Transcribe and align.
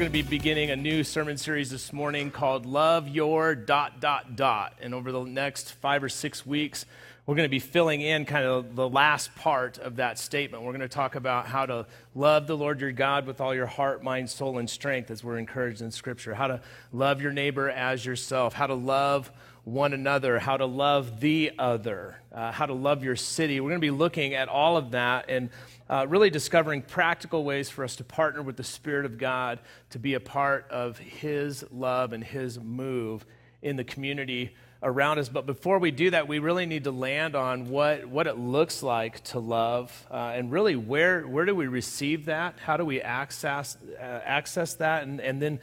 We're 0.00 0.08
going 0.08 0.12
to 0.12 0.30
be 0.30 0.38
beginning 0.38 0.70
a 0.70 0.76
new 0.76 1.04
sermon 1.04 1.36
series 1.36 1.68
this 1.68 1.92
morning 1.92 2.30
called 2.30 2.64
Love 2.64 3.06
Your 3.06 3.54
dot 3.54 4.00
dot 4.00 4.34
dot. 4.34 4.78
And 4.80 4.94
over 4.94 5.12
the 5.12 5.24
next 5.24 5.74
five 5.74 6.02
or 6.02 6.08
six 6.08 6.46
weeks, 6.46 6.86
we're 7.26 7.34
going 7.34 7.44
to 7.44 7.50
be 7.50 7.58
filling 7.58 8.00
in 8.00 8.24
kind 8.24 8.46
of 8.46 8.76
the 8.76 8.88
last 8.88 9.34
part 9.34 9.76
of 9.76 9.96
that 9.96 10.18
statement. 10.18 10.62
We're 10.62 10.72
going 10.72 10.80
to 10.80 10.88
talk 10.88 11.16
about 11.16 11.48
how 11.48 11.66
to 11.66 11.86
love 12.14 12.46
the 12.46 12.56
Lord 12.56 12.80
your 12.80 12.92
God 12.92 13.26
with 13.26 13.42
all 13.42 13.54
your 13.54 13.66
heart, 13.66 14.02
mind, 14.02 14.30
soul, 14.30 14.56
and 14.56 14.70
strength, 14.70 15.10
as 15.10 15.22
we're 15.22 15.36
encouraged 15.36 15.82
in 15.82 15.90
Scripture. 15.90 16.32
How 16.32 16.46
to 16.46 16.62
love 16.94 17.20
your 17.20 17.32
neighbor 17.32 17.68
as 17.68 18.02
yourself. 18.06 18.54
How 18.54 18.68
to 18.68 18.74
love 18.74 19.30
one 19.64 19.92
another. 19.92 20.38
How 20.38 20.56
to 20.56 20.64
love 20.64 21.20
the 21.20 21.52
other. 21.58 22.16
Uh, 22.32 22.52
how 22.52 22.64
to 22.64 22.72
love 22.72 23.04
your 23.04 23.16
city. 23.16 23.60
We're 23.60 23.68
going 23.68 23.82
to 23.82 23.86
be 23.86 23.90
looking 23.90 24.32
at 24.32 24.48
all 24.48 24.78
of 24.78 24.92
that 24.92 25.26
and 25.28 25.50
uh, 25.90 26.06
really 26.08 26.30
discovering 26.30 26.82
practical 26.82 27.42
ways 27.42 27.68
for 27.68 27.82
us 27.82 27.96
to 27.96 28.04
partner 28.04 28.42
with 28.42 28.56
the 28.56 28.64
Spirit 28.64 29.04
of 29.04 29.18
God 29.18 29.58
to 29.90 29.98
be 29.98 30.14
a 30.14 30.20
part 30.20 30.70
of 30.70 30.98
His 30.98 31.64
love 31.72 32.12
and 32.12 32.22
His 32.22 32.60
move 32.60 33.26
in 33.60 33.74
the 33.74 33.82
community 33.82 34.54
around 34.84 35.18
us. 35.18 35.28
But 35.28 35.46
before 35.46 35.80
we 35.80 35.90
do 35.90 36.10
that, 36.10 36.28
we 36.28 36.38
really 36.38 36.64
need 36.64 36.84
to 36.84 36.92
land 36.92 37.34
on 37.34 37.68
what, 37.68 38.06
what 38.06 38.28
it 38.28 38.38
looks 38.38 38.84
like 38.84 39.24
to 39.24 39.40
love 39.40 40.06
uh, 40.12 40.32
and 40.34 40.52
really 40.52 40.76
where, 40.76 41.26
where 41.26 41.44
do 41.44 41.56
we 41.56 41.66
receive 41.66 42.26
that? 42.26 42.54
How 42.60 42.76
do 42.76 42.84
we 42.84 43.02
access, 43.02 43.76
uh, 43.98 44.02
access 44.02 44.74
that? 44.74 45.02
And, 45.02 45.20
and 45.20 45.42
then 45.42 45.58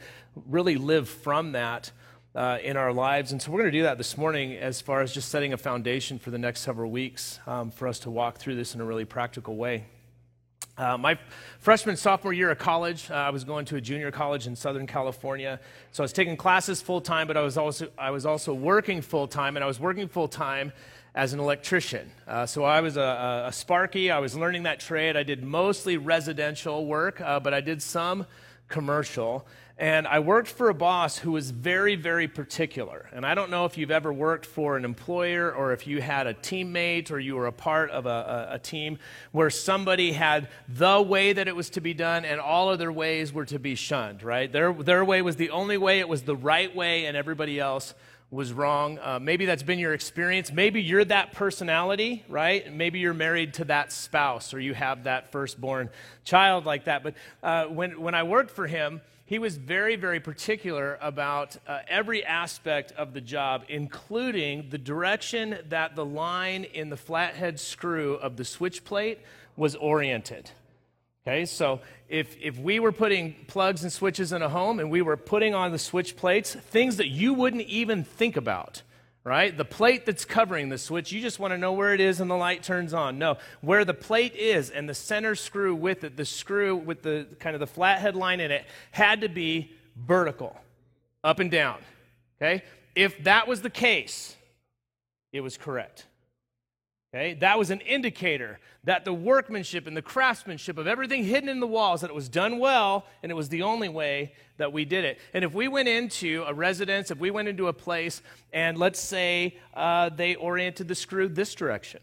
really 0.46 0.76
live 0.76 1.08
from 1.08 1.52
that. 1.52 1.90
Uh, 2.34 2.58
in 2.62 2.76
our 2.76 2.92
lives. 2.92 3.32
And 3.32 3.42
so 3.42 3.50
we're 3.50 3.60
going 3.60 3.72
to 3.72 3.78
do 3.78 3.82
that 3.84 3.98
this 3.98 4.16
morning 4.16 4.52
as 4.52 4.80
far 4.80 5.00
as 5.00 5.12
just 5.12 5.28
setting 5.30 5.54
a 5.54 5.56
foundation 5.56 6.20
for 6.20 6.30
the 6.30 6.38
next 6.38 6.60
several 6.60 6.88
weeks 6.88 7.40
um, 7.48 7.70
for 7.72 7.88
us 7.88 7.98
to 8.00 8.10
walk 8.10 8.38
through 8.38 8.54
this 8.54 8.76
in 8.76 8.80
a 8.80 8.84
really 8.84 9.06
practical 9.06 9.56
way. 9.56 9.86
Uh, 10.78 10.96
my 10.96 11.18
freshman 11.58 11.96
sophomore 11.96 12.32
year 12.32 12.52
of 12.52 12.58
college, 12.58 13.10
uh, 13.10 13.14
I 13.14 13.30
was 13.30 13.42
going 13.42 13.64
to 13.64 13.76
a 13.76 13.80
junior 13.80 14.12
college 14.12 14.46
in 14.46 14.54
Southern 14.54 14.86
California. 14.86 15.58
So 15.90 16.04
I 16.04 16.04
was 16.04 16.12
taking 16.12 16.36
classes 16.36 16.80
full 16.80 17.00
time, 17.00 17.26
but 17.26 17.36
I 17.36 17.42
was 17.42 17.58
also 17.58 17.88
I 17.98 18.12
was 18.12 18.24
also 18.24 18.54
working 18.54 19.02
full 19.02 19.26
time, 19.26 19.56
and 19.56 19.64
I 19.64 19.66
was 19.66 19.80
working 19.80 20.06
full 20.06 20.28
time 20.28 20.72
as 21.16 21.32
an 21.32 21.40
electrician. 21.40 22.08
Uh, 22.28 22.46
so 22.46 22.62
I 22.62 22.80
was 22.80 22.96
a, 22.96 23.44
a, 23.48 23.52
Sparky. 23.52 24.12
I 24.12 24.20
was 24.20 24.36
learning 24.36 24.62
that 24.62 24.78
trade. 24.78 25.16
I 25.16 25.24
did 25.24 25.42
mostly 25.42 25.96
residential 25.96 26.86
work, 26.86 27.20
uh, 27.20 27.40
but 27.40 27.52
I 27.52 27.60
did 27.60 27.82
some 27.82 28.24
commercial. 28.68 29.48
And 29.78 30.08
I 30.08 30.18
worked 30.18 30.48
for 30.48 30.70
a 30.70 30.74
boss 30.74 31.18
who 31.18 31.30
was 31.30 31.52
very, 31.52 31.94
very 31.94 32.26
particular. 32.26 33.08
And 33.12 33.24
I 33.24 33.36
don't 33.36 33.48
know 33.48 33.64
if 33.64 33.78
you've 33.78 33.92
ever 33.92 34.12
worked 34.12 34.44
for 34.44 34.76
an 34.76 34.84
employer 34.84 35.52
or 35.52 35.72
if 35.72 35.86
you 35.86 36.02
had 36.02 36.26
a 36.26 36.34
teammate 36.34 37.12
or 37.12 37.20
you 37.20 37.36
were 37.36 37.46
a 37.46 37.52
part 37.52 37.90
of 37.90 38.04
a, 38.04 38.48
a, 38.50 38.54
a, 38.54 38.58
team 38.58 38.98
where 39.30 39.50
somebody 39.50 40.10
had 40.10 40.48
the 40.66 41.00
way 41.00 41.32
that 41.32 41.46
it 41.46 41.54
was 41.54 41.70
to 41.70 41.80
be 41.80 41.94
done 41.94 42.24
and 42.24 42.40
all 42.40 42.70
other 42.70 42.90
ways 42.90 43.32
were 43.32 43.44
to 43.44 43.60
be 43.60 43.76
shunned, 43.76 44.24
right? 44.24 44.50
Their, 44.50 44.72
their 44.72 45.04
way 45.04 45.22
was 45.22 45.36
the 45.36 45.50
only 45.50 45.78
way, 45.78 46.00
it 46.00 46.08
was 46.08 46.22
the 46.22 46.36
right 46.36 46.74
way, 46.74 47.06
and 47.06 47.16
everybody 47.16 47.60
else 47.60 47.94
was 48.32 48.52
wrong. 48.52 48.98
Uh, 49.00 49.20
maybe 49.20 49.46
that's 49.46 49.62
been 49.62 49.78
your 49.78 49.94
experience. 49.94 50.52
Maybe 50.52 50.82
you're 50.82 51.04
that 51.04 51.32
personality, 51.32 52.24
right? 52.28 52.70
Maybe 52.72 52.98
you're 52.98 53.14
married 53.14 53.54
to 53.54 53.64
that 53.66 53.92
spouse 53.92 54.52
or 54.52 54.58
you 54.58 54.74
have 54.74 55.04
that 55.04 55.30
firstborn 55.30 55.88
child 56.24 56.66
like 56.66 56.86
that. 56.86 57.04
But 57.04 57.14
uh, 57.44 57.66
when, 57.66 58.00
when 58.00 58.16
I 58.16 58.24
worked 58.24 58.50
for 58.50 58.66
him, 58.66 59.00
he 59.28 59.38
was 59.38 59.58
very, 59.58 59.96
very 59.96 60.20
particular 60.20 60.98
about 61.02 61.54
uh, 61.66 61.80
every 61.86 62.24
aspect 62.24 62.92
of 62.92 63.12
the 63.12 63.20
job, 63.20 63.62
including 63.68 64.70
the 64.70 64.78
direction 64.78 65.58
that 65.68 65.94
the 65.94 66.04
line 66.04 66.64
in 66.64 66.88
the 66.88 66.96
flathead 66.96 67.60
screw 67.60 68.14
of 68.14 68.38
the 68.38 68.44
switch 68.46 68.84
plate 68.86 69.18
was 69.54 69.76
oriented. 69.76 70.50
Okay, 71.26 71.44
so 71.44 71.80
if, 72.08 72.38
if 72.40 72.58
we 72.58 72.80
were 72.80 72.90
putting 72.90 73.34
plugs 73.48 73.82
and 73.82 73.92
switches 73.92 74.32
in 74.32 74.40
a 74.40 74.48
home 74.48 74.80
and 74.80 74.90
we 74.90 75.02
were 75.02 75.18
putting 75.18 75.54
on 75.54 75.72
the 75.72 75.78
switch 75.78 76.16
plates, 76.16 76.54
things 76.54 76.96
that 76.96 77.08
you 77.08 77.34
wouldn't 77.34 77.64
even 77.64 78.04
think 78.04 78.38
about, 78.38 78.82
right? 79.24 79.56
The 79.56 79.64
plate 79.64 80.06
that's 80.06 80.24
covering 80.24 80.68
the 80.68 80.78
switch, 80.78 81.12
you 81.12 81.20
just 81.20 81.38
want 81.38 81.52
to 81.52 81.58
know 81.58 81.72
where 81.72 81.92
it 81.92 82.00
is 82.00 82.20
and 82.20 82.30
the 82.30 82.36
light 82.36 82.62
turns 82.62 82.94
on. 82.94 83.18
No, 83.18 83.36
where 83.60 83.84
the 83.84 83.94
plate 83.94 84.34
is 84.34 84.70
and 84.70 84.88
the 84.88 84.94
center 84.94 85.34
screw 85.34 85.74
with 85.74 86.04
it, 86.04 86.16
the 86.16 86.24
screw 86.24 86.76
with 86.76 87.02
the 87.02 87.26
kind 87.38 87.54
of 87.54 87.60
the 87.60 87.66
flathead 87.66 88.16
line 88.16 88.40
in 88.40 88.50
it, 88.50 88.64
had 88.90 89.20
to 89.20 89.28
be 89.28 89.72
vertical, 89.96 90.58
up 91.22 91.40
and 91.40 91.50
down. 91.50 91.78
Okay? 92.40 92.62
If 92.94 93.22
that 93.24 93.46
was 93.46 93.62
the 93.62 93.70
case, 93.70 94.36
it 95.32 95.40
was 95.40 95.56
correct. 95.56 96.06
Okay? 97.14 97.34
That 97.34 97.58
was 97.58 97.70
an 97.70 97.80
indicator 97.80 98.58
that 98.84 99.04
the 99.04 99.12
workmanship 99.12 99.86
and 99.86 99.96
the 99.96 100.02
craftsmanship 100.02 100.78
of 100.78 100.86
everything 100.86 101.24
hidden 101.24 101.48
in 101.48 101.60
the 101.60 101.66
walls, 101.66 102.02
that 102.02 102.10
it 102.10 102.14
was 102.14 102.28
done 102.28 102.58
well 102.58 103.06
and 103.22 103.32
it 103.32 103.34
was 103.34 103.48
the 103.48 103.62
only 103.62 103.88
way 103.88 104.32
that 104.58 104.72
we 104.72 104.84
did 104.84 105.04
it. 105.04 105.18
And 105.32 105.44
if 105.44 105.54
we 105.54 105.68
went 105.68 105.88
into 105.88 106.44
a 106.46 106.52
residence, 106.52 107.10
if 107.10 107.18
we 107.18 107.30
went 107.30 107.48
into 107.48 107.68
a 107.68 107.72
place 107.72 108.22
and 108.52 108.76
let's 108.78 109.00
say 109.00 109.56
uh, 109.74 110.10
they 110.10 110.34
oriented 110.34 110.88
the 110.88 110.94
screw 110.94 111.28
this 111.28 111.54
direction, 111.54 112.00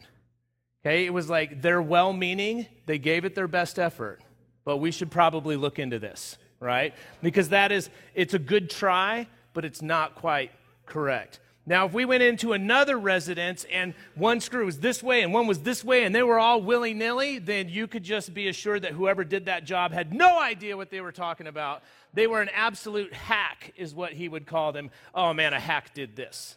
okay? 0.83 1.05
It 1.05 1.13
was 1.13 1.29
like 1.29 1.61
they're 1.61 1.81
well 1.81 2.13
meaning, 2.13 2.65
they 2.85 2.97
gave 2.97 3.25
it 3.25 3.35
their 3.35 3.47
best 3.47 3.77
effort, 3.77 4.21
but 4.63 4.77
we 4.77 4.91
should 4.91 5.11
probably 5.11 5.55
look 5.55 5.77
into 5.77 5.99
this, 5.99 6.37
right? 6.59 6.95
Because 7.21 7.49
that 7.49 7.71
is, 7.71 7.89
it's 8.15 8.33
a 8.33 8.39
good 8.39 8.71
try, 8.71 9.27
but 9.53 9.65
it's 9.65 9.83
not 9.83 10.15
quite 10.15 10.51
correct. 10.85 11.39
Now, 11.67 11.87
if 11.87 11.93
we 11.93 12.05
went 12.05 12.21
into 12.21 12.53
another 12.53 12.97
residence 12.99 13.65
and 13.71 13.95
one 14.13 14.39
screw 14.39 14.65
was 14.65 14.79
this 14.79 15.01
way 15.01 15.23
and 15.23 15.33
one 15.33 15.47
was 15.47 15.59
this 15.59 15.83
way 15.83 16.03
and 16.03 16.13
they 16.13 16.21
were 16.21 16.37
all 16.37 16.61
willy 16.61 16.93
nilly, 16.93 17.39
then 17.39 17.69
you 17.69 17.87
could 17.87 18.03
just 18.03 18.35
be 18.35 18.47
assured 18.47 18.83
that 18.83 18.91
whoever 18.91 19.23
did 19.23 19.45
that 19.45 19.63
job 19.63 19.91
had 19.91 20.13
no 20.13 20.39
idea 20.39 20.77
what 20.77 20.91
they 20.91 21.01
were 21.01 21.11
talking 21.11 21.47
about. 21.47 21.81
They 22.13 22.27
were 22.27 22.41
an 22.41 22.49
absolute 22.53 23.13
hack, 23.13 23.73
is 23.77 23.95
what 23.95 24.13
he 24.13 24.29
would 24.29 24.45
call 24.45 24.73
them. 24.73 24.91
Oh 25.15 25.33
man, 25.33 25.53
a 25.53 25.59
hack 25.59 25.95
did 25.95 26.15
this. 26.15 26.55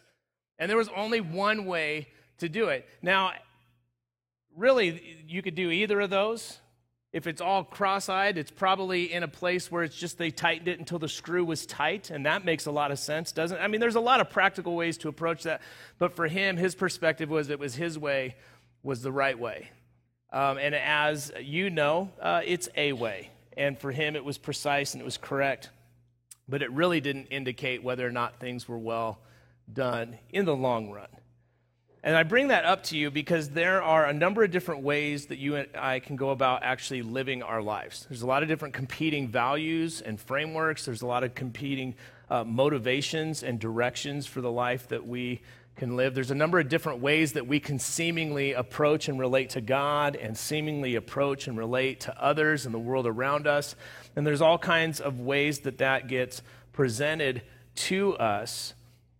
And 0.59 0.69
there 0.69 0.77
was 0.77 0.89
only 0.95 1.21
one 1.21 1.65
way 1.65 2.09
to 2.37 2.47
do 2.47 2.67
it. 2.67 2.87
Now, 3.01 3.33
really, 4.55 5.23
you 5.27 5.41
could 5.41 5.55
do 5.55 5.71
either 5.71 5.99
of 6.01 6.11
those. 6.11 6.59
If 7.11 7.25
it's 7.25 7.41
all 7.41 7.63
cross 7.63 8.07
eyed, 8.07 8.37
it's 8.37 8.51
probably 8.51 9.11
in 9.11 9.23
a 9.23 9.27
place 9.27 9.71
where 9.71 9.83
it's 9.83 9.95
just 9.95 10.19
they 10.19 10.29
tightened 10.29 10.67
it 10.67 10.77
until 10.77 10.99
the 10.99 11.09
screw 11.09 11.43
was 11.43 11.65
tight, 11.65 12.11
and 12.11 12.25
that 12.27 12.45
makes 12.45 12.67
a 12.67 12.71
lot 12.71 12.91
of 12.91 12.99
sense, 12.99 13.31
doesn't 13.31 13.57
it? 13.57 13.61
I 13.61 13.67
mean, 13.67 13.81
there's 13.81 13.95
a 13.95 13.99
lot 13.99 14.19
of 14.19 14.29
practical 14.29 14.75
ways 14.75 14.97
to 14.99 15.07
approach 15.07 15.43
that, 15.43 15.61
but 15.97 16.15
for 16.15 16.27
him, 16.27 16.55
his 16.55 16.75
perspective 16.75 17.29
was 17.29 17.49
it 17.49 17.57
was 17.57 17.73
his 17.73 17.97
way 17.97 18.35
was 18.83 19.01
the 19.01 19.11
right 19.11 19.37
way. 19.37 19.71
Um, 20.31 20.59
and 20.59 20.75
as 20.75 21.31
you 21.41 21.71
know, 21.71 22.11
uh, 22.21 22.41
it's 22.45 22.69
a 22.77 22.93
way. 22.93 23.31
And 23.57 23.77
for 23.77 23.91
him, 23.91 24.15
it 24.15 24.23
was 24.23 24.37
precise 24.37 24.93
and 24.93 25.01
it 25.01 25.05
was 25.05 25.17
correct, 25.17 25.71
but 26.47 26.61
it 26.61 26.71
really 26.71 27.01
didn't 27.01 27.27
indicate 27.27 27.83
whether 27.83 28.05
or 28.05 28.11
not 28.11 28.39
things 28.39 28.67
were 28.67 28.77
well 28.77 29.19
done 29.71 30.17
in 30.31 30.45
the 30.45 30.55
long 30.55 30.91
run. 30.91 31.07
And 32.01 32.15
I 32.15 32.23
bring 32.23 32.47
that 32.47 32.63
up 32.63 32.83
to 32.83 32.97
you 32.97 33.11
because 33.11 33.49
there 33.49 33.83
are 33.83 34.05
a 34.05 34.13
number 34.13 34.43
of 34.43 34.51
different 34.51 34.83
ways 34.83 35.25
that 35.25 35.37
you 35.37 35.57
and 35.57 35.67
I 35.75 35.99
can 35.99 36.15
go 36.15 36.29
about 36.29 36.63
actually 36.63 37.01
living 37.01 37.43
our 37.43 37.61
lives. 37.61 38.05
There's 38.07 38.21
a 38.21 38.27
lot 38.27 38.41
of 38.41 38.47
different 38.47 38.73
competing 38.73 39.27
values 39.27 39.99
and 39.99 40.19
frameworks, 40.19 40.85
there's 40.85 41.01
a 41.01 41.07
lot 41.07 41.25
of 41.25 41.35
competing 41.35 41.95
uh, 42.29 42.45
motivations 42.45 43.43
and 43.43 43.59
directions 43.59 44.25
for 44.25 44.39
the 44.39 44.51
life 44.51 44.87
that 44.89 45.05
we 45.05 45.41
can 45.75 45.95
live. 45.95 46.13
There's 46.13 46.31
a 46.31 46.35
number 46.35 46.59
of 46.59 46.69
different 46.69 47.01
ways 47.01 47.33
that 47.33 47.47
we 47.47 47.59
can 47.59 47.79
seemingly 47.79 48.53
approach 48.53 49.07
and 49.09 49.19
relate 49.19 49.49
to 49.51 49.61
God 49.61 50.15
and 50.15 50.37
seemingly 50.37 50.95
approach 50.95 51.47
and 51.47 51.57
relate 51.57 52.01
to 52.01 52.21
others 52.21 52.65
and 52.65 52.73
the 52.73 52.79
world 52.79 53.07
around 53.07 53.47
us. 53.47 53.75
And 54.15 54.27
there's 54.27 54.41
all 54.41 54.57
kinds 54.57 54.99
of 54.99 55.19
ways 55.19 55.59
that 55.59 55.79
that 55.79 56.07
gets 56.07 56.41
presented 56.71 57.41
to 57.75 58.15
us. 58.17 58.73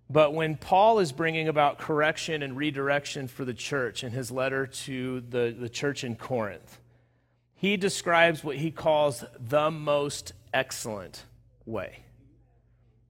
But 0.10 0.34
when 0.34 0.56
Paul 0.56 1.00
is 1.00 1.12
bringing 1.12 1.48
about 1.48 1.78
correction 1.78 2.42
and 2.42 2.58
redirection 2.58 3.28
for 3.28 3.46
the 3.46 3.54
church 3.54 4.04
in 4.04 4.12
his 4.12 4.32
letter 4.32 4.66
to 4.66 5.22
the, 5.22 5.56
the 5.58 5.70
church 5.70 6.04
in 6.04 6.16
Corinth, 6.16 6.80
he 7.54 7.78
describes 7.78 8.44
what 8.44 8.56
he 8.56 8.72
calls 8.72 9.24
the 9.40 9.70
most 9.70 10.34
excellent 10.54 11.26
way. 11.66 12.00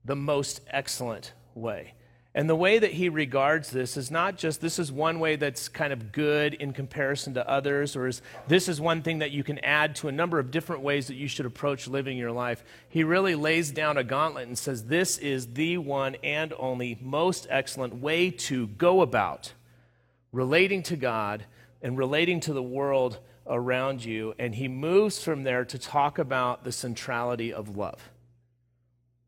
The 0.03 0.15
most 0.15 0.61
excellent 0.67 1.33
way. 1.55 1.93
And 2.39 2.49
the 2.49 2.55
way 2.55 2.79
that 2.79 2.93
he 2.93 3.09
regards 3.09 3.69
this 3.69 3.97
is 3.97 4.09
not 4.09 4.37
just 4.37 4.61
this 4.61 4.79
is 4.79 4.93
one 4.93 5.19
way 5.19 5.35
that's 5.35 5.67
kind 5.67 5.91
of 5.91 6.13
good 6.13 6.53
in 6.53 6.71
comparison 6.71 7.33
to 7.33 7.45
others, 7.45 7.97
or 7.97 8.07
is 8.07 8.21
this 8.47 8.69
is 8.69 8.79
one 8.79 9.01
thing 9.01 9.19
that 9.19 9.31
you 9.31 9.43
can 9.43 9.59
add 9.59 9.93
to 9.97 10.07
a 10.07 10.13
number 10.13 10.39
of 10.39 10.49
different 10.49 10.81
ways 10.81 11.07
that 11.07 11.17
you 11.17 11.27
should 11.27 11.45
approach 11.45 11.85
living 11.85 12.17
your 12.17 12.31
life. 12.31 12.63
He 12.87 13.03
really 13.03 13.35
lays 13.35 13.71
down 13.71 13.97
a 13.97 14.05
gauntlet 14.05 14.47
and 14.47 14.57
says, 14.57 14.85
This 14.85 15.17
is 15.17 15.47
the 15.47 15.79
one 15.79 16.15
and 16.23 16.53
only 16.57 16.97
most 17.01 17.45
excellent 17.49 17.95
way 17.95 18.31
to 18.31 18.67
go 18.67 19.01
about 19.01 19.51
relating 20.31 20.81
to 20.83 20.95
God 20.95 21.43
and 21.81 21.97
relating 21.97 22.39
to 22.39 22.53
the 22.53 22.63
world 22.63 23.19
around 23.47 24.05
you. 24.05 24.33
And 24.39 24.55
he 24.55 24.69
moves 24.69 25.21
from 25.21 25.43
there 25.43 25.65
to 25.65 25.77
talk 25.77 26.17
about 26.17 26.63
the 26.63 26.71
centrality 26.71 27.51
of 27.51 27.75
love. 27.75 28.11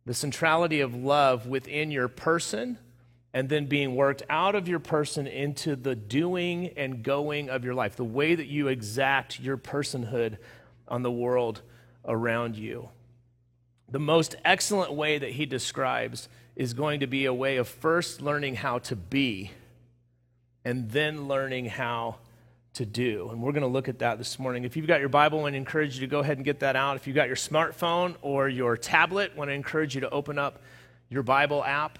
The 0.05 0.13
centrality 0.13 0.79
of 0.79 0.95
love 0.95 1.45
within 1.45 1.91
your 1.91 2.07
person 2.07 2.77
and 3.33 3.47
then 3.47 3.65
being 3.65 3.95
worked 3.95 4.23
out 4.29 4.55
of 4.55 4.67
your 4.67 4.79
person 4.79 5.25
into 5.25 5.75
the 5.75 5.95
doing 5.95 6.69
and 6.75 7.03
going 7.03 7.49
of 7.49 7.63
your 7.63 7.73
life, 7.73 7.95
the 7.95 8.03
way 8.03 8.35
that 8.35 8.47
you 8.47 8.67
exact 8.67 9.39
your 9.39 9.57
personhood 9.57 10.37
on 10.87 11.01
the 11.01 11.11
world 11.11 11.61
around 12.05 12.57
you. 12.57 12.89
The 13.89 13.99
most 13.99 14.35
excellent 14.43 14.93
way 14.93 15.17
that 15.17 15.31
he 15.31 15.45
describes 15.45 16.27
is 16.55 16.73
going 16.73 16.99
to 16.99 17.07
be 17.07 17.25
a 17.25 17.33
way 17.33 17.57
of 17.57 17.67
first 17.67 18.21
learning 18.21 18.55
how 18.55 18.79
to 18.79 18.95
be 18.95 19.51
and 20.65 20.91
then 20.91 21.27
learning 21.27 21.65
how 21.65 22.17
to 22.73 22.85
do. 22.85 23.29
And 23.31 23.41
we're 23.41 23.51
going 23.51 23.61
to 23.63 23.67
look 23.67 23.89
at 23.89 23.99
that 23.99 24.17
this 24.17 24.39
morning. 24.39 24.63
If 24.63 24.77
you've 24.77 24.87
got 24.87 24.99
your 24.99 25.09
Bible, 25.09 25.39
I 25.39 25.41
want 25.43 25.53
to 25.53 25.57
encourage 25.57 25.95
you 25.95 26.01
to 26.01 26.07
go 26.07 26.19
ahead 26.19 26.37
and 26.37 26.45
get 26.45 26.59
that 26.59 26.75
out. 26.75 26.95
If 26.95 27.07
you've 27.07 27.15
got 27.15 27.27
your 27.27 27.35
smartphone 27.35 28.15
or 28.21 28.47
your 28.47 28.77
tablet, 28.77 29.31
I 29.35 29.37
want 29.37 29.49
to 29.49 29.53
encourage 29.53 29.95
you 29.95 30.01
to 30.01 30.09
open 30.09 30.37
up 30.37 30.61
your 31.09 31.23
Bible 31.23 31.63
app 31.63 31.99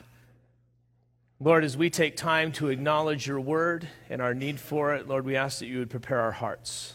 Lord, 1.43 1.63
as 1.63 1.75
we 1.75 1.89
take 1.89 2.15
time 2.15 2.51
to 2.53 2.69
acknowledge 2.69 3.25
your 3.25 3.39
word 3.39 3.88
and 4.11 4.21
our 4.21 4.35
need 4.35 4.59
for 4.59 4.93
it, 4.93 5.07
Lord, 5.07 5.25
we 5.25 5.35
ask 5.35 5.57
that 5.57 5.65
you 5.65 5.79
would 5.79 5.89
prepare 5.89 6.19
our 6.19 6.31
hearts. 6.31 6.93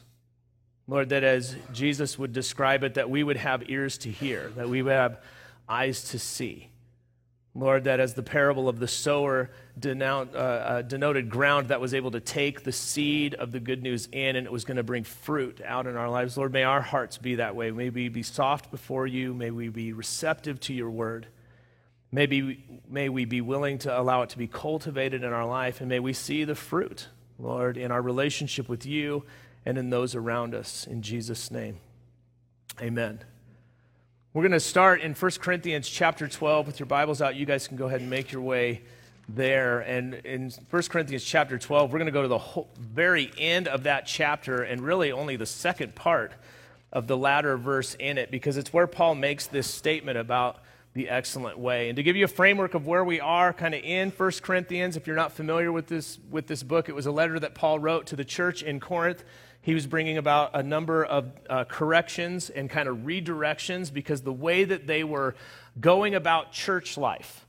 Lord, 0.86 1.08
that 1.08 1.24
as 1.24 1.56
Jesus 1.72 2.16
would 2.16 2.32
describe 2.32 2.84
it, 2.84 2.94
that 2.94 3.10
we 3.10 3.24
would 3.24 3.38
have 3.38 3.68
ears 3.68 3.98
to 3.98 4.08
hear, 4.08 4.52
that 4.54 4.68
we 4.68 4.82
would 4.82 4.92
have 4.92 5.20
eyes 5.68 6.10
to 6.10 6.20
see. 6.20 6.70
Lord, 7.56 7.84
that 7.84 7.98
as 7.98 8.14
the 8.14 8.22
parable 8.22 8.68
of 8.68 8.78
the 8.78 8.86
sower 8.86 9.50
denote, 9.76 10.32
uh, 10.32 10.38
uh, 10.38 10.82
denoted 10.82 11.28
ground 11.28 11.68
that 11.68 11.80
was 11.80 11.92
able 11.92 12.12
to 12.12 12.20
take 12.20 12.62
the 12.62 12.70
seed 12.70 13.34
of 13.34 13.50
the 13.50 13.58
good 13.58 13.82
news 13.82 14.08
in 14.12 14.36
and 14.36 14.46
it 14.46 14.52
was 14.52 14.64
going 14.64 14.76
to 14.76 14.84
bring 14.84 15.02
fruit 15.02 15.60
out 15.64 15.88
in 15.88 15.96
our 15.96 16.08
lives, 16.08 16.36
Lord, 16.36 16.52
may 16.52 16.62
our 16.62 16.82
hearts 16.82 17.18
be 17.18 17.34
that 17.34 17.56
way. 17.56 17.72
May 17.72 17.90
we 17.90 18.08
be 18.10 18.22
soft 18.22 18.70
before 18.70 19.08
you. 19.08 19.34
May 19.34 19.50
we 19.50 19.70
be 19.70 19.92
receptive 19.92 20.60
to 20.60 20.72
your 20.72 20.90
word. 20.90 21.26
Maybe, 22.16 22.64
may 22.88 23.10
we 23.10 23.26
be 23.26 23.42
willing 23.42 23.76
to 23.80 24.00
allow 24.00 24.22
it 24.22 24.30
to 24.30 24.38
be 24.38 24.46
cultivated 24.46 25.22
in 25.22 25.34
our 25.34 25.44
life, 25.44 25.80
and 25.82 25.88
may 25.90 26.00
we 26.00 26.14
see 26.14 26.44
the 26.44 26.54
fruit, 26.54 27.08
Lord, 27.38 27.76
in 27.76 27.90
our 27.90 28.00
relationship 28.00 28.70
with 28.70 28.86
you 28.86 29.24
and 29.66 29.76
in 29.76 29.90
those 29.90 30.14
around 30.14 30.54
us. 30.54 30.86
In 30.86 31.02
Jesus' 31.02 31.50
name, 31.50 31.76
amen. 32.80 33.20
We're 34.32 34.40
going 34.40 34.52
to 34.52 34.60
start 34.60 35.02
in 35.02 35.12
1 35.12 35.30
Corinthians 35.42 35.90
chapter 35.90 36.26
12 36.26 36.66
with 36.66 36.80
your 36.80 36.86
Bibles 36.86 37.20
out. 37.20 37.36
You 37.36 37.44
guys 37.44 37.68
can 37.68 37.76
go 37.76 37.84
ahead 37.84 38.00
and 38.00 38.08
make 38.08 38.32
your 38.32 38.40
way 38.40 38.80
there. 39.28 39.80
And 39.80 40.14
in 40.14 40.50
1 40.70 40.82
Corinthians 40.84 41.22
chapter 41.22 41.58
12, 41.58 41.92
we're 41.92 41.98
going 41.98 42.06
to 42.06 42.12
go 42.12 42.22
to 42.22 42.28
the 42.28 42.38
whole, 42.38 42.70
very 42.80 43.30
end 43.36 43.68
of 43.68 43.82
that 43.82 44.06
chapter 44.06 44.62
and 44.62 44.80
really 44.80 45.12
only 45.12 45.36
the 45.36 45.44
second 45.44 45.94
part 45.94 46.32
of 46.90 47.08
the 47.08 47.16
latter 47.18 47.58
verse 47.58 47.94
in 47.96 48.16
it 48.16 48.30
because 48.30 48.56
it's 48.56 48.72
where 48.72 48.86
Paul 48.86 49.16
makes 49.16 49.46
this 49.46 49.66
statement 49.66 50.16
about 50.16 50.62
the 50.96 51.10
excellent 51.10 51.58
way. 51.58 51.90
And 51.90 51.96
to 51.96 52.02
give 52.02 52.16
you 52.16 52.24
a 52.24 52.28
framework 52.28 52.72
of 52.72 52.86
where 52.86 53.04
we 53.04 53.20
are 53.20 53.52
kind 53.52 53.74
of 53.74 53.84
in 53.84 54.10
1 54.10 54.32
Corinthians, 54.40 54.96
if 54.96 55.06
you're 55.06 55.14
not 55.14 55.30
familiar 55.30 55.70
with 55.70 55.88
this, 55.88 56.18
with 56.30 56.46
this 56.46 56.62
book, 56.62 56.88
it 56.88 56.94
was 56.94 57.04
a 57.04 57.12
letter 57.12 57.38
that 57.38 57.54
Paul 57.54 57.78
wrote 57.78 58.06
to 58.06 58.16
the 58.16 58.24
church 58.24 58.62
in 58.62 58.80
Corinth. 58.80 59.22
He 59.60 59.74
was 59.74 59.86
bringing 59.86 60.16
about 60.16 60.52
a 60.54 60.62
number 60.62 61.04
of 61.04 61.30
uh, 61.50 61.64
corrections 61.64 62.48
and 62.48 62.70
kind 62.70 62.88
of 62.88 62.96
redirections 63.04 63.92
because 63.92 64.22
the 64.22 64.32
way 64.32 64.64
that 64.64 64.86
they 64.86 65.04
were 65.04 65.34
going 65.78 66.14
about 66.14 66.52
church 66.52 66.96
life 66.96 67.45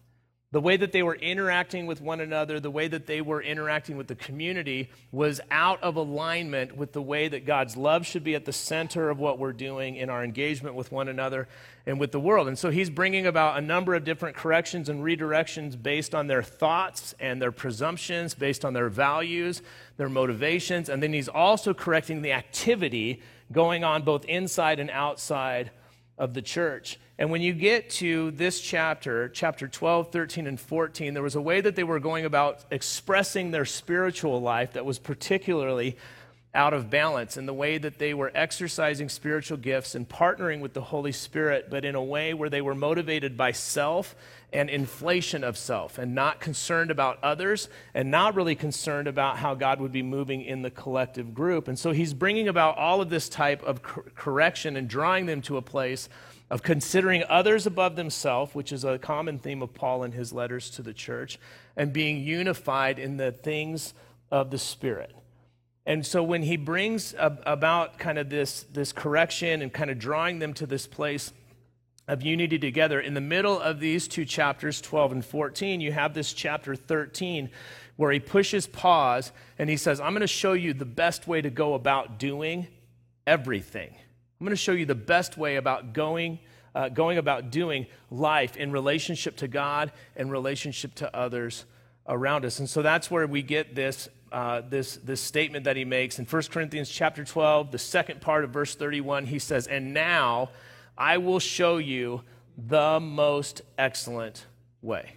the 0.52 0.62
way 0.62 0.78
that 0.78 0.94
they 0.94 1.04
were 1.04 1.16
interacting 1.16 1.88
with 1.88 2.00
one 2.00 2.22
another, 2.22 2.62
the 2.62 2.72
way 2.72 2.88
that 2.88 3.06
they 3.06 3.20
were 3.20 3.42
interacting 3.42 3.98
with 3.98 4.08
the 4.08 4.16
community 4.16 4.90
was 5.12 5.42
out 5.52 5.84
of 5.84 5.98
alignment 5.98 6.78
with 6.78 6.94
the 6.94 7.02
way 7.02 7.28
that 7.28 7.46
God's 7.46 7.76
love 7.76 8.06
should 8.06 8.24
be 8.24 8.34
at 8.34 8.46
the 8.46 8.54
center 8.54 9.10
of 9.10 9.20
what 9.20 9.40
we're 9.40 9.52
doing 9.52 9.98
in 9.98 10.10
our 10.10 10.24
engagement 10.24 10.76
with 10.76 10.90
one 10.90 11.10
another 11.10 11.50
and 11.86 12.00
with 12.00 12.14
the 12.14 12.20
world. 12.20 12.48
And 12.48 12.58
so 12.58 12.70
he's 12.70 12.90
bringing 12.90 13.28
about 13.28 13.58
a 13.58 13.62
number 13.62 13.94
of 13.94 14.06
different 14.06 14.38
corrections 14.38 14.88
and 14.88 15.04
redirections 15.04 15.82
based 15.82 16.16
on 16.16 16.28
their 16.28 16.44
thoughts 16.44 17.14
and 17.20 17.42
their 17.42 17.52
presumptions, 17.52 18.34
based 18.34 18.64
on 18.64 18.72
their 18.72 18.88
values, 18.88 19.62
their 19.98 20.10
motivations. 20.10 20.88
And 20.88 21.04
then 21.04 21.12
he's 21.12 21.28
also 21.28 21.74
correcting 21.74 22.22
the 22.22 22.32
activity 22.32 23.22
going 23.52 23.84
on 23.84 24.04
both 24.04 24.24
inside 24.26 24.80
and 24.80 24.90
outside 24.92 25.72
of 26.18 26.34
the 26.34 26.42
church. 26.42 26.98
And 27.20 27.32
when 27.32 27.42
you 27.42 27.54
get 27.54 27.90
to 27.92 28.30
this 28.32 28.62
chapter, 28.62 29.28
chapter 29.30 29.68
12, 29.68 30.12
13, 30.12 30.46
and 30.46 30.60
14, 30.60 31.16
there 31.16 31.24
was 31.24 31.36
a 31.36 31.42
way 31.42 31.62
that 31.62 31.76
they 31.76 31.84
were 31.84 32.00
going 32.00 32.26
about 32.26 32.64
expressing 32.70 33.50
their 33.50 33.66
spiritual 33.66 34.40
life 34.40 34.74
that 34.74 34.86
was 34.86 35.00
particularly 35.00 35.98
out 36.54 36.74
of 36.74 36.90
balance 36.90 37.38
in 37.38 37.46
the 37.46 37.54
way 37.54 37.78
that 37.78 38.00
they 38.00 38.14
were 38.14 38.32
exercising 38.34 39.10
spiritual 39.10 39.58
gifts 39.58 39.96
and 39.96 40.08
partnering 40.08 40.60
with 40.60 40.74
the 40.74 40.82
Holy 40.82 41.12
Spirit, 41.12 41.70
but 41.70 41.86
in 41.86 41.96
a 41.96 42.04
way 42.04 42.34
where 42.34 42.50
they 42.50 42.62
were 42.62 42.76
motivated 42.76 43.36
by 43.36 43.52
self 43.52 44.16
and 44.54 44.70
inflation 44.70 45.44
of 45.44 45.58
self 45.58 45.98
and 45.98 46.16
not 46.16 46.40
concerned 46.40 46.90
about 46.90 47.22
others 47.24 47.68
and 47.94 48.10
not 48.10 48.36
really 48.36 48.56
concerned 48.56 49.08
about 49.08 49.38
how 49.38 49.54
God 49.54 49.82
would 49.82 49.92
be 49.92 50.02
moving 50.02 50.42
in 50.42 50.62
the 50.62 50.72
collective 50.72 51.34
group. 51.34 51.68
And 51.68 51.78
so 51.78 51.92
he's 51.92 52.14
bringing 52.14 52.48
about 52.48 52.78
all 52.78 53.02
of 53.02 53.10
this 53.10 53.28
type 53.28 53.62
of 53.64 53.84
cor- 53.84 54.06
correction 54.16 54.78
and 54.78 54.88
drawing 54.88 55.26
them 55.26 55.42
to 55.44 55.58
a 55.58 55.62
place 55.62 56.10
of 56.50 56.64
considering 56.64 57.24
others 57.28 57.66
above 57.66 57.96
themselves, 57.96 58.56
which 58.56 58.72
is 58.72 58.84
a 58.84 58.98
common 58.98 59.40
theme 59.40 59.62
of 59.62 59.74
Paul 59.74 60.04
in 60.04 60.14
his 60.14 60.32
letters 60.32 60.70
to 60.72 60.82
the 60.82 60.94
church, 60.94 61.40
and 61.76 61.92
being 61.92 62.22
unified 62.24 63.00
in 63.00 63.18
the 63.18 63.32
things 63.32 63.94
of 64.32 64.50
the 64.52 64.58
Spirit. 64.58 65.14
And 65.86 66.06
so 66.06 66.22
when 66.22 66.44
he 66.44 66.58
brings 66.58 67.16
about 67.18 67.98
kind 67.98 68.18
of 68.18 68.30
this, 68.30 68.64
this 68.72 68.92
correction 68.92 69.62
and 69.62 69.72
kind 69.72 69.90
of 69.90 70.00
drawing 70.00 70.40
them 70.40 70.54
to 70.56 70.66
this 70.66 70.86
place 70.86 71.32
of 72.08 72.22
unity 72.22 72.58
together. 72.58 73.00
In 73.00 73.14
the 73.14 73.22
middle 73.22 73.60
of 73.60 73.80
these 73.80 74.08
two 74.08 74.26
chapters, 74.26 74.80
12 74.82 75.12
and 75.12 75.26
14, 75.26 75.82
you 75.82 75.92
have 75.92 76.14
this 76.14 76.34
chapter 76.34 76.76
13 76.76 77.50
where 77.98 78.12
he 78.12 78.20
pushes 78.20 78.68
pause 78.68 79.32
and 79.58 79.70
he 79.70 79.78
says, 79.78 80.00
I'm 80.00 80.12
going 80.12 80.22
to 80.22 80.28
show 80.28 80.54
you 80.54 80.74
the 80.74 80.86
best 80.86 81.28
way 81.28 81.42
to 81.42 81.50
go 81.50 81.74
about 81.74 82.20
doing 82.20 82.68
everything. 83.26 83.96
I'm 84.40 84.46
going 84.46 84.52
to 84.52 84.56
show 84.56 84.74
you 84.74 84.86
the 84.86 84.94
best 84.94 85.36
way 85.36 85.56
about 85.56 85.94
going, 85.94 86.38
uh, 86.76 86.90
going 86.90 87.18
about 87.18 87.50
doing 87.50 87.88
life 88.12 88.56
in 88.56 88.72
relationship 88.72 89.36
to 89.38 89.48
God 89.48 89.92
and 90.16 90.32
relationship 90.32 90.94
to 90.96 91.16
others 91.16 91.66
around 92.08 92.46
us. 92.46 92.60
And 92.60 92.70
so 92.70 92.84
that's 92.84 93.10
where 93.10 93.26
we 93.26 93.42
get 93.42 93.74
this, 93.74 94.10
uh, 94.32 94.62
this, 94.70 94.98
this 94.98 95.22
statement 95.22 95.64
that 95.64 95.76
he 95.76 95.86
makes 95.86 96.20
in 96.20 96.26
1 96.26 96.44
Corinthians 96.52 96.88
chapter 96.88 97.26
12, 97.26 97.72
the 97.72 97.80
second 97.80 98.22
part 98.22 98.44
of 98.44 98.52
verse 98.52 98.76
31. 98.76 99.26
He 99.26 99.40
says, 99.40 99.66
And 99.66 99.92
now 99.92 100.50
I 100.96 101.18
will 101.18 101.40
show 101.40 101.78
you 101.78 102.22
the 102.58 103.00
most 103.00 103.64
excellent 103.80 104.46
way. 104.84 105.14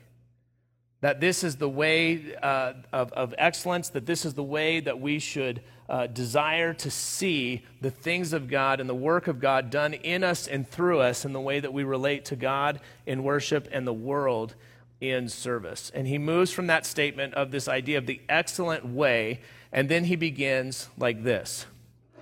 That 1.02 1.20
this 1.20 1.44
is 1.44 1.56
the 1.56 1.68
way 1.68 2.36
uh, 2.42 2.72
of, 2.90 3.12
of 3.12 3.34
excellence, 3.36 3.90
that 3.90 4.06
this 4.06 4.24
is 4.24 4.32
the 4.32 4.42
way 4.42 4.80
that 4.80 4.98
we 4.98 5.18
should 5.18 5.62
uh, 5.90 6.06
desire 6.06 6.72
to 6.72 6.90
see 6.90 7.62
the 7.80 7.90
things 7.90 8.32
of 8.32 8.48
God 8.48 8.80
and 8.80 8.88
the 8.88 8.94
work 8.94 9.26
of 9.26 9.40
God 9.40 9.68
done 9.68 9.92
in 9.92 10.24
us 10.24 10.46
and 10.46 10.66
through 10.66 11.00
us 11.00 11.24
in 11.24 11.32
the 11.32 11.40
way 11.40 11.60
that 11.60 11.72
we 11.72 11.84
relate 11.84 12.24
to 12.26 12.36
God 12.36 12.80
in 13.04 13.24
worship 13.24 13.68
and 13.72 13.86
the 13.86 13.92
world 13.92 14.54
in 15.00 15.28
service. 15.28 15.90
And 15.94 16.06
he 16.06 16.16
moves 16.16 16.52
from 16.52 16.68
that 16.68 16.86
statement 16.86 17.34
of 17.34 17.50
this 17.50 17.68
idea 17.68 17.98
of 17.98 18.06
the 18.06 18.20
excellent 18.28 18.86
way, 18.86 19.40
and 19.72 19.88
then 19.88 20.04
he 20.04 20.16
begins 20.16 20.88
like 20.96 21.24
this 21.24 21.66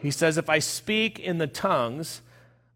He 0.01 0.11
says, 0.11 0.39
If 0.39 0.49
I 0.49 0.59
speak 0.59 1.21
in 1.21 1.39
the 1.39 1.47
tongues, 1.47 2.23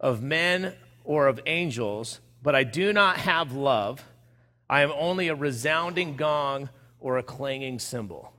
of 0.02 0.20
men 0.20 0.74
or 1.04 1.28
of 1.28 1.40
angels, 1.46 2.20
but 2.42 2.54
I 2.54 2.64
do 2.64 2.92
not 2.92 3.18
have 3.18 3.52
love, 3.52 4.04
I 4.68 4.82
am 4.82 4.92
only 4.94 5.28
a 5.28 5.34
resounding 5.34 6.16
gong 6.16 6.68
or 7.00 7.16
a 7.16 7.22
clanging 7.22 7.78
cymbal. 7.78 8.32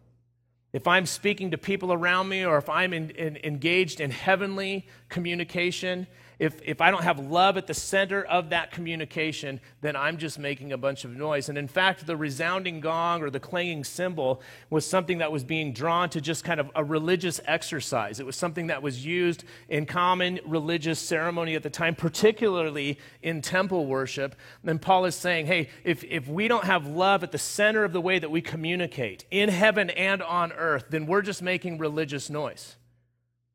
If 0.73 0.87
I'm 0.87 1.05
speaking 1.05 1.51
to 1.51 1.57
people 1.57 1.93
around 1.93 2.29
me 2.29 2.43
or 2.43 2.57
if 2.57 2.67
I'm 2.67 2.93
in, 2.93 3.11
in, 3.11 3.37
engaged 3.43 4.01
in 4.01 4.09
heavenly 4.09 4.87
communication 5.07 6.07
if, 6.43 6.61
if 6.61 6.81
I 6.81 6.91
don't 6.91 7.03
have 7.03 7.19
love 7.19 7.55
at 7.55 7.67
the 7.67 7.73
center 7.73 8.21
of 8.21 8.49
that 8.49 8.71
communication, 8.71 9.61
then 9.79 9.95
I'm 9.95 10.17
just 10.17 10.37
making 10.37 10.73
a 10.73 10.77
bunch 10.77 11.05
of 11.05 11.15
noise. 11.15 11.47
And 11.47 11.57
in 11.57 11.69
fact, 11.69 12.05
the 12.05 12.17
resounding 12.17 12.81
gong 12.81 13.21
or 13.21 13.29
the 13.29 13.39
clanging 13.39 13.85
cymbal 13.85 14.41
was 14.69 14.85
something 14.85 15.19
that 15.19 15.31
was 15.31 15.45
being 15.45 15.71
drawn 15.71 16.09
to 16.09 16.19
just 16.19 16.43
kind 16.43 16.59
of 16.59 16.69
a 16.75 16.83
religious 16.83 17.39
exercise. 17.45 18.19
It 18.19 18.25
was 18.25 18.35
something 18.35 18.67
that 18.67 18.83
was 18.83 19.05
used 19.05 19.45
in 19.69 19.85
common 19.85 20.41
religious 20.45 20.99
ceremony 20.99 21.55
at 21.55 21.63
the 21.63 21.69
time, 21.69 21.95
particularly 21.95 22.99
in 23.21 23.41
temple 23.41 23.85
worship. 23.85 24.35
And 24.65 24.81
Paul 24.81 25.05
is 25.05 25.15
saying, 25.15 25.45
hey, 25.45 25.69
if, 25.85 26.03
if 26.03 26.27
we 26.27 26.49
don't 26.49 26.65
have 26.65 26.85
love 26.85 27.23
at 27.23 27.31
the 27.31 27.37
center 27.37 27.85
of 27.85 27.93
the 27.93 28.01
way 28.01 28.19
that 28.19 28.29
we 28.29 28.41
communicate 28.41 29.23
in 29.31 29.47
heaven 29.47 29.91
and 29.91 30.21
on 30.21 30.51
earth, 30.51 30.87
then 30.89 31.05
we're 31.05 31.21
just 31.21 31.41
making 31.41 31.77
religious 31.77 32.29
noise. 32.29 32.75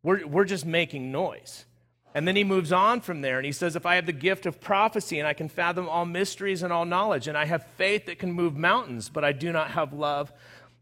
We're, 0.02 0.26
we're 0.26 0.46
just 0.46 0.64
making 0.64 1.12
noise. 1.12 1.66
And 2.14 2.26
then 2.26 2.36
he 2.36 2.44
moves 2.44 2.72
on 2.72 3.00
from 3.00 3.20
there 3.20 3.36
and 3.38 3.46
he 3.46 3.52
says, 3.52 3.76
If 3.76 3.86
I 3.86 3.96
have 3.96 4.06
the 4.06 4.12
gift 4.12 4.46
of 4.46 4.60
prophecy 4.60 5.18
and 5.18 5.28
I 5.28 5.34
can 5.34 5.48
fathom 5.48 5.88
all 5.88 6.06
mysteries 6.06 6.62
and 6.62 6.72
all 6.72 6.84
knowledge, 6.84 7.28
and 7.28 7.36
I 7.36 7.44
have 7.44 7.66
faith 7.76 8.06
that 8.06 8.18
can 8.18 8.32
move 8.32 8.56
mountains, 8.56 9.08
but 9.08 9.24
I 9.24 9.32
do 9.32 9.52
not 9.52 9.72
have 9.72 9.92
love, 9.92 10.32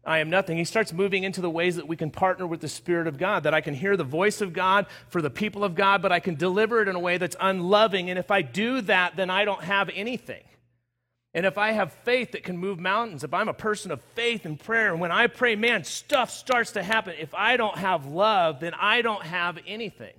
I 0.05 0.19
am 0.19 0.29
nothing. 0.29 0.57
He 0.57 0.63
starts 0.63 0.93
moving 0.93 1.25
into 1.25 1.41
the 1.41 1.49
ways 1.49 1.75
that 1.75 1.87
we 1.87 1.97
can 1.97 2.11
partner 2.11 2.47
with 2.47 2.61
the 2.61 2.69
Spirit 2.69 3.07
of 3.07 3.17
God, 3.17 3.43
that 3.43 3.53
I 3.53 3.59
can 3.59 3.73
hear 3.73 3.97
the 3.97 4.05
voice 4.05 4.39
of 4.39 4.53
God 4.53 4.85
for 5.09 5.21
the 5.21 5.29
people 5.29 5.65
of 5.65 5.75
God, 5.75 6.01
but 6.01 6.13
I 6.13 6.21
can 6.21 6.35
deliver 6.35 6.81
it 6.81 6.87
in 6.87 6.95
a 6.95 6.99
way 6.99 7.17
that's 7.17 7.35
unloving. 7.41 8.09
And 8.09 8.17
if 8.17 8.31
I 8.31 8.41
do 8.41 8.79
that, 8.81 9.17
then 9.17 9.29
I 9.29 9.43
don't 9.43 9.63
have 9.63 9.89
anything. 9.93 10.43
And 11.33 11.45
if 11.45 11.57
I 11.57 11.71
have 11.71 11.91
faith 11.91 12.31
that 12.31 12.43
can 12.43 12.57
move 12.57 12.79
mountains, 12.79 13.25
if 13.25 13.33
I'm 13.33 13.49
a 13.49 13.53
person 13.53 13.91
of 13.91 14.01
faith 14.15 14.45
and 14.45 14.57
prayer, 14.57 14.93
and 14.93 15.01
when 15.01 15.11
I 15.11 15.27
pray, 15.27 15.57
man, 15.57 15.83
stuff 15.83 16.31
starts 16.31 16.71
to 16.71 16.83
happen. 16.83 17.15
If 17.19 17.35
I 17.35 17.57
don't 17.57 17.77
have 17.77 18.05
love, 18.05 18.61
then 18.61 18.73
I 18.73 19.01
don't 19.01 19.23
have 19.23 19.59
anything. 19.67 20.13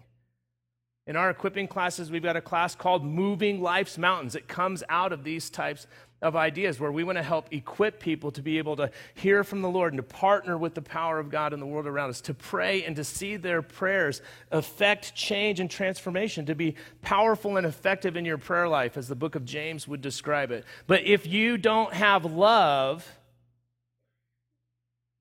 In 1.08 1.16
our 1.16 1.30
equipping 1.30 1.68
classes, 1.68 2.10
we've 2.10 2.22
got 2.22 2.36
a 2.36 2.42
class 2.42 2.74
called 2.74 3.02
Moving 3.02 3.62
Life's 3.62 3.96
Mountains. 3.96 4.34
It 4.34 4.46
comes 4.46 4.84
out 4.90 5.10
of 5.10 5.24
these 5.24 5.48
types 5.48 5.86
of 6.20 6.36
ideas 6.36 6.78
where 6.78 6.92
we 6.92 7.02
want 7.02 7.16
to 7.16 7.22
help 7.22 7.48
equip 7.50 7.98
people 7.98 8.30
to 8.32 8.42
be 8.42 8.58
able 8.58 8.76
to 8.76 8.90
hear 9.14 9.42
from 9.42 9.62
the 9.62 9.70
Lord 9.70 9.94
and 9.94 9.98
to 9.98 10.02
partner 10.02 10.58
with 10.58 10.74
the 10.74 10.82
power 10.82 11.18
of 11.18 11.30
God 11.30 11.54
in 11.54 11.60
the 11.60 11.66
world 11.66 11.86
around 11.86 12.10
us, 12.10 12.20
to 12.22 12.34
pray 12.34 12.84
and 12.84 12.94
to 12.96 13.04
see 13.04 13.36
their 13.36 13.62
prayers 13.62 14.20
affect 14.50 15.14
change 15.14 15.60
and 15.60 15.70
transformation, 15.70 16.44
to 16.44 16.54
be 16.54 16.74
powerful 17.00 17.56
and 17.56 17.66
effective 17.66 18.14
in 18.14 18.26
your 18.26 18.36
prayer 18.36 18.68
life, 18.68 18.98
as 18.98 19.08
the 19.08 19.16
book 19.16 19.34
of 19.34 19.46
James 19.46 19.88
would 19.88 20.02
describe 20.02 20.50
it. 20.50 20.66
But 20.86 21.04
if 21.04 21.26
you 21.26 21.56
don't 21.56 21.94
have 21.94 22.26
love, 22.26 23.10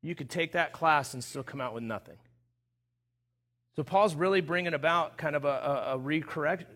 you 0.01 0.15
could 0.15 0.29
take 0.29 0.51
that 0.51 0.73
class 0.73 1.13
and 1.13 1.23
still 1.23 1.43
come 1.43 1.61
out 1.61 1.73
with 1.73 1.83
nothing. 1.83 2.17
So 3.77 3.83
Paul's 3.83 4.15
really 4.15 4.41
bringing 4.41 4.73
about 4.73 5.17
kind 5.17 5.35
of 5.35 5.45
a, 5.45 5.93
a, 5.93 5.93
a 5.93 5.97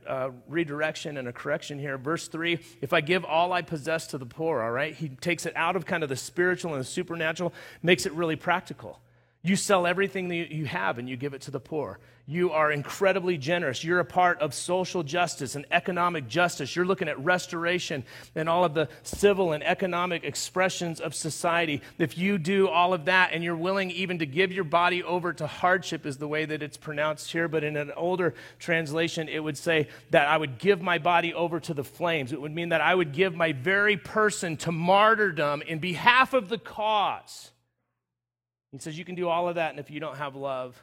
uh, 0.08 0.30
redirection 0.48 1.18
and 1.18 1.28
a 1.28 1.34
correction 1.34 1.80
here. 1.80 1.98
Verse 1.98 2.28
3 2.28 2.60
If 2.80 2.94
I 2.94 3.02
give 3.02 3.26
all 3.26 3.54
I 3.54 3.64
possess 3.64 4.06
to 4.08 4.20
the 4.20 4.26
poor, 4.28 4.62
all 4.62 4.70
right, 4.70 4.94
he 4.94 5.10
takes 5.10 5.48
it 5.48 5.54
out 5.56 5.76
of 5.76 5.88
kind 5.88 6.04
of 6.04 6.10
the 6.10 6.16
spiritual 6.16 6.74
and 6.74 6.80
the 6.80 6.86
supernatural, 6.86 7.54
makes 7.82 8.06
it 8.06 8.14
really 8.14 8.36
practical. 8.36 9.00
You 9.44 9.56
sell 9.56 9.88
everything 9.88 10.28
that 10.28 10.52
you 10.52 10.66
have 10.66 11.00
and 11.00 11.10
you 11.10 11.18
give 11.18 11.34
it 11.34 11.42
to 11.42 11.52
the 11.52 11.60
poor. 11.60 12.00
You 12.28 12.52
are 12.52 12.72
incredibly 12.72 13.40
generous. 13.40 13.84
You're 13.84 14.00
a 14.00 14.06
part 14.06 14.40
of 14.40 14.54
social 14.54 15.02
justice 15.02 15.56
and 15.56 15.66
economic 15.72 16.28
justice. 16.28 16.76
You're 16.76 16.86
looking 16.86 17.10
at 17.10 17.20
restoration 17.20 18.04
and 18.36 18.48
all 18.48 18.64
of 18.64 18.76
the 18.76 18.88
civil 19.02 19.52
and 19.52 19.64
economic 19.64 20.24
expressions 20.24 21.00
of 21.02 21.16
society. 21.16 21.82
If 21.98 22.20
you 22.20 22.38
do 22.38 22.70
all 22.70 22.94
of 22.94 23.06
that 23.06 23.32
and 23.34 23.44
you're 23.44 23.58
willing 23.58 23.90
even 23.90 24.20
to 24.20 24.28
give 24.28 24.52
your 24.52 24.64
body 24.64 25.02
over 25.02 25.34
to 25.34 25.48
hardship, 25.48 26.06
is 26.06 26.18
the 26.18 26.28
way 26.28 26.46
that 26.46 26.62
it's 26.62 26.78
pronounced 26.78 27.32
here. 27.32 27.48
But 27.48 27.64
in 27.64 27.76
an 27.76 27.92
older 27.98 28.36
translation, 28.60 29.28
it 29.28 29.40
would 29.40 29.58
say 29.58 29.88
that 30.12 30.28
I 30.28 30.38
would 30.38 30.60
give 30.60 30.82
my 30.82 31.00
body 31.00 31.34
over 31.34 31.60
to 31.62 31.74
the 31.74 31.84
flames. 31.84 32.32
It 32.32 32.40
would 32.40 32.54
mean 32.54 32.70
that 32.70 32.82
I 32.82 32.94
would 32.94 33.12
give 33.12 33.36
my 33.36 33.54
very 33.54 33.98
person 33.98 34.56
to 34.58 34.72
martyrdom 34.72 35.64
in 35.64 35.80
behalf 35.80 36.36
of 36.36 36.48
the 36.48 36.60
cause. 36.60 37.52
He 38.72 38.80
says 38.80 38.98
you 38.98 39.06
can 39.06 39.16
do 39.16 39.28
all 39.28 39.50
of 39.50 39.56
that, 39.56 39.72
and 39.72 39.80
if 39.80 39.92
you 39.92 40.00
don't 40.00 40.18
have 40.18 40.36
love, 40.36 40.82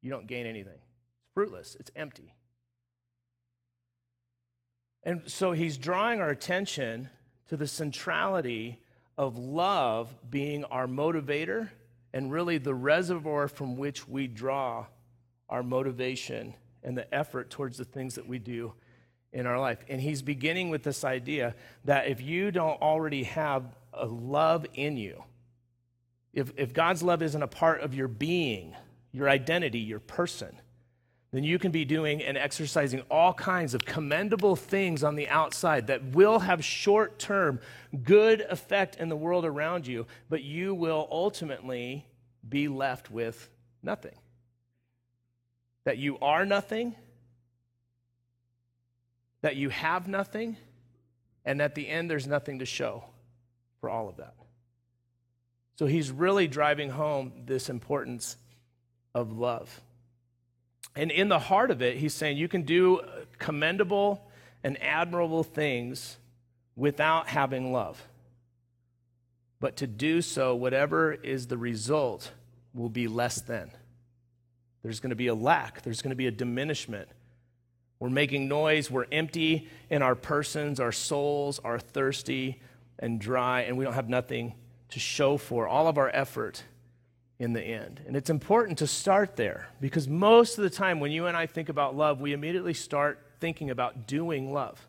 you 0.00 0.10
don't 0.10 0.26
gain 0.26 0.46
anything. 0.46 0.74
It's 0.74 1.32
fruitless, 1.34 1.76
it's 1.78 1.90
empty. 1.96 2.34
And 5.02 5.22
so 5.26 5.52
he's 5.52 5.76
drawing 5.76 6.20
our 6.20 6.30
attention 6.30 7.10
to 7.48 7.56
the 7.56 7.66
centrality 7.66 8.80
of 9.18 9.36
love 9.36 10.14
being 10.30 10.64
our 10.64 10.86
motivator 10.86 11.68
and 12.12 12.32
really 12.32 12.58
the 12.58 12.74
reservoir 12.74 13.48
from 13.48 13.76
which 13.76 14.08
we 14.08 14.26
draw 14.26 14.86
our 15.48 15.62
motivation 15.62 16.54
and 16.82 16.96
the 16.96 17.12
effort 17.14 17.50
towards 17.50 17.76
the 17.76 17.84
things 17.84 18.14
that 18.14 18.26
we 18.26 18.38
do 18.38 18.72
in 19.32 19.46
our 19.46 19.58
life. 19.58 19.78
And 19.88 20.00
he's 20.00 20.22
beginning 20.22 20.70
with 20.70 20.84
this 20.84 21.04
idea 21.04 21.54
that 21.84 22.06
if 22.06 22.20
you 22.20 22.50
don't 22.50 22.80
already 22.80 23.24
have 23.24 23.64
a 23.92 24.06
love 24.06 24.64
in 24.74 24.96
you, 24.96 25.22
if, 26.34 26.52
if 26.56 26.74
God's 26.74 27.02
love 27.02 27.22
isn't 27.22 27.42
a 27.42 27.48
part 27.48 27.80
of 27.80 27.94
your 27.94 28.08
being, 28.08 28.74
your 29.12 29.28
identity, 29.30 29.78
your 29.78 30.00
person, 30.00 30.60
then 31.30 31.44
you 31.44 31.58
can 31.58 31.70
be 31.70 31.84
doing 31.84 32.22
and 32.22 32.36
exercising 32.36 33.02
all 33.10 33.32
kinds 33.32 33.74
of 33.74 33.84
commendable 33.84 34.56
things 34.56 35.02
on 35.02 35.14
the 35.14 35.28
outside 35.28 35.86
that 35.86 36.04
will 36.12 36.40
have 36.40 36.64
short 36.64 37.18
term 37.18 37.60
good 38.02 38.40
effect 38.42 38.96
in 38.96 39.08
the 39.08 39.16
world 39.16 39.44
around 39.44 39.86
you, 39.86 40.06
but 40.28 40.42
you 40.42 40.74
will 40.74 41.08
ultimately 41.10 42.06
be 42.48 42.68
left 42.68 43.10
with 43.10 43.48
nothing. 43.82 44.14
That 45.84 45.98
you 45.98 46.18
are 46.18 46.44
nothing, 46.44 46.94
that 49.40 49.56
you 49.56 49.68
have 49.68 50.08
nothing, 50.08 50.56
and 51.44 51.60
at 51.62 51.74
the 51.74 51.88
end, 51.88 52.10
there's 52.10 52.26
nothing 52.26 52.60
to 52.60 52.64
show 52.64 53.04
for 53.80 53.90
all 53.90 54.08
of 54.08 54.16
that. 54.16 54.34
So 55.76 55.86
he's 55.86 56.10
really 56.10 56.46
driving 56.46 56.90
home 56.90 57.32
this 57.46 57.68
importance 57.68 58.36
of 59.14 59.32
love. 59.32 59.80
And 60.96 61.10
in 61.10 61.28
the 61.28 61.38
heart 61.38 61.70
of 61.70 61.82
it, 61.82 61.96
he's 61.96 62.14
saying 62.14 62.36
you 62.36 62.48
can 62.48 62.62
do 62.62 63.00
commendable 63.38 64.28
and 64.62 64.80
admirable 64.80 65.42
things 65.42 66.16
without 66.76 67.28
having 67.28 67.72
love. 67.72 68.02
But 69.60 69.76
to 69.76 69.86
do 69.86 70.22
so, 70.22 70.54
whatever 70.54 71.12
is 71.12 71.46
the 71.48 71.58
result, 71.58 72.30
will 72.74 72.88
be 72.88 73.08
less 73.08 73.40
than. 73.40 73.70
There's 74.82 75.00
going 75.00 75.10
to 75.10 75.16
be 75.16 75.28
a 75.28 75.34
lack, 75.34 75.82
there's 75.82 76.02
going 76.02 76.10
to 76.10 76.16
be 76.16 76.26
a 76.26 76.32
diminishment. 76.32 77.08
We're 78.00 78.10
making 78.10 78.48
noise, 78.48 78.90
we're 78.90 79.06
empty 79.10 79.68
in 79.88 80.02
our 80.02 80.14
persons, 80.14 80.80
our 80.80 80.92
souls 80.92 81.60
are 81.60 81.78
thirsty 81.78 82.60
and 82.98 83.20
dry, 83.20 83.62
and 83.62 83.78
we 83.78 83.84
don't 83.84 83.94
have 83.94 84.08
nothing 84.08 84.54
to 84.94 85.00
show 85.00 85.36
for 85.36 85.66
all 85.66 85.88
of 85.88 85.98
our 85.98 86.08
effort 86.14 86.62
in 87.40 87.52
the 87.52 87.60
end. 87.60 88.00
And 88.06 88.14
it's 88.16 88.30
important 88.30 88.78
to 88.78 88.86
start 88.86 89.34
there 89.34 89.68
because 89.80 90.06
most 90.06 90.56
of 90.56 90.62
the 90.62 90.70
time 90.70 91.00
when 91.00 91.10
you 91.10 91.26
and 91.26 91.36
I 91.36 91.46
think 91.46 91.68
about 91.68 91.96
love, 91.96 92.20
we 92.20 92.32
immediately 92.32 92.74
start 92.74 93.18
thinking 93.40 93.70
about 93.70 94.06
doing 94.06 94.52
love 94.52 94.86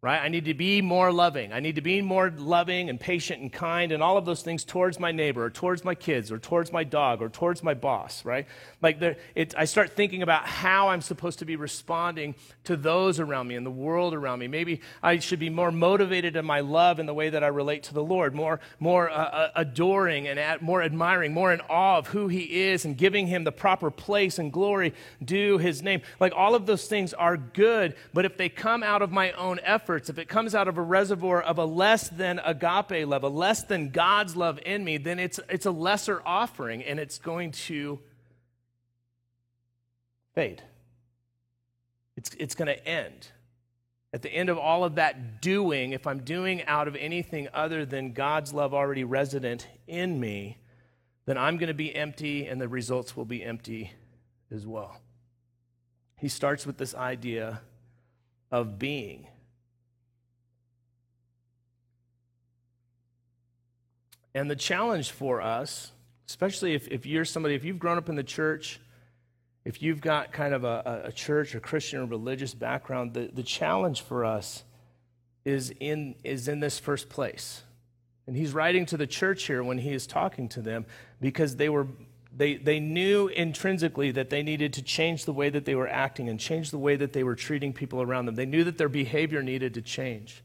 right? 0.00 0.22
I 0.22 0.28
need 0.28 0.44
to 0.44 0.54
be 0.54 0.80
more 0.80 1.10
loving. 1.12 1.52
I 1.52 1.58
need 1.58 1.74
to 1.74 1.80
be 1.80 2.00
more 2.02 2.30
loving 2.30 2.88
and 2.88 3.00
patient 3.00 3.42
and 3.42 3.52
kind 3.52 3.90
and 3.90 4.00
all 4.00 4.16
of 4.16 4.24
those 4.24 4.42
things 4.42 4.62
towards 4.62 5.00
my 5.00 5.10
neighbor 5.10 5.46
or 5.46 5.50
towards 5.50 5.84
my 5.84 5.96
kids 5.96 6.30
or 6.30 6.38
towards 6.38 6.70
my 6.72 6.84
dog 6.84 7.20
or 7.20 7.28
towards 7.28 7.64
my 7.64 7.74
boss, 7.74 8.24
right? 8.24 8.46
Like 8.80 9.00
there, 9.00 9.16
it, 9.34 9.56
I 9.58 9.64
start 9.64 9.96
thinking 9.96 10.22
about 10.22 10.46
how 10.46 10.90
I'm 10.90 11.00
supposed 11.00 11.40
to 11.40 11.44
be 11.44 11.56
responding 11.56 12.36
to 12.62 12.76
those 12.76 13.18
around 13.18 13.48
me 13.48 13.56
and 13.56 13.66
the 13.66 13.72
world 13.72 14.14
around 14.14 14.38
me. 14.38 14.46
Maybe 14.46 14.82
I 15.02 15.18
should 15.18 15.40
be 15.40 15.50
more 15.50 15.72
motivated 15.72 16.36
in 16.36 16.44
my 16.44 16.60
love 16.60 17.00
in 17.00 17.06
the 17.06 17.14
way 17.14 17.30
that 17.30 17.42
I 17.42 17.48
relate 17.48 17.82
to 17.84 17.94
the 17.94 18.04
Lord, 18.04 18.36
more, 18.36 18.60
more 18.78 19.10
uh, 19.10 19.14
uh 19.14 19.50
adoring 19.56 20.28
and 20.28 20.38
ad, 20.38 20.62
more 20.62 20.80
admiring, 20.80 21.34
more 21.34 21.52
in 21.52 21.60
awe 21.62 21.98
of 21.98 22.06
who 22.06 22.28
He 22.28 22.68
is 22.68 22.84
and 22.84 22.96
giving 22.96 23.26
Him 23.26 23.42
the 23.42 23.50
proper 23.50 23.90
place 23.90 24.38
and 24.38 24.52
glory 24.52 24.94
due 25.24 25.58
His 25.58 25.82
name. 25.82 26.02
Like 26.20 26.34
all 26.36 26.54
of 26.54 26.66
those 26.66 26.86
things 26.86 27.12
are 27.14 27.36
good, 27.36 27.96
but 28.14 28.24
if 28.24 28.36
they 28.36 28.48
come 28.48 28.84
out 28.84 29.02
of 29.02 29.10
my 29.10 29.32
own 29.32 29.58
effort, 29.64 29.87
efforts, 29.88 30.10
if 30.10 30.18
it 30.18 30.28
comes 30.28 30.54
out 30.54 30.68
of 30.68 30.76
a 30.76 30.82
reservoir 30.82 31.40
of 31.40 31.56
a 31.56 31.64
less 31.64 32.10
than 32.10 32.38
agape 32.44 33.08
love, 33.08 33.22
a 33.22 33.28
less 33.28 33.62
than 33.62 33.88
God's 33.88 34.36
love 34.36 34.60
in 34.66 34.84
me, 34.84 34.98
then 34.98 35.18
it's, 35.18 35.40
it's 35.48 35.64
a 35.64 35.70
lesser 35.70 36.20
offering 36.26 36.82
and 36.82 37.00
it's 37.00 37.18
going 37.18 37.52
to 37.52 37.98
fade. 40.34 40.62
It's, 42.18 42.30
it's 42.38 42.54
going 42.54 42.66
to 42.66 42.86
end. 42.86 43.28
At 44.12 44.20
the 44.20 44.28
end 44.28 44.50
of 44.50 44.58
all 44.58 44.84
of 44.84 44.96
that 44.96 45.40
doing, 45.40 45.92
if 45.92 46.06
I'm 46.06 46.18
doing 46.18 46.62
out 46.64 46.86
of 46.86 46.94
anything 46.94 47.48
other 47.54 47.86
than 47.86 48.12
God's 48.12 48.52
love 48.52 48.74
already 48.74 49.04
resident 49.04 49.66
in 49.86 50.20
me, 50.20 50.58
then 51.24 51.38
I'm 51.38 51.56
going 51.56 51.68
to 51.68 51.74
be 51.74 51.94
empty 51.96 52.46
and 52.46 52.60
the 52.60 52.68
results 52.68 53.16
will 53.16 53.24
be 53.24 53.42
empty 53.42 53.92
as 54.50 54.66
well. 54.66 55.00
He 56.18 56.28
starts 56.28 56.66
with 56.66 56.76
this 56.76 56.94
idea 56.94 57.62
of 58.50 58.78
being. 58.78 59.28
And 64.38 64.48
the 64.48 64.56
challenge 64.56 65.10
for 65.10 65.42
us, 65.42 65.90
especially 66.28 66.74
if, 66.74 66.86
if 66.88 67.06
you're 67.06 67.24
somebody, 67.24 67.56
if 67.56 67.64
you've 67.64 67.80
grown 67.80 67.98
up 67.98 68.08
in 68.08 68.14
the 68.14 68.22
church, 68.22 68.78
if 69.64 69.82
you've 69.82 70.00
got 70.00 70.32
kind 70.32 70.54
of 70.54 70.62
a, 70.62 71.02
a 71.06 71.12
church 71.12 71.56
or 71.56 71.60
Christian 71.60 72.00
or 72.00 72.06
religious 72.06 72.54
background, 72.54 73.14
the, 73.14 73.30
the 73.32 73.42
challenge 73.42 74.02
for 74.02 74.24
us 74.24 74.62
is 75.44 75.72
in, 75.80 76.14
is 76.22 76.46
in 76.46 76.60
this 76.60 76.78
first 76.78 77.08
place. 77.08 77.62
And 78.28 78.36
he's 78.36 78.52
writing 78.52 78.86
to 78.86 78.96
the 78.96 79.08
church 79.08 79.42
here 79.44 79.64
when 79.64 79.78
he 79.78 79.92
is 79.92 80.06
talking 80.06 80.48
to 80.50 80.60
them 80.60 80.86
because 81.20 81.56
they 81.56 81.68
were 81.68 81.88
they, 82.36 82.54
they 82.54 82.78
knew 82.78 83.26
intrinsically 83.26 84.12
that 84.12 84.30
they 84.30 84.44
needed 84.44 84.74
to 84.74 84.82
change 84.82 85.24
the 85.24 85.32
way 85.32 85.50
that 85.50 85.64
they 85.64 85.74
were 85.74 85.88
acting 85.88 86.28
and 86.28 86.38
change 86.38 86.70
the 86.70 86.78
way 86.78 86.94
that 86.94 87.12
they 87.12 87.24
were 87.24 87.34
treating 87.34 87.72
people 87.72 88.00
around 88.00 88.26
them. 88.26 88.36
They 88.36 88.46
knew 88.46 88.62
that 88.62 88.78
their 88.78 88.88
behavior 88.88 89.42
needed 89.42 89.74
to 89.74 89.82
change. 89.82 90.44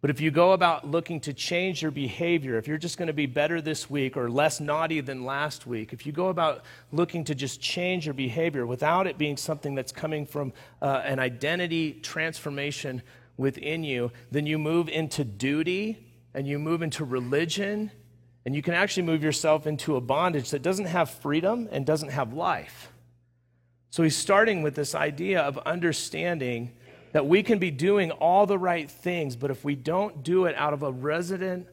But 0.00 0.10
if 0.10 0.20
you 0.20 0.30
go 0.30 0.52
about 0.52 0.88
looking 0.88 1.20
to 1.22 1.32
change 1.32 1.82
your 1.82 1.90
behavior, 1.90 2.56
if 2.56 2.68
you're 2.68 2.78
just 2.78 2.98
going 2.98 3.08
to 3.08 3.12
be 3.12 3.26
better 3.26 3.60
this 3.60 3.90
week 3.90 4.16
or 4.16 4.30
less 4.30 4.60
naughty 4.60 5.00
than 5.00 5.24
last 5.24 5.66
week, 5.66 5.92
if 5.92 6.06
you 6.06 6.12
go 6.12 6.28
about 6.28 6.64
looking 6.92 7.24
to 7.24 7.34
just 7.34 7.60
change 7.60 8.06
your 8.06 8.14
behavior 8.14 8.64
without 8.64 9.08
it 9.08 9.18
being 9.18 9.36
something 9.36 9.74
that's 9.74 9.90
coming 9.90 10.24
from 10.24 10.52
uh, 10.80 11.02
an 11.04 11.18
identity 11.18 11.94
transformation 11.94 13.02
within 13.36 13.82
you, 13.82 14.12
then 14.30 14.46
you 14.46 14.56
move 14.56 14.88
into 14.88 15.24
duty 15.24 15.98
and 16.32 16.46
you 16.46 16.60
move 16.60 16.82
into 16.82 17.04
religion 17.04 17.90
and 18.44 18.54
you 18.54 18.62
can 18.62 18.74
actually 18.74 19.02
move 19.02 19.22
yourself 19.22 19.66
into 19.66 19.96
a 19.96 20.00
bondage 20.00 20.50
that 20.50 20.62
doesn't 20.62 20.86
have 20.86 21.10
freedom 21.10 21.68
and 21.72 21.84
doesn't 21.84 22.10
have 22.10 22.32
life. 22.32 22.92
So 23.90 24.04
he's 24.04 24.16
starting 24.16 24.62
with 24.62 24.74
this 24.76 24.94
idea 24.94 25.40
of 25.40 25.58
understanding 25.58 26.72
that 27.12 27.26
we 27.26 27.42
can 27.42 27.58
be 27.58 27.70
doing 27.70 28.10
all 28.10 28.46
the 28.46 28.58
right 28.58 28.90
things, 28.90 29.36
but 29.36 29.50
if 29.50 29.64
we 29.64 29.74
don't 29.74 30.22
do 30.22 30.44
it 30.46 30.54
out 30.56 30.72
of 30.72 30.82
a 30.82 30.92
resident 30.92 31.66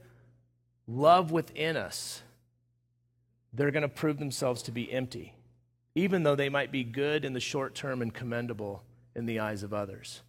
love 0.88 1.32
within 1.32 1.78
us, 1.78 2.22
they're 3.54 3.72
going 3.72 3.84
to 3.84 3.90
prove 3.90 4.20
themselves 4.20 4.62
to 4.64 4.72
be 4.72 4.92
empty, 4.92 5.34
even 5.96 6.24
though 6.24 6.36
they 6.36 6.50
might 6.50 6.72
be 6.72 6.84
good 6.84 7.26
in 7.26 7.34
the 7.34 7.40
short 7.40 7.76
term 7.76 8.02
and 8.02 8.14
commendable 8.14 8.84
in 9.16 9.26
the 9.26 9.40
eyes 9.40 9.64
of 9.64 9.74
others. 9.74 10.22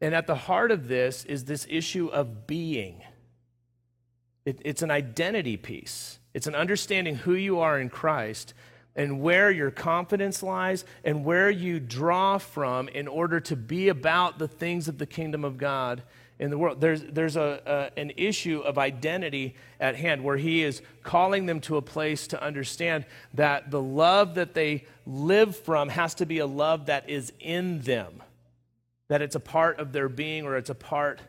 And 0.00 0.14
at 0.14 0.26
the 0.26 0.34
heart 0.34 0.70
of 0.70 0.88
this 0.88 1.24
is 1.24 1.44
this 1.44 1.66
issue 1.68 2.08
of 2.08 2.46
being. 2.46 3.02
It, 4.44 4.60
it's 4.64 4.82
an 4.82 4.90
identity 4.90 5.56
piece, 5.56 6.18
it's 6.34 6.46
an 6.46 6.54
understanding 6.54 7.16
who 7.16 7.34
you 7.34 7.58
are 7.58 7.78
in 7.78 7.90
Christ 7.90 8.54
and 8.98 9.20
where 9.20 9.48
your 9.48 9.70
confidence 9.70 10.42
lies 10.42 10.84
and 11.04 11.24
where 11.24 11.48
you 11.48 11.78
draw 11.78 12.36
from 12.36 12.88
in 12.88 13.06
order 13.06 13.38
to 13.38 13.54
be 13.54 13.88
about 13.88 14.40
the 14.40 14.48
things 14.48 14.88
of 14.88 14.98
the 14.98 15.06
kingdom 15.06 15.44
of 15.44 15.56
God 15.56 16.02
in 16.40 16.50
the 16.50 16.58
world. 16.58 16.80
There's, 16.80 17.02
there's 17.04 17.36
a, 17.36 17.62
a, 17.96 17.98
an 17.98 18.12
issue 18.16 18.58
of 18.58 18.76
identity 18.76 19.54
at 19.78 19.94
hand 19.94 20.24
where 20.24 20.36
he 20.36 20.64
is 20.64 20.82
calling 21.04 21.46
them 21.46 21.60
to 21.60 21.76
a 21.76 21.82
place 21.82 22.26
to 22.28 22.42
understand 22.42 23.06
that 23.34 23.70
the 23.70 23.80
love 23.80 24.34
that 24.34 24.54
they 24.54 24.84
live 25.06 25.56
from 25.56 25.90
has 25.90 26.14
to 26.16 26.26
be 26.26 26.40
a 26.40 26.46
love 26.46 26.86
that 26.86 27.08
is 27.08 27.32
in 27.38 27.80
them, 27.82 28.20
that 29.06 29.22
it's 29.22 29.36
a 29.36 29.40
part 29.40 29.78
of 29.78 29.92
their 29.92 30.08
being 30.08 30.44
or 30.44 30.56
it's 30.56 30.70
a 30.70 30.74
part 30.74 31.20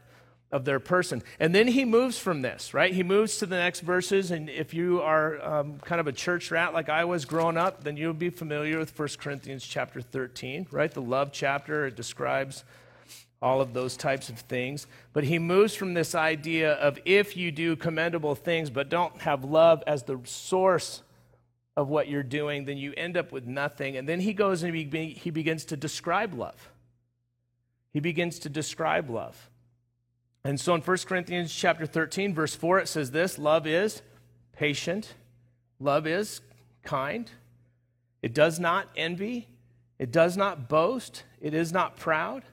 of 0.51 0.65
their 0.65 0.79
person. 0.79 1.21
And 1.39 1.53
then 1.53 1.67
he 1.67 1.85
moves 1.85 2.17
from 2.17 2.41
this, 2.41 2.73
right? 2.73 2.91
He 2.93 3.03
moves 3.03 3.37
to 3.37 3.45
the 3.45 3.57
next 3.57 3.81
verses. 3.81 4.31
And 4.31 4.49
if 4.49 4.73
you 4.73 5.01
are 5.01 5.41
um, 5.45 5.79
kind 5.79 6.01
of 6.01 6.07
a 6.07 6.11
church 6.11 6.49
rat 6.49 6.73
like 6.73 6.89
I 6.89 7.05
was 7.05 7.25
growing 7.25 7.57
up, 7.57 7.83
then 7.83 7.97
you'll 7.97 8.13
be 8.13 8.29
familiar 8.29 8.79
with 8.79 8.97
1 8.97 9.09
Corinthians 9.19 9.63
chapter 9.63 10.01
13, 10.01 10.67
right? 10.71 10.91
The 10.91 11.01
love 11.01 11.31
chapter. 11.31 11.85
It 11.85 11.95
describes 11.95 12.63
all 13.41 13.61
of 13.61 13.73
those 13.73 13.95
types 13.95 14.29
of 14.29 14.39
things. 14.39 14.87
But 15.13 15.23
he 15.23 15.39
moves 15.39 15.75
from 15.75 15.93
this 15.93 16.15
idea 16.15 16.73
of 16.73 16.99
if 17.05 17.37
you 17.37 17.51
do 17.51 17.75
commendable 17.75 18.35
things 18.35 18.69
but 18.69 18.89
don't 18.89 19.21
have 19.21 19.43
love 19.43 19.83
as 19.87 20.03
the 20.03 20.19
source 20.25 21.03
of 21.77 21.87
what 21.87 22.09
you're 22.09 22.23
doing, 22.23 22.65
then 22.65 22.77
you 22.77 22.93
end 22.97 23.15
up 23.15 23.31
with 23.31 23.45
nothing. 23.45 23.95
And 23.95 24.09
then 24.09 24.19
he 24.19 24.33
goes 24.33 24.63
and 24.63 24.75
he, 24.75 25.09
he 25.11 25.29
begins 25.29 25.63
to 25.65 25.77
describe 25.77 26.33
love. 26.33 26.71
He 27.93 27.99
begins 27.99 28.39
to 28.39 28.49
describe 28.49 29.09
love. 29.09 29.48
And 30.43 30.59
so 30.59 30.73
in 30.73 30.81
1 30.81 30.97
Corinthians 31.05 31.53
chapter 31.53 31.85
13 31.85 32.33
verse 32.33 32.55
4 32.55 32.79
it 32.79 32.87
says 32.87 33.11
this, 33.11 33.37
love 33.37 33.67
is 33.67 34.01
patient, 34.53 35.13
love 35.79 36.07
is 36.07 36.41
kind. 36.83 37.29
It 38.21 38.33
does 38.33 38.59
not 38.59 38.89
envy, 38.95 39.47
it 39.97 40.11
does 40.11 40.37
not 40.37 40.67
boast, 40.69 41.23
it 41.41 41.53
is 41.53 41.71
not 41.71 41.97
proud. 41.97 42.43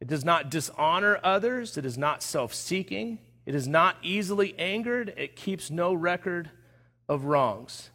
It 0.00 0.08
does 0.08 0.24
not 0.24 0.50
dishonor 0.50 1.20
others, 1.22 1.76
it 1.76 1.84
is 1.84 1.98
not 1.98 2.22
self-seeking, 2.22 3.18
it 3.44 3.54
is 3.54 3.68
not 3.68 3.96
easily 4.02 4.54
angered, 4.58 5.12
it 5.16 5.36
keeps 5.36 5.70
no 5.70 5.92
record 5.92 6.50
of 7.06 7.26
wrongs. 7.26 7.90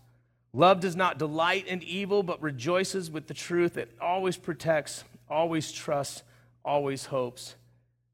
Love 0.54 0.80
does 0.80 0.96
not 0.96 1.18
delight 1.18 1.66
in 1.68 1.82
evil, 1.82 2.22
but 2.22 2.42
rejoices 2.42 3.10
with 3.10 3.26
the 3.26 3.34
truth. 3.34 3.76
It 3.76 3.92
always 4.00 4.38
protects, 4.38 5.04
always 5.28 5.72
trusts, 5.72 6.22
always 6.64 7.08
hopes 7.08 7.56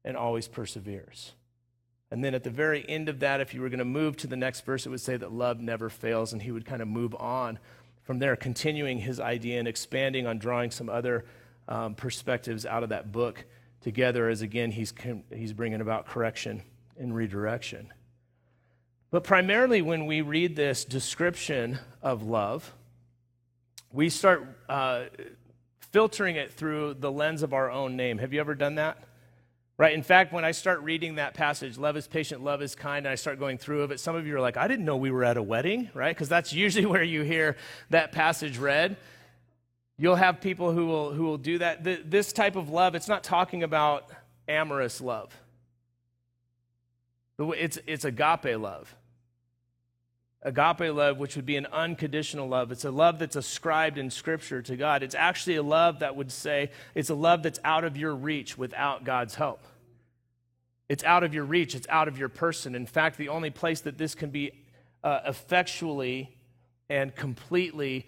and 0.04 0.16
always 0.16 0.48
perseveres. 0.48 1.32
And 2.10 2.22
then 2.22 2.34
at 2.34 2.44
the 2.44 2.50
very 2.50 2.86
end 2.88 3.08
of 3.08 3.20
that, 3.20 3.40
if 3.40 3.54
you 3.54 3.62
were 3.62 3.70
going 3.70 3.78
to 3.78 3.84
move 3.84 4.16
to 4.18 4.26
the 4.26 4.36
next 4.36 4.66
verse, 4.66 4.84
it 4.84 4.90
would 4.90 5.00
say 5.00 5.16
that 5.16 5.32
love 5.32 5.60
never 5.60 5.88
fails, 5.88 6.32
and 6.32 6.42
he 6.42 6.52
would 6.52 6.66
kind 6.66 6.82
of 6.82 6.88
move 6.88 7.14
on 7.14 7.58
from 8.02 8.18
there, 8.18 8.36
continuing 8.36 8.98
his 8.98 9.18
idea 9.18 9.58
and 9.58 9.68
expanding 9.68 10.26
on 10.26 10.38
drawing 10.38 10.70
some 10.70 10.88
other 10.88 11.24
um, 11.68 11.94
perspectives 11.94 12.66
out 12.66 12.82
of 12.82 12.90
that 12.90 13.12
book 13.12 13.44
together 13.80 14.28
as 14.28 14.42
again 14.42 14.70
he's, 14.70 14.92
he's 15.34 15.52
bringing 15.52 15.80
about 15.80 16.06
correction 16.06 16.62
and 16.98 17.14
redirection. 17.14 17.92
But 19.10 19.24
primarily, 19.24 19.82
when 19.82 20.06
we 20.06 20.20
read 20.20 20.56
this 20.56 20.84
description 20.84 21.78
of 22.02 22.22
love, 22.22 22.74
we 23.92 24.08
start 24.08 24.46
uh, 24.68 25.04
filtering 25.92 26.36
it 26.36 26.52
through 26.52 26.94
the 26.94 27.12
lens 27.12 27.42
of 27.42 27.52
our 27.52 27.70
own 27.70 27.96
name. 27.96 28.18
Have 28.18 28.32
you 28.32 28.40
ever 28.40 28.54
done 28.54 28.76
that? 28.76 29.02
Right? 29.82 29.94
In 29.94 30.04
fact, 30.04 30.32
when 30.32 30.44
I 30.44 30.52
start 30.52 30.80
reading 30.82 31.16
that 31.16 31.34
passage, 31.34 31.76
love 31.76 31.96
is 31.96 32.06
patient, 32.06 32.40
love 32.40 32.62
is 32.62 32.76
kind, 32.76 33.04
and 33.04 33.12
I 33.12 33.16
start 33.16 33.40
going 33.40 33.58
through 33.58 33.82
of 33.82 33.90
it, 33.90 33.98
some 33.98 34.14
of 34.14 34.28
you 34.28 34.36
are 34.36 34.40
like, 34.40 34.56
I 34.56 34.68
didn't 34.68 34.84
know 34.84 34.96
we 34.96 35.10
were 35.10 35.24
at 35.24 35.36
a 35.36 35.42
wedding, 35.42 35.90
right? 35.92 36.14
Because 36.14 36.28
that's 36.28 36.52
usually 36.52 36.86
where 36.86 37.02
you 37.02 37.22
hear 37.22 37.56
that 37.90 38.12
passage 38.12 38.58
read. 38.58 38.96
You'll 39.98 40.14
have 40.14 40.40
people 40.40 40.70
who 40.70 40.86
will, 40.86 41.12
who 41.12 41.24
will 41.24 41.36
do 41.36 41.58
that. 41.58 41.82
This 41.82 42.32
type 42.32 42.54
of 42.54 42.70
love, 42.70 42.94
it's 42.94 43.08
not 43.08 43.24
talking 43.24 43.64
about 43.64 44.08
amorous 44.46 45.00
love. 45.00 45.36
It's, 47.40 47.76
it's 47.84 48.04
agape 48.04 48.60
love. 48.60 48.94
Agape 50.42 50.94
love, 50.94 51.18
which 51.18 51.34
would 51.34 51.44
be 51.44 51.56
an 51.56 51.66
unconditional 51.66 52.46
love. 52.46 52.70
It's 52.70 52.84
a 52.84 52.92
love 52.92 53.18
that's 53.18 53.34
ascribed 53.34 53.98
in 53.98 54.10
Scripture 54.10 54.62
to 54.62 54.76
God. 54.76 55.02
It's 55.02 55.16
actually 55.16 55.56
a 55.56 55.62
love 55.64 55.98
that 55.98 56.14
would 56.14 56.30
say 56.30 56.70
it's 56.94 57.10
a 57.10 57.16
love 57.16 57.42
that's 57.42 57.58
out 57.64 57.82
of 57.82 57.96
your 57.96 58.14
reach 58.14 58.56
without 58.56 59.02
God's 59.02 59.34
help. 59.34 59.64
It's 60.92 61.04
out 61.04 61.24
of 61.24 61.32
your 61.32 61.44
reach, 61.44 61.74
it's 61.74 61.86
out 61.88 62.06
of 62.06 62.18
your 62.18 62.28
person. 62.28 62.74
In 62.74 62.84
fact, 62.84 63.16
the 63.16 63.30
only 63.30 63.48
place 63.48 63.80
that 63.80 63.96
this 63.96 64.14
can 64.14 64.28
be 64.28 64.52
uh, 65.02 65.20
effectually 65.24 66.36
and 66.90 67.16
completely 67.16 68.06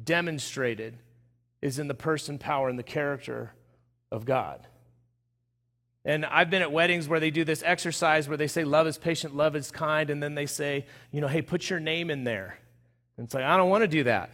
demonstrated 0.00 0.96
is 1.60 1.80
in 1.80 1.88
the 1.88 1.94
person, 1.94 2.38
power, 2.38 2.68
and 2.68 2.78
the 2.78 2.84
character 2.84 3.52
of 4.12 4.26
God. 4.26 4.64
And 6.04 6.24
I've 6.24 6.50
been 6.50 6.62
at 6.62 6.70
weddings 6.70 7.08
where 7.08 7.18
they 7.18 7.32
do 7.32 7.42
this 7.42 7.64
exercise 7.66 8.28
where 8.28 8.36
they 8.36 8.46
say, 8.46 8.62
Love 8.62 8.86
is 8.86 8.96
patient, 8.96 9.34
love 9.34 9.56
is 9.56 9.72
kind, 9.72 10.08
and 10.08 10.22
then 10.22 10.36
they 10.36 10.46
say, 10.46 10.86
You 11.10 11.20
know, 11.20 11.26
hey, 11.26 11.42
put 11.42 11.68
your 11.68 11.80
name 11.80 12.10
in 12.10 12.22
there. 12.22 12.60
And 13.16 13.24
it's 13.24 13.34
like, 13.34 13.42
I 13.42 13.56
don't 13.56 13.70
want 13.70 13.82
to 13.82 13.88
do 13.88 14.04
that, 14.04 14.30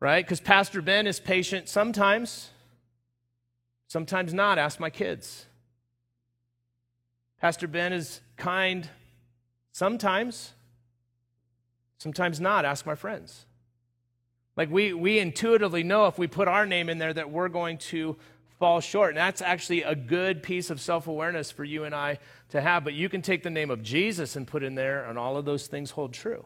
right? 0.00 0.24
Because 0.24 0.40
Pastor 0.40 0.82
Ben 0.82 1.06
is 1.06 1.20
patient 1.20 1.68
sometimes, 1.68 2.50
sometimes 3.86 4.34
not. 4.34 4.58
Ask 4.58 4.80
my 4.80 4.90
kids. 4.90 5.45
Pastor 7.40 7.66
Ben 7.68 7.92
is 7.92 8.20
kind 8.36 8.88
sometimes, 9.72 10.52
sometimes 11.98 12.40
not. 12.40 12.64
Ask 12.64 12.86
my 12.86 12.94
friends. 12.94 13.46
Like 14.56 14.70
we, 14.70 14.94
we 14.94 15.18
intuitively 15.18 15.82
know 15.82 16.06
if 16.06 16.18
we 16.18 16.26
put 16.26 16.48
our 16.48 16.64
name 16.64 16.88
in 16.88 16.98
there 16.98 17.12
that 17.12 17.30
we're 17.30 17.48
going 17.48 17.78
to 17.78 18.16
fall 18.58 18.80
short. 18.80 19.10
And 19.10 19.18
that's 19.18 19.42
actually 19.42 19.82
a 19.82 19.94
good 19.94 20.42
piece 20.42 20.70
of 20.70 20.80
self 20.80 21.06
awareness 21.06 21.50
for 21.50 21.64
you 21.64 21.84
and 21.84 21.94
I 21.94 22.18
to 22.50 22.60
have. 22.60 22.84
But 22.84 22.94
you 22.94 23.08
can 23.08 23.22
take 23.22 23.42
the 23.42 23.50
name 23.50 23.70
of 23.70 23.82
Jesus 23.82 24.36
and 24.36 24.46
put 24.46 24.62
in 24.62 24.74
there, 24.74 25.04
and 25.04 25.18
all 25.18 25.36
of 25.36 25.44
those 25.44 25.66
things 25.66 25.90
hold 25.90 26.14
true. 26.14 26.44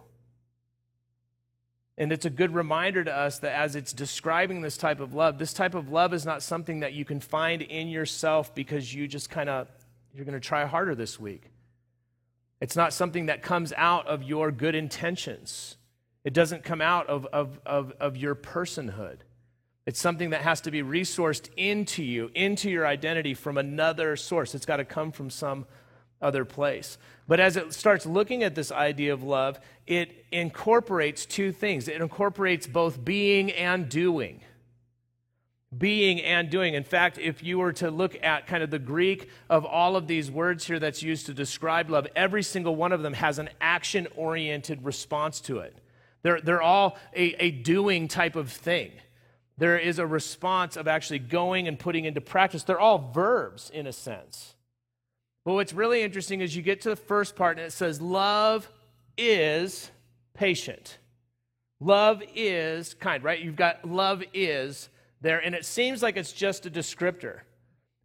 And 1.97 2.13
it's 2.13 2.25
a 2.25 2.31
good 2.31 2.55
reminder 2.55 3.05
to 3.05 3.15
us 3.15 3.41
that 3.41 3.53
as 3.53 3.77
it's 3.77 3.93
describing 3.93 4.63
this 4.63 4.79
type 4.79 5.01
of 5.01 5.15
love, 5.15 5.39
this 5.39 5.53
type 5.53 5.75
of 5.75 5.91
love 5.91 6.15
is 6.15 6.25
not 6.25 6.43
something 6.43 6.81
that 6.81 6.95
you 6.95 7.05
can 7.05 7.21
find 7.21 7.61
in 7.61 7.89
yourself 7.89 8.55
because 8.55 8.93
you 8.95 9.07
just 9.07 9.29
kind 9.29 9.51
of 9.51 9.69
you're 10.15 10.25
going 10.25 10.39
to 10.39 10.41
try 10.41 10.65
harder 10.65 10.95
this 10.95 11.19
week. 11.19 11.51
It's 12.61 12.77
not 12.77 12.93
something 12.93 13.27
that 13.27 13.43
comes 13.43 13.73
out 13.77 14.07
of 14.07 14.23
your 14.23 14.51
good 14.51 14.75
intentions. 14.75 15.77
It 16.25 16.35
doesn't 16.35 16.63
come 16.63 16.81
out 16.81 17.07
of, 17.07 17.27
of, 17.27 17.59
of, 17.65 17.93
of 18.01 18.17
your 18.17 18.35
personhood. 18.35 19.19
It's 19.87 19.99
something 19.99 20.31
that 20.31 20.43
has 20.43 20.61
to 20.63 20.71
be 20.71 20.83
resourced 20.83 21.49
into 21.57 22.03
you, 22.03 22.31
into 22.35 22.71
your 22.71 22.87
identity 22.87 23.35
from 23.35 23.57
another 23.57 24.15
source. 24.17 24.55
It's 24.55 24.67
got 24.67 24.77
to 24.77 24.85
come 24.85 25.11
from 25.11 25.31
some 25.31 25.67
other 26.21 26.45
place. 26.45 26.99
But 27.27 27.41
as 27.41 27.57
it 27.57 27.73
starts 27.73 28.05
looking 28.05 28.43
at 28.43 28.55
this 28.55 28.71
idea 28.71 29.13
of 29.13 29.23
love, 29.23 29.59
it 29.87 30.27
incorporates 30.31 31.25
two 31.25 31.51
things 31.51 31.89
it 31.89 32.01
incorporates 32.01 32.67
both 32.67 33.03
being 33.05 33.51
and 33.53 33.89
doing. 33.89 34.43
Being 35.77 36.21
and 36.21 36.51
doing. 36.51 36.75
In 36.75 36.83
fact, 36.83 37.19
if 37.19 37.45
you 37.45 37.59
were 37.59 37.73
to 37.75 37.91
look 37.91 38.17
at 38.23 38.47
kind 38.47 38.63
of 38.63 38.71
the 38.71 38.79
Greek 38.79 39.31
of 39.49 39.65
all 39.65 39.95
of 39.95 40.09
these 40.09 40.31
words 40.31 40.67
here 40.67 40.81
that's 40.81 41.03
used 41.03 41.27
to 41.27 41.35
describe 41.35 41.91
love, 41.91 42.09
every 42.17 42.43
single 42.43 42.75
one 42.75 42.93
of 42.93 43.03
them 43.03 43.13
has 43.13 43.39
an 43.39 43.51
action 43.61 44.09
oriented 44.17 44.85
response 44.85 45.41
to 45.43 45.61
it. 45.61 45.77
They're, 46.23 46.41
they're 46.41 46.63
all 46.63 46.99
a, 47.15 47.35
a 47.43 47.51
doing 47.51 48.09
type 48.09 48.37
of 48.37 48.51
thing. 48.51 48.91
There 49.59 49.79
is 49.79 49.99
a 49.99 50.07
response 50.07 50.77
of 50.77 50.89
actually 50.89 51.19
going 51.21 51.69
and 51.69 51.79
putting 51.79 52.05
into 52.05 52.21
practice. 52.21 52.63
They're 52.63 52.81
all 52.81 53.11
verbs 53.13 53.71
in 53.71 53.87
a 53.87 53.93
sense. 53.93 54.55
But 55.45 55.55
what's 55.55 55.73
really 55.73 56.03
interesting 56.03 56.41
is 56.41 56.57
you 56.57 56.63
get 56.63 56.81
to 56.83 56.91
the 56.91 56.97
first 56.97 57.37
part 57.37 57.59
and 57.59 57.67
it 57.67 57.73
says, 57.73 58.01
Love 58.01 58.69
is 59.17 59.91
patient. 60.35 60.99
Love 61.79 62.23
is 62.35 62.95
kind, 62.95 63.23
right? 63.25 63.41
You've 63.41 63.57
got 63.57 63.89
love 63.89 64.23
is 64.35 64.89
there, 65.21 65.39
and 65.39 65.55
it 65.55 65.65
seems 65.65 66.03
like 66.03 66.17
it's 66.17 66.33
just 66.33 66.67
a 66.67 66.71
descriptor. 66.71 67.41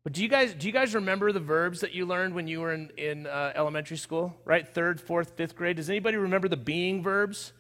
But 0.04 0.14
do 0.14 0.22
you 0.22 0.30
guys 0.30 0.54
do 0.54 0.68
you 0.68 0.74
guys 0.74 0.94
remember 0.94 1.32
the 1.32 1.40
verbs 1.40 1.82
that 1.82 1.94
you 1.94 2.06
learned 2.06 2.36
when 2.36 2.48
you 2.48 2.62
were 2.62 2.74
in, 2.74 2.92
in 2.98 3.26
uh, 3.26 3.54
elementary 3.56 3.98
school, 3.98 4.36
right? 4.46 4.68
Third, 4.68 5.02
fourth, 5.02 5.32
fifth 5.36 5.56
grade. 5.56 5.78
Does 5.78 5.90
anybody 5.90 6.18
remember 6.18 6.48
the 6.48 6.58
being 6.58 7.02
verbs? 7.02 7.54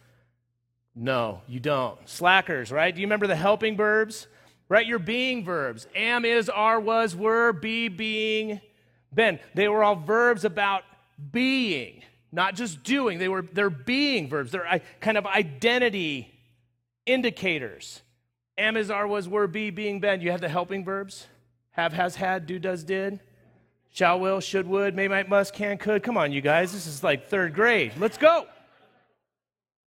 No, 0.95 1.41
you 1.47 1.59
don't. 1.59 1.97
Slackers, 2.07 2.71
right? 2.71 2.93
Do 2.93 3.01
you 3.01 3.07
remember 3.07 3.27
the 3.27 3.35
helping 3.35 3.75
verbs? 3.75 4.27
Right? 4.69 4.85
Your 4.85 4.99
being 4.99 5.43
verbs. 5.43 5.87
Am, 5.95 6.25
is, 6.25 6.49
are, 6.49 6.79
was, 6.79 7.15
were, 7.15 7.53
be, 7.53 7.87
being, 7.87 8.61
been. 9.13 9.39
They 9.53 9.67
were 9.67 9.83
all 9.83 9.95
verbs 9.95 10.43
about 10.45 10.83
being, 11.31 12.01
not 12.31 12.55
just 12.55 12.83
doing. 12.83 13.19
They 13.19 13.27
were 13.27 13.41
they're 13.41 13.69
being 13.69 14.29
verbs. 14.29 14.51
They're 14.51 14.81
kind 15.01 15.17
of 15.17 15.25
identity 15.25 16.31
indicators. 17.05 18.01
Am, 18.57 18.77
is, 18.77 18.89
are, 18.89 19.07
was, 19.07 19.27
were, 19.27 19.47
be, 19.47 19.69
being, 19.69 19.99
been. 19.99 20.21
You 20.21 20.31
have 20.31 20.41
the 20.41 20.49
helping 20.49 20.85
verbs. 20.85 21.27
Have, 21.71 21.93
has, 21.93 22.15
had, 22.15 22.45
do, 22.45 22.57
does, 22.57 22.83
did. 22.83 23.19
Shall, 23.91 24.19
will, 24.19 24.39
should, 24.39 24.67
would, 24.67 24.95
may, 24.95 25.07
might, 25.07 25.27
must, 25.27 25.53
can, 25.53 25.77
could. 25.77 26.03
Come 26.03 26.17
on, 26.17 26.31
you 26.31 26.41
guys. 26.41 26.71
This 26.71 26.87
is 26.87 27.03
like 27.03 27.27
third 27.27 27.53
grade. 27.53 27.93
Let's 27.97 28.17
go. 28.17 28.45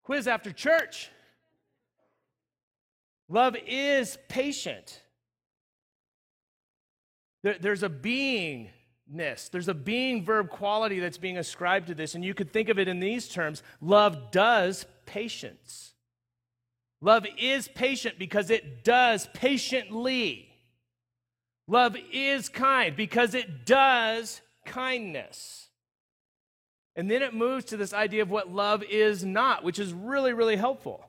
Quiz 0.03 0.27
after 0.27 0.53
church. 0.53 1.11
Love 3.29 3.57
is 3.67 4.19
patient. 4.29 5.03
There, 7.43 7.57
there's 7.61 7.83
a 7.83 7.89
beingness, 7.89 9.51
there's 9.51 9.69
a 9.69 9.75
being 9.75 10.25
verb 10.25 10.51
quality 10.51 11.01
that's 11.01 11.19
being 11.19 11.39
ascribed 11.39 11.89
to 11.89 11.95
this, 11.95 12.15
and 12.15 12.25
you 12.25 12.35
could 12.35 12.53
think 12.53 12.69
of 12.69 12.79
it 12.79 12.89
in 12.89 13.01
these 13.01 13.29
terms 13.29 13.63
love 13.81 14.31
does 14.31 14.87
patience. 15.07 15.95
Love 17.01 17.27
is 17.39 17.69
patient 17.69 18.19
because 18.19 18.51
it 18.51 18.85
does 18.85 19.29
patiently. 19.35 20.49
Love 21.69 21.97
is 22.13 22.49
kind 22.49 22.97
because 22.97 23.35
it 23.35 23.67
does 23.67 24.41
kindness. 24.65 25.69
And 26.95 27.11
then 27.11 27.23
it 27.23 27.35
moves 27.35 27.67
to 27.67 27.77
this 27.77 27.93
idea 27.93 28.23
of 28.23 28.31
what 28.31 28.51
love 28.51 28.83
is 28.83 29.25
not, 29.25 29.63
which 29.63 29.79
is 29.79 29.93
really, 29.93 30.33
really 30.33 30.57
helpful. 30.57 31.05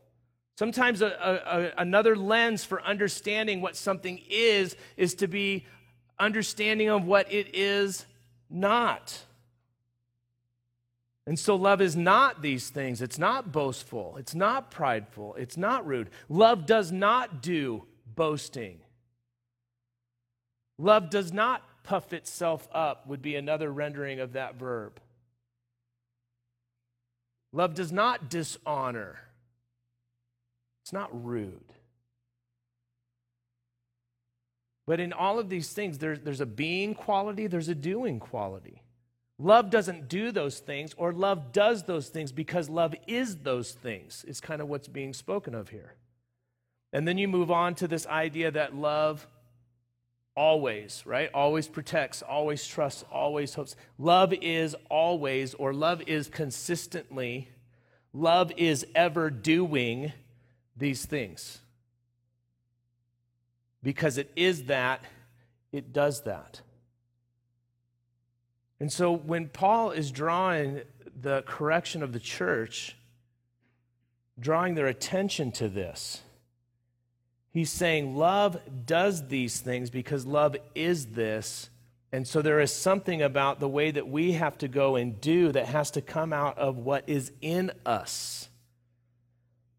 Sometimes 0.58 1.02
a, 1.02 1.08
a, 1.08 1.60
a, 1.60 1.72
another 1.78 2.16
lens 2.16 2.66
for 2.66 2.82
understanding 2.82 3.62
what 3.62 3.76
something 3.76 4.20
is 4.30 4.76
is 4.98 5.14
to 5.16 5.28
be 5.28 5.66
understanding 6.20 6.90
of 6.90 7.06
what 7.06 7.32
it 7.32 7.56
is 7.56 8.06
not. 8.50 9.22
And 11.28 11.38
so, 11.38 11.56
love 11.56 11.82
is 11.82 11.96
not 11.96 12.42
these 12.42 12.70
things. 12.70 13.02
It's 13.02 13.20
not 13.20 13.52
boastful. 13.52 14.16
It's 14.18 14.34
not 14.34 14.72
prideful. 14.72 15.36
It's 15.36 15.58
not 15.58 15.86
rude. 15.86 16.10
Love 16.30 16.66
does 16.66 16.90
not 16.92 17.42
do 17.42 17.84
boasting. 18.16 18.80
Love 20.78 21.10
does 21.10 21.34
not 21.34 21.64
puff 21.84 22.14
itself 22.14 22.68
up, 22.72 23.08
would 23.08 23.22
be 23.22 23.36
another 23.36 23.72
rendering 23.72 24.20
of 24.20 24.34
that 24.34 24.56
verb. 24.56 25.00
Love 27.54 27.74
does 27.74 27.92
not 27.92 28.30
dishonor, 28.30 29.20
it's 30.84 30.94
not 30.94 31.26
rude. 31.26 31.74
But 34.86 35.02
in 35.02 35.12
all 35.12 35.38
of 35.38 35.50
these 35.50 35.74
things, 35.74 35.98
there, 35.98 36.16
there's 36.16 36.40
a 36.40 36.46
being 36.46 36.96
quality, 36.96 37.48
there's 37.48 37.68
a 37.68 37.76
doing 37.76 38.20
quality. 38.20 38.82
Love 39.40 39.70
doesn't 39.70 40.10
do 40.10 40.32
those 40.32 40.60
things, 40.60 40.94
or 40.98 41.14
love 41.14 41.52
does 41.52 41.84
those 41.84 42.10
things 42.10 42.32
because 42.32 42.70
love 42.70 42.96
is 43.06 43.38
those 43.38 43.72
things, 43.72 44.26
is 44.28 44.42
kind 44.42 44.62
of 44.62 44.68
what's 44.68 44.88
being 44.88 45.14
spoken 45.14 45.54
of 45.54 45.70
here. 45.70 45.94
And 46.92 47.08
then 47.08 47.18
you 47.18 47.28
move 47.28 47.52
on 47.52 47.76
to 47.76 47.88
this 47.88 48.08
idea 48.08 48.50
that 48.52 48.76
love 48.76 49.28
always, 50.36 51.04
right? 51.06 51.30
Always 51.34 51.68
protects, 51.68 52.22
always 52.22 52.66
trusts, 52.66 53.04
always 53.12 53.54
hopes. 53.54 53.76
Love 53.98 54.34
is 54.34 54.76
always, 54.90 55.54
or 55.56 55.74
love 55.74 56.02
is 56.08 56.30
consistently, 56.30 57.50
love 58.14 58.52
is 58.58 58.86
ever 58.96 59.30
doing 59.30 60.14
these 60.76 61.06
things. 61.06 61.60
Because 63.84 64.18
it 64.18 64.32
is 64.36 64.66
that, 64.66 65.04
it 65.72 65.94
does 65.94 66.22
that. 66.22 66.62
And 68.80 68.92
so 68.92 69.12
when 69.12 69.50
Paul 69.50 69.92
is 69.92 70.12
drawing 70.12 70.82
the 71.20 71.42
correction 71.44 72.04
of 72.04 72.14
the 72.14 72.20
church, 72.20 72.96
drawing 74.40 74.76
their 74.76 74.88
attention 74.88 75.52
to 75.54 75.68
this, 75.68 76.22
he's 77.52 77.72
saying 77.72 78.16
love 78.16 78.60
does 78.86 79.28
these 79.28 79.60
things 79.60 79.90
because 79.90 80.26
love 80.26 80.56
is 80.76 81.08
this. 81.08 81.70
And 82.12 82.28
so 82.28 82.42
there 82.42 82.62
is 82.62 82.72
something 82.72 83.22
about 83.22 83.60
the 83.60 83.68
way 83.68 83.92
that 83.92 84.08
we 84.08 84.34
have 84.34 84.58
to 84.60 84.68
go 84.68 84.96
and 84.96 85.20
do 85.20 85.52
that 85.52 85.66
has 85.66 85.92
to 85.92 86.02
come 86.02 86.32
out 86.32 86.58
of 86.58 86.78
what 86.78 87.04
is 87.08 87.32
in 87.42 87.72
us. 87.86 88.48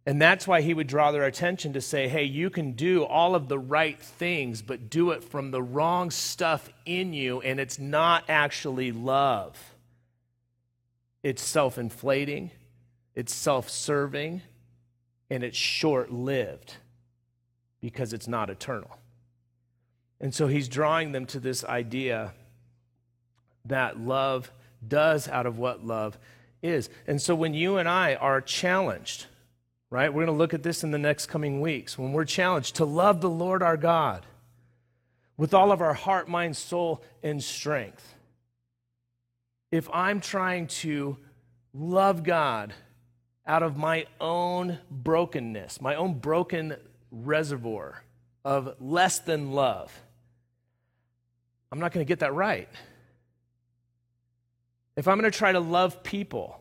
And 0.09 0.23
that's 0.23 0.49
why 0.49 0.63
he 0.63 0.73
would 0.73 0.87
draw 0.87 1.13
their 1.13 1.27
attention 1.27 1.75
to 1.75 1.83
say, 1.83 2.09
hey, 2.09 2.25
you 2.25 2.49
can 2.49 2.73
do 2.73 3.05
all 3.05 3.35
of 3.35 3.49
the 3.49 3.59
right 3.59 4.01
things, 4.01 4.63
but 4.63 4.89
do 4.89 5.11
it 5.11 5.23
from 5.23 5.51
the 5.51 5.63
wrong 5.63 6.11
stuff 6.11 6.71
in 6.87 7.13
you, 7.13 7.43
and 7.43 7.61
it's 7.61 7.79
not 7.79 8.25
actually 8.27 8.91
love. 8.91 9.75
It's 11.23 11.43
self 11.43 11.77
inflating, 11.77 12.53
it's 13.15 13.35
self 13.35 13.69
serving, 13.69 14.41
and 15.29 15.45
it's 15.45 15.59
short 15.59 16.11
lived 16.11 16.77
because 17.83 18.15
it's 18.15 18.27
not 18.27 18.49
eternal. 18.49 18.97
And 20.23 20.35
so 20.35 20.47
he's 20.47 20.71
drawing 20.71 21.13
them 21.13 21.27
to 21.27 21.39
this 21.39 21.67
idea 21.67 22.33
that 23.67 24.01
love 24.01 24.53
does 24.89 25.29
out 25.29 25.45
of 25.45 25.59
what 25.59 25.85
love 25.85 26.17
is. 26.63 26.89
And 27.07 27.21
so 27.21 27.35
when 27.35 27.53
you 27.53 27.77
and 27.77 27.87
I 27.87 28.15
are 28.15 28.41
challenged, 28.41 29.27
right? 29.91 30.13
We're 30.13 30.25
going 30.25 30.37
to 30.37 30.39
look 30.39 30.55
at 30.55 30.63
this 30.63 30.85
in 30.85 30.91
the 30.91 30.99
next 30.99 31.27
coming 31.27 31.61
weeks 31.61 31.99
when 31.99 32.13
we're 32.13 32.25
challenged 32.25 32.77
to 32.77 32.85
love 32.85 33.21
the 33.21 33.31
Lord 33.31 33.63
our 33.63 33.77
God 33.77 34.27
with 35.37 35.55
all 35.55 35.73
of 35.73 35.81
our 35.81 35.95
heart, 35.95 36.29
mind, 36.29 36.57
soul, 36.57 37.03
and 37.23 37.43
strength. 37.43 38.15
If 39.71 39.89
I'm 39.93 40.21
trying 40.21 40.67
to 40.69 41.17
love 41.73 42.23
God 42.23 42.75
out 43.47 43.63
of 43.63 43.77
my 43.77 44.07
own 44.21 44.79
brokenness, 44.91 45.81
my 45.81 45.95
own 45.95 46.15
broken 46.15 46.77
reservoir 47.11 48.03
of 48.45 48.75
less 48.81 49.21
than 49.21 49.53
love, 49.53 49.93
I'm 51.71 51.79
not 51.79 51.93
going 51.93 52.05
to 52.05 52.09
get 52.09 52.21
that 52.21 52.35
right. 52.35 52.69
If 54.97 55.07
I'm 55.07 55.19
going 55.19 55.31
to 55.31 55.39
try 55.39 55.53
to 55.53 55.61
love 55.61 56.03
people 56.03 56.58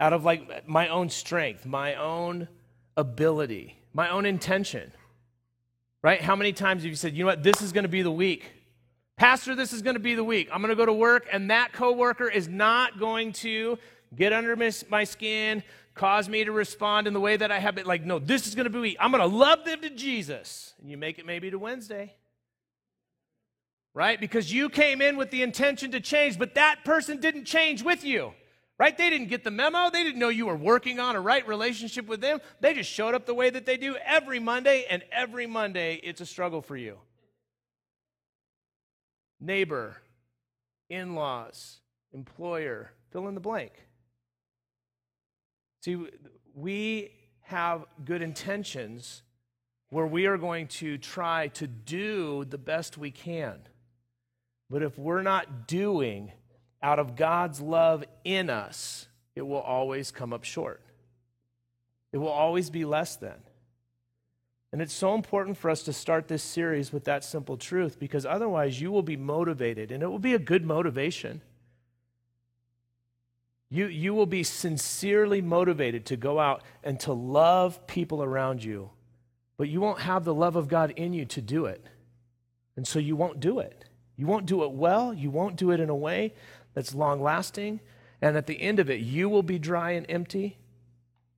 out 0.00 0.12
of 0.12 0.24
like 0.24 0.68
my 0.68 0.88
own 0.88 1.08
strength, 1.08 1.64
my 1.66 1.94
own 1.94 2.48
ability, 2.96 3.76
my 3.92 4.10
own 4.10 4.26
intention. 4.26 4.92
Right? 6.02 6.20
How 6.20 6.36
many 6.36 6.52
times 6.52 6.82
have 6.82 6.90
you 6.90 6.96
said, 6.96 7.14
you 7.14 7.24
know 7.24 7.28
what, 7.30 7.42
this 7.42 7.62
is 7.62 7.72
going 7.72 7.84
to 7.84 7.88
be 7.88 8.02
the 8.02 8.10
week? 8.10 8.50
Pastor, 9.16 9.54
this 9.54 9.72
is 9.72 9.80
going 9.80 9.94
to 9.94 10.00
be 10.00 10.14
the 10.14 10.24
week. 10.24 10.48
I'm 10.52 10.60
going 10.60 10.70
to 10.70 10.76
go 10.76 10.84
to 10.84 10.92
work, 10.92 11.26
and 11.32 11.50
that 11.50 11.72
coworker 11.72 12.28
is 12.28 12.48
not 12.48 12.98
going 12.98 13.32
to 13.34 13.78
get 14.14 14.32
under 14.32 14.56
my 14.90 15.04
skin, 15.04 15.62
cause 15.94 16.28
me 16.28 16.44
to 16.44 16.52
respond 16.52 17.06
in 17.06 17.14
the 17.14 17.20
way 17.20 17.36
that 17.36 17.52
I 17.52 17.58
have 17.58 17.76
been. 17.76 17.86
Like, 17.86 18.04
no, 18.04 18.18
this 18.18 18.46
is 18.46 18.54
going 18.54 18.64
to 18.64 18.70
be 18.70 18.80
week. 18.80 18.96
I'm 19.00 19.12
going 19.12 19.22
to 19.22 19.36
love 19.36 19.64
them 19.64 19.80
to 19.82 19.90
Jesus. 19.90 20.74
And 20.80 20.90
you 20.90 20.96
make 20.96 21.18
it 21.18 21.26
maybe 21.26 21.50
to 21.50 21.58
Wednesday. 21.58 22.14
Right? 23.94 24.20
Because 24.20 24.52
you 24.52 24.68
came 24.68 25.00
in 25.00 25.16
with 25.16 25.30
the 25.30 25.42
intention 25.42 25.92
to 25.92 26.00
change, 26.00 26.36
but 26.38 26.56
that 26.56 26.84
person 26.84 27.20
didn't 27.20 27.44
change 27.44 27.82
with 27.82 28.04
you. 28.04 28.32
Right? 28.78 28.96
They 28.96 29.08
didn't 29.08 29.28
get 29.28 29.44
the 29.44 29.52
memo. 29.52 29.90
They 29.90 30.02
didn't 30.02 30.18
know 30.18 30.30
you 30.30 30.46
were 30.46 30.56
working 30.56 30.98
on 30.98 31.14
a 31.14 31.20
right 31.20 31.46
relationship 31.46 32.06
with 32.06 32.20
them. 32.20 32.40
They 32.60 32.74
just 32.74 32.90
showed 32.90 33.14
up 33.14 33.24
the 33.24 33.34
way 33.34 33.50
that 33.50 33.66
they 33.66 33.76
do 33.76 33.96
every 34.04 34.40
Monday, 34.40 34.84
and 34.90 35.04
every 35.12 35.46
Monday 35.46 36.00
it's 36.02 36.20
a 36.20 36.26
struggle 36.26 36.60
for 36.60 36.76
you. 36.76 36.98
Neighbor, 39.40 39.96
in 40.90 41.14
laws, 41.14 41.80
employer, 42.12 42.90
fill 43.12 43.28
in 43.28 43.34
the 43.34 43.40
blank. 43.40 43.72
See, 45.84 46.08
we 46.54 47.12
have 47.42 47.84
good 48.04 48.22
intentions 48.22 49.22
where 49.90 50.06
we 50.06 50.26
are 50.26 50.38
going 50.38 50.66
to 50.66 50.98
try 50.98 51.48
to 51.48 51.66
do 51.66 52.44
the 52.46 52.58
best 52.58 52.98
we 52.98 53.10
can. 53.10 53.60
But 54.70 54.82
if 54.82 54.98
we're 54.98 55.22
not 55.22 55.68
doing 55.68 56.32
out 56.84 56.98
of 56.98 57.16
God's 57.16 57.62
love 57.62 58.04
in 58.24 58.50
us, 58.50 59.08
it 59.34 59.40
will 59.40 59.60
always 59.60 60.10
come 60.10 60.34
up 60.34 60.44
short. 60.44 60.82
It 62.12 62.18
will 62.18 62.28
always 62.28 62.68
be 62.68 62.84
less 62.84 63.16
than. 63.16 63.36
And 64.70 64.82
it's 64.82 64.92
so 64.92 65.14
important 65.14 65.56
for 65.56 65.70
us 65.70 65.82
to 65.84 65.94
start 65.94 66.28
this 66.28 66.42
series 66.42 66.92
with 66.92 67.04
that 67.04 67.24
simple 67.24 67.56
truth 67.56 67.98
because 67.98 68.26
otherwise 68.26 68.82
you 68.82 68.92
will 68.92 69.02
be 69.02 69.16
motivated, 69.16 69.90
and 69.90 70.02
it 70.02 70.08
will 70.08 70.18
be 70.18 70.34
a 70.34 70.38
good 70.38 70.66
motivation. 70.66 71.40
You, 73.70 73.86
you 73.86 74.12
will 74.12 74.26
be 74.26 74.42
sincerely 74.42 75.40
motivated 75.40 76.04
to 76.06 76.16
go 76.16 76.38
out 76.38 76.62
and 76.82 77.00
to 77.00 77.14
love 77.14 77.86
people 77.86 78.22
around 78.22 78.62
you, 78.62 78.90
but 79.56 79.70
you 79.70 79.80
won't 79.80 80.00
have 80.00 80.24
the 80.24 80.34
love 80.34 80.54
of 80.54 80.68
God 80.68 80.92
in 80.96 81.14
you 81.14 81.24
to 81.24 81.40
do 81.40 81.64
it. 81.64 81.82
And 82.76 82.86
so 82.86 82.98
you 82.98 83.16
won't 83.16 83.40
do 83.40 83.58
it. 83.60 83.86
You 84.16 84.26
won't 84.26 84.46
do 84.46 84.64
it 84.64 84.72
well. 84.72 85.14
You 85.14 85.30
won't 85.30 85.56
do 85.56 85.70
it 85.70 85.80
in 85.80 85.88
a 85.88 85.96
way 85.96 86.34
that's 86.74 86.94
long 86.94 87.22
lasting. 87.22 87.80
And 88.20 88.36
at 88.36 88.46
the 88.46 88.60
end 88.60 88.78
of 88.78 88.90
it, 88.90 89.00
you 89.00 89.28
will 89.28 89.42
be 89.42 89.58
dry 89.58 89.92
and 89.92 90.06
empty, 90.08 90.58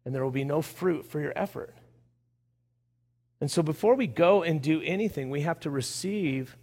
and 0.05 0.15
there 0.15 0.23
will 0.25 0.31
be 0.31 0.45
no 0.45 0.63
fruit 0.63 1.07
for 1.07 1.21
your 1.21 1.33
effort. 1.37 1.75
And 3.41 3.51
so 3.51 3.63
before 3.63 3.95
we 3.95 4.07
go 4.07 4.43
and 4.43 4.63
do 4.63 4.81
anything, 4.83 5.31
we 5.31 5.43
have 5.43 5.61
to 5.61 5.71
receive 5.71 6.57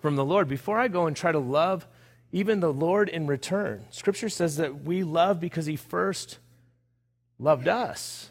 from 0.00 0.16
the 0.16 0.24
Lord. 0.24 0.48
Before 0.48 0.78
I 0.78 0.88
go 0.88 1.06
and 1.06 1.16
try 1.16 1.32
to 1.32 1.38
love 1.38 1.86
even 2.30 2.60
the 2.60 2.72
Lord 2.72 3.08
in 3.08 3.26
return, 3.26 3.86
Scripture 3.90 4.28
says 4.28 4.56
that 4.56 4.84
we 4.84 5.02
love 5.02 5.40
because 5.40 5.66
He 5.66 5.76
first 5.76 6.38
loved 7.38 7.68
us. 7.68 8.30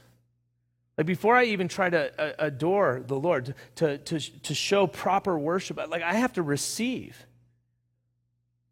Like 0.97 1.07
before 1.07 1.35
I 1.35 1.45
even 1.45 1.67
try 1.67 1.89
to 1.89 2.21
uh, 2.21 2.33
adore 2.39 3.03
the 3.05 3.19
Lord, 3.19 3.53
to, 3.75 3.97
to, 3.99 4.19
to 4.19 4.53
show 4.55 4.87
proper 4.87 5.37
worship, 5.37 5.77
like 5.89 6.01
I 6.01 6.13
have 6.13 6.33
to 6.33 6.41
receive. 6.41 7.26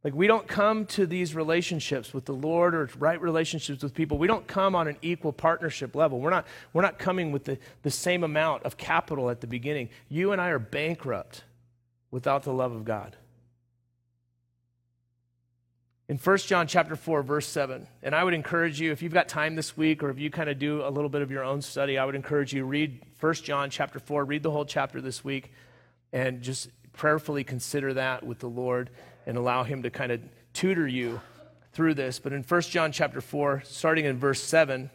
Like, 0.06 0.14
we 0.14 0.28
don't 0.28 0.48
come 0.48 0.86
to 0.86 1.08
these 1.08 1.34
relationships 1.34 2.14
with 2.14 2.26
the 2.26 2.34
Lord 2.36 2.76
or 2.76 2.88
right 3.00 3.20
relationships 3.20 3.82
with 3.82 3.96
people. 3.96 4.20
We 4.20 4.28
don't 4.28 4.46
come 4.46 4.76
on 4.76 4.88
an 4.88 4.98
equal 5.02 5.34
partnership 5.34 5.96
level. 5.96 6.20
We're 6.20 6.30
not, 6.30 6.46
we're 6.74 6.84
not 6.84 7.00
coming 7.00 7.32
with 7.32 7.46
the, 7.46 7.58
the 7.82 7.90
same 7.90 8.24
amount 8.24 8.66
of 8.66 8.78
capital 8.78 9.32
at 9.32 9.42
the 9.42 9.48
beginning. 9.48 9.90
You 10.08 10.32
and 10.32 10.40
I 10.40 10.50
are 10.50 10.60
bankrupt 10.60 11.44
without 12.12 12.44
the 12.44 12.54
love 12.54 12.72
of 12.72 12.86
God. 12.86 13.16
In 16.08 16.18
1 16.18 16.38
John 16.38 16.68
chapter 16.68 16.96
4, 16.96 17.24
verse 17.24 17.48
7, 17.48 17.88
and 18.04 18.14
I 18.14 18.24
would 18.24 18.36
encourage 18.36 18.80
you, 18.80 18.92
if 18.92 19.02
you've 19.02 19.12
got 19.12 19.28
time 19.28 19.56
this 19.56 19.76
week 19.76 20.04
or 20.04 20.12
if 20.12 20.20
you 20.20 20.30
kind 20.30 20.52
of 20.52 20.60
do 20.60 20.86
a 20.86 20.92
little 20.92 21.10
bit 21.10 21.24
of 21.24 21.32
your 21.32 21.44
own 21.44 21.64
study, 21.64 21.98
I 21.98 22.06
would 22.06 22.14
encourage 22.14 22.54
you 22.54 22.64
read 22.64 23.02
1 23.20 23.34
John 23.34 23.72
chapter 23.72 23.98
4, 23.98 24.24
read 24.24 24.44
the 24.44 24.52
whole 24.52 24.66
chapter 24.66 25.02
this 25.02 25.24
week, 25.24 25.52
and 26.14 26.44
just 26.44 26.70
prayerfully 26.94 27.44
consider 27.44 27.96
that 27.96 28.24
with 28.24 28.38
the 28.38 28.48
Lord 28.48 28.92
and 29.26 29.38
allow 29.38 29.64
him 29.64 29.84
to 29.84 29.90
kind 29.90 30.12
of 30.12 30.22
tutor 30.54 30.88
you 30.88 31.22
through 31.74 31.94
this. 31.94 32.20
But 32.20 32.34
in 32.34 32.44
1 32.44 32.62
John 32.62 32.92
chapter 32.92 33.22
4, 33.22 33.64
starting 33.66 34.06
in 34.06 34.18
verse 34.18 34.42
7, 34.42 34.90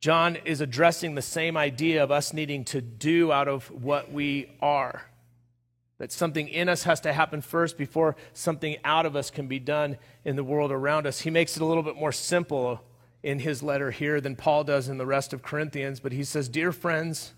John 0.00 0.36
is 0.44 0.60
addressing 0.60 1.14
the 1.14 1.22
same 1.22 1.56
idea 1.56 2.02
of 2.02 2.12
us 2.12 2.32
needing 2.32 2.64
to 2.66 2.80
do 2.80 3.32
out 3.32 3.48
of 3.48 3.68
what 3.70 4.12
we 4.12 4.50
are. 4.62 5.02
That 5.98 6.12
something 6.12 6.46
in 6.48 6.68
us 6.68 6.84
has 6.84 7.00
to 7.00 7.12
happen 7.12 7.40
first 7.40 7.76
before 7.76 8.14
something 8.32 8.76
out 8.84 9.04
of 9.04 9.16
us 9.16 9.30
can 9.30 9.48
be 9.48 9.58
done 9.58 9.96
in 10.24 10.36
the 10.36 10.44
world 10.44 10.70
around 10.70 11.08
us. 11.08 11.20
He 11.20 11.30
makes 11.30 11.56
it 11.56 11.62
a 11.62 11.64
little 11.64 11.82
bit 11.82 11.96
more 11.96 12.12
simple 12.12 12.80
in 13.24 13.40
his 13.40 13.64
letter 13.64 13.90
here 13.90 14.20
than 14.20 14.36
Paul 14.36 14.62
does 14.62 14.88
in 14.88 14.98
the 14.98 15.06
rest 15.06 15.32
of 15.32 15.42
Corinthians, 15.42 15.98
but 15.98 16.12
he 16.12 16.22
says, 16.22 16.48
Dear 16.48 16.70
friends, 16.70 17.32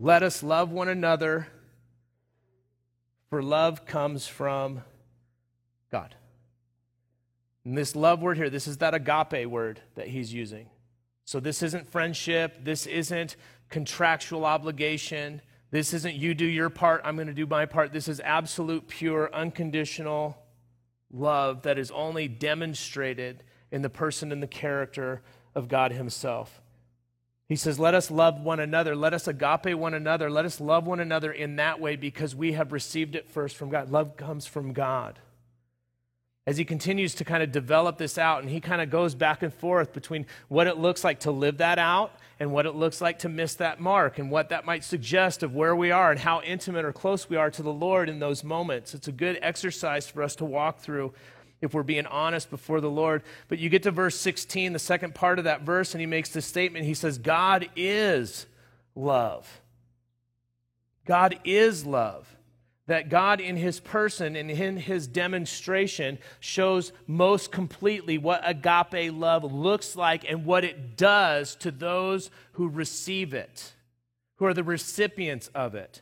let 0.00 0.24
us 0.24 0.42
love 0.42 0.72
one 0.72 0.88
another 0.88 1.46
for 3.30 3.42
love 3.42 3.86
comes 3.86 4.26
from 4.26 4.82
God. 5.90 6.14
And 7.64 7.76
this 7.76 7.94
love 7.94 8.22
word 8.22 8.36
here, 8.36 8.50
this 8.50 8.66
is 8.66 8.78
that 8.78 8.94
agape 8.94 9.46
word 9.48 9.80
that 9.94 10.08
he's 10.08 10.32
using. 10.32 10.70
So 11.24 11.40
this 11.40 11.62
isn't 11.62 11.90
friendship, 11.90 12.64
this 12.64 12.86
isn't 12.86 13.36
contractual 13.68 14.46
obligation, 14.46 15.42
this 15.70 15.92
isn't 15.92 16.14
you 16.14 16.32
do 16.32 16.46
your 16.46 16.70
part, 16.70 17.02
I'm 17.04 17.16
going 17.16 17.26
to 17.28 17.34
do 17.34 17.46
my 17.46 17.66
part. 17.66 17.92
This 17.92 18.08
is 18.08 18.20
absolute, 18.20 18.88
pure, 18.88 19.32
unconditional 19.34 20.38
love 21.10 21.62
that 21.62 21.78
is 21.78 21.90
only 21.90 22.28
demonstrated 22.28 23.44
in 23.70 23.82
the 23.82 23.90
person 23.90 24.32
and 24.32 24.42
the 24.42 24.46
character 24.46 25.22
of 25.54 25.68
God 25.68 25.92
Himself. 25.92 26.62
He 27.48 27.56
says, 27.56 27.78
Let 27.78 27.94
us 27.94 28.10
love 28.10 28.40
one 28.40 28.60
another. 28.60 28.94
Let 28.94 29.14
us 29.14 29.26
agape 29.26 29.74
one 29.74 29.94
another. 29.94 30.30
Let 30.30 30.44
us 30.44 30.60
love 30.60 30.86
one 30.86 31.00
another 31.00 31.32
in 31.32 31.56
that 31.56 31.80
way 31.80 31.96
because 31.96 32.34
we 32.34 32.52
have 32.52 32.72
received 32.72 33.14
it 33.14 33.28
first 33.28 33.56
from 33.56 33.70
God. 33.70 33.90
Love 33.90 34.16
comes 34.16 34.46
from 34.46 34.72
God. 34.72 35.18
As 36.46 36.56
he 36.56 36.64
continues 36.64 37.14
to 37.16 37.26
kind 37.26 37.42
of 37.42 37.52
develop 37.52 37.98
this 37.98 38.16
out, 38.16 38.40
and 38.40 38.50
he 38.50 38.60
kind 38.60 38.80
of 38.80 38.88
goes 38.88 39.14
back 39.14 39.42
and 39.42 39.52
forth 39.52 39.92
between 39.92 40.24
what 40.48 40.66
it 40.66 40.78
looks 40.78 41.04
like 41.04 41.20
to 41.20 41.30
live 41.30 41.58
that 41.58 41.78
out 41.78 42.12
and 42.40 42.52
what 42.52 42.64
it 42.64 42.74
looks 42.74 43.00
like 43.02 43.18
to 43.18 43.28
miss 43.28 43.54
that 43.56 43.80
mark, 43.80 44.18
and 44.18 44.30
what 44.30 44.50
that 44.50 44.64
might 44.64 44.84
suggest 44.84 45.42
of 45.42 45.54
where 45.54 45.74
we 45.74 45.90
are 45.90 46.10
and 46.10 46.20
how 46.20 46.40
intimate 46.42 46.84
or 46.84 46.92
close 46.92 47.28
we 47.28 47.36
are 47.36 47.50
to 47.50 47.62
the 47.62 47.72
Lord 47.72 48.08
in 48.08 48.18
those 48.18 48.44
moments. 48.44 48.94
It's 48.94 49.08
a 49.08 49.12
good 49.12 49.38
exercise 49.42 50.08
for 50.08 50.22
us 50.22 50.36
to 50.36 50.44
walk 50.44 50.78
through 50.78 51.12
if 51.60 51.74
we're 51.74 51.82
being 51.82 52.06
honest 52.06 52.50
before 52.50 52.80
the 52.80 52.90
Lord. 52.90 53.22
But 53.48 53.58
you 53.58 53.68
get 53.68 53.82
to 53.84 53.90
verse 53.90 54.16
16, 54.16 54.72
the 54.72 54.78
second 54.78 55.14
part 55.14 55.38
of 55.38 55.44
that 55.44 55.62
verse, 55.62 55.94
and 55.94 56.00
he 56.00 56.06
makes 56.06 56.30
this 56.30 56.46
statement. 56.46 56.84
He 56.84 56.94
says, 56.94 57.18
God 57.18 57.68
is 57.76 58.46
love. 58.94 59.60
God 61.04 61.40
is 61.44 61.86
love. 61.86 62.34
That 62.86 63.10
God, 63.10 63.40
in 63.40 63.56
his 63.56 63.80
person 63.80 64.34
and 64.34 64.50
in 64.50 64.78
his 64.78 65.06
demonstration, 65.06 66.18
shows 66.40 66.92
most 67.06 67.52
completely 67.52 68.16
what 68.16 68.40
agape 68.44 69.12
love 69.12 69.44
looks 69.44 69.94
like 69.94 70.24
and 70.26 70.46
what 70.46 70.64
it 70.64 70.96
does 70.96 71.54
to 71.56 71.70
those 71.70 72.30
who 72.52 72.66
receive 72.68 73.34
it, 73.34 73.72
who 74.36 74.46
are 74.46 74.54
the 74.54 74.64
recipients 74.64 75.48
of 75.48 75.74
it. 75.74 76.00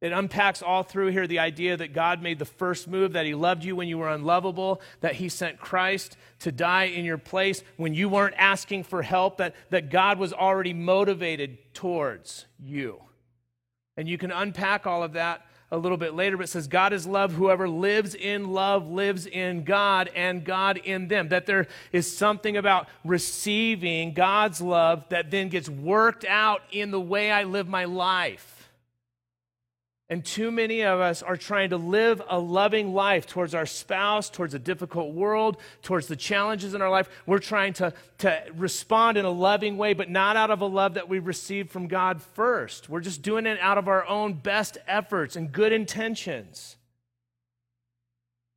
It 0.00 0.12
unpacks 0.12 0.62
all 0.62 0.82
through 0.82 1.08
here 1.08 1.26
the 1.26 1.40
idea 1.40 1.76
that 1.76 1.92
God 1.92 2.22
made 2.22 2.38
the 2.38 2.46
first 2.46 2.88
move, 2.88 3.12
that 3.12 3.26
He 3.26 3.34
loved 3.34 3.64
you 3.64 3.76
when 3.76 3.86
you 3.86 3.98
were 3.98 4.08
unlovable, 4.08 4.80
that 5.00 5.16
He 5.16 5.28
sent 5.28 5.60
Christ 5.60 6.16
to 6.40 6.50
die 6.50 6.84
in 6.84 7.04
your 7.04 7.18
place 7.18 7.62
when 7.76 7.92
you 7.92 8.08
weren't 8.08 8.34
asking 8.38 8.84
for 8.84 9.02
help, 9.02 9.36
that, 9.36 9.54
that 9.68 9.90
God 9.90 10.18
was 10.18 10.32
already 10.32 10.72
motivated 10.72 11.74
towards 11.74 12.46
you. 12.58 13.00
And 13.96 14.08
you 14.08 14.16
can 14.16 14.30
unpack 14.30 14.86
all 14.86 15.02
of 15.02 15.12
that 15.12 15.44
a 15.70 15.76
little 15.76 15.98
bit 15.98 16.14
later, 16.14 16.36
but 16.38 16.44
it 16.44 16.48
says, 16.48 16.66
God 16.66 16.92
is 16.94 17.06
love. 17.06 17.32
Whoever 17.32 17.68
lives 17.68 18.14
in 18.14 18.52
love 18.52 18.88
lives 18.88 19.26
in 19.26 19.64
God 19.64 20.10
and 20.16 20.44
God 20.44 20.78
in 20.78 21.08
them. 21.08 21.28
That 21.28 21.46
there 21.46 21.68
is 21.92 22.16
something 22.16 22.56
about 22.56 22.88
receiving 23.04 24.14
God's 24.14 24.60
love 24.60 25.04
that 25.10 25.30
then 25.30 25.48
gets 25.48 25.68
worked 25.68 26.24
out 26.24 26.62
in 26.72 26.90
the 26.90 27.00
way 27.00 27.30
I 27.30 27.44
live 27.44 27.68
my 27.68 27.84
life. 27.84 28.59
And 30.10 30.24
too 30.24 30.50
many 30.50 30.82
of 30.82 30.98
us 30.98 31.22
are 31.22 31.36
trying 31.36 31.70
to 31.70 31.76
live 31.76 32.20
a 32.28 32.36
loving 32.36 32.92
life 32.92 33.28
towards 33.28 33.54
our 33.54 33.64
spouse, 33.64 34.28
towards 34.28 34.54
a 34.54 34.58
difficult 34.58 35.14
world, 35.14 35.56
towards 35.82 36.08
the 36.08 36.16
challenges 36.16 36.74
in 36.74 36.82
our 36.82 36.90
life. 36.90 37.08
We're 37.26 37.38
trying 37.38 37.74
to, 37.74 37.94
to 38.18 38.42
respond 38.56 39.18
in 39.18 39.24
a 39.24 39.30
loving 39.30 39.76
way, 39.76 39.94
but 39.94 40.10
not 40.10 40.36
out 40.36 40.50
of 40.50 40.62
a 40.62 40.66
love 40.66 40.94
that 40.94 41.08
we 41.08 41.20
received 41.20 41.70
from 41.70 41.86
God 41.86 42.20
first. 42.20 42.88
We're 42.88 43.00
just 43.00 43.22
doing 43.22 43.46
it 43.46 43.60
out 43.60 43.78
of 43.78 43.86
our 43.86 44.04
own 44.04 44.32
best 44.32 44.78
efforts 44.88 45.36
and 45.36 45.52
good 45.52 45.72
intentions. 45.72 46.76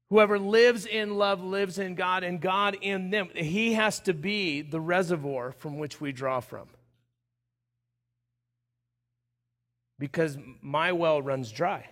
Whoever 0.09 0.39
lives 0.39 0.87
in 0.87 1.17
love 1.17 1.43
lives 1.43 1.77
in 1.77 1.93
God, 1.93 2.23
and 2.23 2.41
God 2.41 2.77
in 2.81 3.11
them. 3.11 3.29
He 3.35 3.73
has 3.73 3.99
to 4.01 4.15
be 4.15 4.63
the 4.63 4.81
reservoir 4.81 5.51
from 5.51 5.77
which 5.77 6.01
we 6.01 6.11
draw 6.11 6.39
from. 6.39 6.67
Because 10.03 10.37
my 10.61 10.91
well 10.91 11.21
runs 11.21 11.49
dry. 11.49 11.87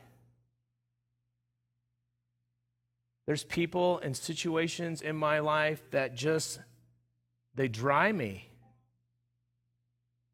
There's 3.25 3.45
people 3.45 3.99
and 3.99 4.17
situations 4.17 5.01
in 5.01 5.15
my 5.15 5.39
life 5.39 5.81
that 5.91 6.13
just 6.13 6.59
they 7.55 7.69
dry 7.69 8.11
me. 8.11 8.49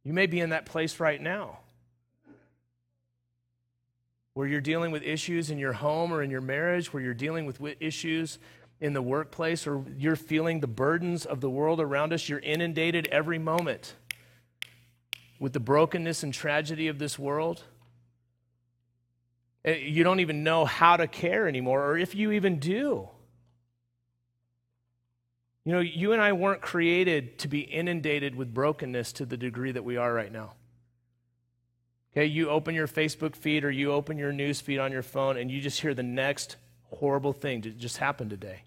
You 0.04 0.12
may 0.12 0.26
be 0.26 0.40
in 0.40 0.50
that 0.50 0.66
place 0.66 1.00
right 1.00 1.22
now 1.22 1.60
where 4.34 4.48
you're 4.48 4.60
dealing 4.60 4.90
with 4.90 5.04
issues 5.04 5.52
in 5.52 5.60
your 5.60 5.74
home 5.74 6.12
or 6.12 6.24
in 6.24 6.32
your 6.32 6.42
marriage, 6.42 6.92
where 6.92 7.04
you're 7.04 7.14
dealing 7.14 7.46
with 7.46 7.62
issues 7.80 8.40
in 8.82 8.94
the 8.94 9.04
workplace, 9.04 9.68
or 9.68 9.86
you're 10.00 10.16
feeling 10.16 10.62
the 10.62 10.68
burdens 10.68 11.28
of 11.28 11.42
the 11.42 11.50
world 11.52 11.80
around 11.80 12.12
us. 12.12 12.28
You're 12.28 12.40
inundated 12.40 13.08
every 13.12 13.38
moment 13.38 13.94
with 15.40 15.54
the 15.54 15.60
brokenness 15.60 16.24
and 16.24 16.34
tragedy 16.34 16.88
of 16.88 17.00
this 17.00 17.18
world. 17.18 17.64
Eh, 19.66 19.76
you 19.76 20.04
don't 20.04 20.20
even 20.20 20.44
know 20.44 20.66
how 20.66 20.98
to 20.98 21.08
care 21.08 21.48
anymore, 21.48 21.86
or 21.86 21.98
if 21.98 22.16
you 22.16 22.32
even 22.32 22.60
do. 22.60 23.10
You 25.64 25.74
know, 25.74 25.80
you 25.82 26.14
and 26.14 26.22
I 26.22 26.32
weren't 26.32 26.62
created 26.62 27.40
to 27.40 27.50
be 27.50 27.60
inundated 27.60 28.36
with 28.36 28.54
brokenness 28.54 29.12
to 29.14 29.26
the 29.26 29.36
degree 29.36 29.74
that 29.74 29.84
we 29.84 29.98
are 29.98 30.14
right 30.14 30.32
now. 30.32 30.54
Okay, 32.14 32.26
you 32.26 32.50
open 32.50 32.74
your 32.74 32.88
Facebook 32.88 33.36
feed 33.36 33.66
or 33.66 33.70
you 33.70 33.92
open 33.92 34.18
your 34.18 34.32
news 34.32 34.62
feed 34.62 34.80
on 34.80 34.94
your 34.94 35.04
phone 35.04 35.38
and 35.38 35.52
you 35.52 35.60
just 35.60 35.82
hear 35.82 35.94
the 35.94 36.04
next 36.04 36.56
horrible 36.84 37.34
thing 37.34 37.62
that 37.62 37.78
just 37.78 37.98
happened 37.98 38.30
today. 38.30 38.64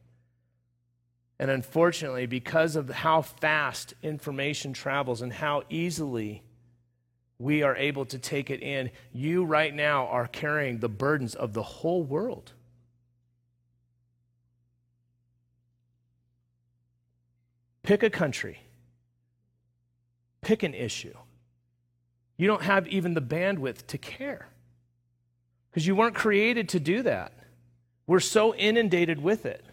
And 1.39 1.51
unfortunately, 1.51 2.27
because 2.27 2.77
of 2.77 2.91
how 2.91 3.23
fast 3.23 3.95
information 4.03 4.75
travels 4.75 5.23
and 5.23 5.33
how 5.33 5.63
easily 5.71 6.43
we 7.41 7.63
are 7.63 7.75
able 7.75 8.05
to 8.05 8.19
take 8.19 8.51
it 8.51 8.63
in, 8.63 8.91
you 9.15 9.45
right 9.45 9.75
now 9.75 10.07
are 10.09 10.27
carrying 10.27 10.79
the 10.79 10.91
burdens 10.91 11.35
of 11.35 11.55
the 11.55 11.63
whole 11.63 12.03
world. 12.03 12.53
Pick 17.83 18.03
a 18.03 18.11
country, 18.11 18.61
pick 20.43 20.63
an 20.63 20.75
issue. 20.75 21.17
You 22.37 22.47
don't 22.47 22.63
have 22.63 22.87
even 22.89 23.15
the 23.15 23.23
bandwidth 23.23 23.87
to 23.87 23.99
care 23.99 24.49
because 25.71 25.87
you 25.87 25.97
weren't 25.97 26.15
created 26.15 26.69
to 26.71 26.81
do 26.81 27.03
that. 27.05 27.33
We're 28.07 28.21
so 28.21 28.55
inundated 28.55 29.23
with 29.23 29.47
it. 29.47 29.65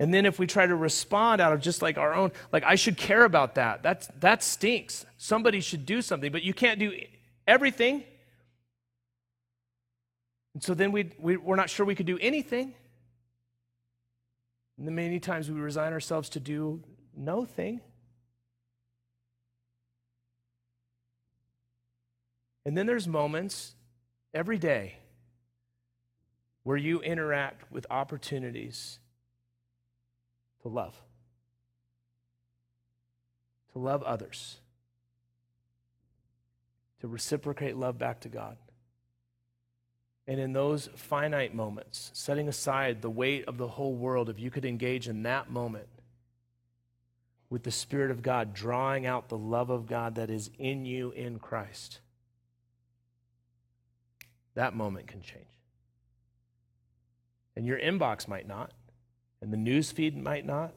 And 0.00 0.14
then 0.14 0.26
if 0.26 0.38
we 0.38 0.46
try 0.46 0.66
to 0.66 0.76
respond 0.76 1.40
out 1.40 1.52
of 1.52 1.60
just 1.60 1.82
like 1.82 1.98
our 1.98 2.14
own, 2.14 2.30
like 2.52 2.62
I 2.64 2.76
should 2.76 2.96
care 2.96 3.24
about 3.24 3.56
that, 3.56 3.82
that's, 3.82 4.08
that 4.20 4.42
stinks. 4.42 5.04
Somebody 5.16 5.60
should 5.60 5.86
do 5.86 6.02
something, 6.02 6.30
but 6.30 6.42
you 6.42 6.54
can't 6.54 6.78
do 6.78 6.92
everything. 7.46 8.04
And 10.54 10.62
so 10.62 10.74
then 10.74 10.92
we, 10.92 11.10
we, 11.18 11.36
we're 11.36 11.56
not 11.56 11.68
sure 11.68 11.84
we 11.84 11.96
could 11.96 12.06
do 12.06 12.18
anything. 12.20 12.74
And 14.78 14.86
many 14.94 15.18
times 15.18 15.50
we 15.50 15.60
resign 15.60 15.92
ourselves 15.92 16.28
to 16.30 16.40
do 16.40 16.82
no 17.16 17.44
thing. 17.44 17.80
And 22.64 22.76
then 22.76 22.86
there's 22.86 23.08
moments 23.08 23.74
every 24.32 24.58
day 24.58 24.98
where 26.62 26.76
you 26.76 27.00
interact 27.00 27.72
with 27.72 27.86
opportunities 27.90 29.00
to 30.62 30.68
love, 30.68 31.00
to 33.72 33.78
love 33.78 34.02
others, 34.02 34.58
to 37.00 37.08
reciprocate 37.08 37.76
love 37.76 37.98
back 37.98 38.20
to 38.20 38.28
God. 38.28 38.56
And 40.26 40.38
in 40.38 40.52
those 40.52 40.90
finite 40.94 41.54
moments, 41.54 42.10
setting 42.12 42.48
aside 42.48 43.00
the 43.00 43.08
weight 43.08 43.46
of 43.46 43.56
the 43.56 43.68
whole 43.68 43.94
world, 43.94 44.28
if 44.28 44.38
you 44.38 44.50
could 44.50 44.66
engage 44.66 45.08
in 45.08 45.22
that 45.22 45.50
moment 45.50 45.88
with 47.48 47.62
the 47.62 47.70
Spirit 47.70 48.10
of 48.10 48.20
God, 48.20 48.52
drawing 48.52 49.06
out 49.06 49.30
the 49.30 49.38
love 49.38 49.70
of 49.70 49.86
God 49.86 50.16
that 50.16 50.28
is 50.28 50.50
in 50.58 50.84
you 50.84 51.12
in 51.12 51.38
Christ, 51.38 52.00
that 54.54 54.74
moment 54.74 55.06
can 55.06 55.22
change. 55.22 55.46
And 57.56 57.66
your 57.66 57.78
inbox 57.78 58.28
might 58.28 58.46
not, 58.46 58.72
and 59.40 59.52
the 59.52 59.56
news 59.56 59.92
feed 59.92 60.16
might 60.16 60.44
not. 60.44 60.72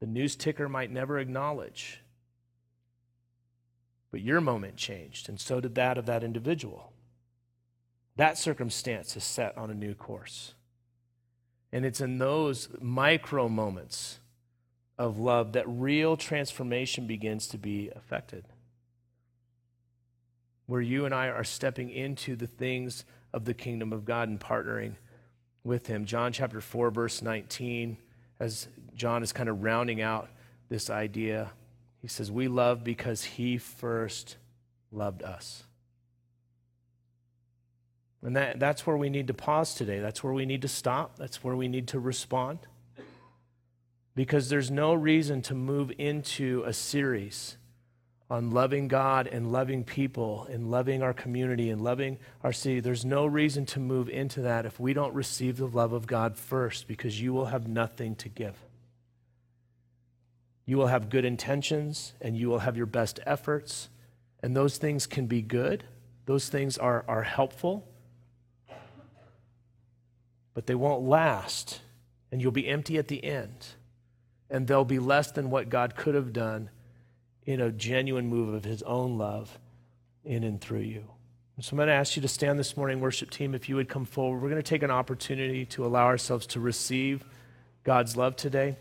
The 0.00 0.06
news 0.06 0.36
ticker 0.36 0.68
might 0.68 0.90
never 0.90 1.18
acknowledge. 1.18 2.00
But 4.10 4.20
your 4.20 4.40
moment 4.40 4.76
changed, 4.76 5.28
and 5.28 5.40
so 5.40 5.60
did 5.60 5.74
that 5.76 5.96
of 5.96 6.06
that 6.06 6.22
individual. 6.24 6.92
That 8.16 8.36
circumstance 8.36 9.16
is 9.16 9.24
set 9.24 9.56
on 9.56 9.70
a 9.70 9.74
new 9.74 9.94
course. 9.94 10.54
And 11.72 11.86
it's 11.86 12.00
in 12.00 12.18
those 12.18 12.68
micro 12.80 13.48
moments 13.48 14.18
of 14.98 15.18
love 15.18 15.52
that 15.52 15.64
real 15.66 16.16
transformation 16.16 17.06
begins 17.06 17.46
to 17.48 17.58
be 17.58 17.90
affected. 17.96 18.44
Where 20.66 20.82
you 20.82 21.06
and 21.06 21.14
I 21.14 21.28
are 21.28 21.44
stepping 21.44 21.90
into 21.90 22.36
the 22.36 22.46
things 22.46 23.04
of 23.32 23.46
the 23.46 23.54
kingdom 23.54 23.92
of 23.92 24.04
God 24.04 24.28
and 24.28 24.38
partnering 24.38 24.96
with 25.64 25.86
him. 25.86 26.04
John 26.04 26.32
chapter 26.32 26.60
4, 26.60 26.90
verse 26.90 27.22
19, 27.22 27.96
as 28.40 28.68
John 28.94 29.22
is 29.22 29.32
kind 29.32 29.48
of 29.48 29.62
rounding 29.62 30.00
out 30.00 30.28
this 30.68 30.90
idea, 30.90 31.52
he 32.00 32.08
says, 32.08 32.30
We 32.30 32.48
love 32.48 32.82
because 32.82 33.24
he 33.24 33.58
first 33.58 34.36
loved 34.90 35.22
us. 35.22 35.64
And 38.22 38.36
that, 38.36 38.60
that's 38.60 38.86
where 38.86 38.96
we 38.96 39.10
need 39.10 39.26
to 39.28 39.34
pause 39.34 39.74
today. 39.74 39.98
That's 39.98 40.22
where 40.22 40.32
we 40.32 40.46
need 40.46 40.62
to 40.62 40.68
stop. 40.68 41.16
That's 41.16 41.42
where 41.42 41.56
we 41.56 41.66
need 41.66 41.88
to 41.88 41.98
respond. 41.98 42.60
Because 44.14 44.48
there's 44.48 44.70
no 44.70 44.94
reason 44.94 45.42
to 45.42 45.54
move 45.54 45.90
into 45.98 46.62
a 46.64 46.72
series 46.72 47.56
on 48.32 48.50
loving 48.50 48.88
God 48.88 49.26
and 49.26 49.52
loving 49.52 49.84
people 49.84 50.48
and 50.50 50.70
loving 50.70 51.02
our 51.02 51.12
community 51.12 51.68
and 51.70 51.82
loving 51.82 52.18
our 52.42 52.52
city. 52.52 52.80
There's 52.80 53.04
no 53.04 53.26
reason 53.26 53.66
to 53.66 53.80
move 53.80 54.08
into 54.08 54.40
that 54.40 54.64
if 54.64 54.80
we 54.80 54.94
don't 54.94 55.14
receive 55.14 55.58
the 55.58 55.66
love 55.66 55.92
of 55.92 56.06
God 56.06 56.36
first, 56.36 56.88
because 56.88 57.20
you 57.20 57.34
will 57.34 57.46
have 57.46 57.68
nothing 57.68 58.16
to 58.16 58.28
give. 58.28 58.56
You 60.64 60.78
will 60.78 60.86
have 60.86 61.10
good 61.10 61.24
intentions 61.24 62.14
and 62.20 62.36
you 62.36 62.48
will 62.48 62.60
have 62.60 62.76
your 62.76 62.86
best 62.86 63.20
efforts, 63.26 63.90
and 64.42 64.56
those 64.56 64.78
things 64.78 65.06
can 65.06 65.26
be 65.26 65.42
good. 65.42 65.84
Those 66.24 66.48
things 66.48 66.78
are, 66.78 67.04
are 67.06 67.22
helpful 67.22 67.86
but 70.54 70.66
they 70.66 70.74
won't 70.74 71.02
last, 71.02 71.80
and 72.30 72.42
you'll 72.42 72.52
be 72.52 72.68
empty 72.68 72.98
at 72.98 73.08
the 73.08 73.24
end. 73.24 73.68
And 74.50 74.66
they'll 74.66 74.84
be 74.84 74.98
less 74.98 75.30
than 75.30 75.48
what 75.48 75.70
God 75.70 75.96
could 75.96 76.14
have 76.14 76.32
done 76.32 76.68
in 77.46 77.60
a 77.60 77.70
genuine 77.70 78.28
move 78.28 78.54
of 78.54 78.64
His 78.64 78.82
own 78.82 79.18
love 79.18 79.58
in 80.24 80.44
and 80.44 80.60
through 80.60 80.80
you. 80.80 81.04
So 81.60 81.74
I'm 81.74 81.76
going 81.76 81.88
to 81.88 81.94
ask 81.94 82.16
you 82.16 82.22
to 82.22 82.28
stand 82.28 82.58
this 82.58 82.76
morning, 82.76 83.00
worship 83.00 83.30
team, 83.30 83.54
if 83.54 83.68
you 83.68 83.76
would 83.76 83.88
come 83.88 84.04
forward. 84.04 84.42
We're 84.42 84.48
going 84.48 84.62
to 84.62 84.68
take 84.68 84.82
an 84.82 84.90
opportunity 84.90 85.64
to 85.66 85.84
allow 85.84 86.06
ourselves 86.06 86.46
to 86.48 86.60
receive 86.60 87.22
God's 87.84 88.16
love 88.16 88.34
today. 88.34 88.76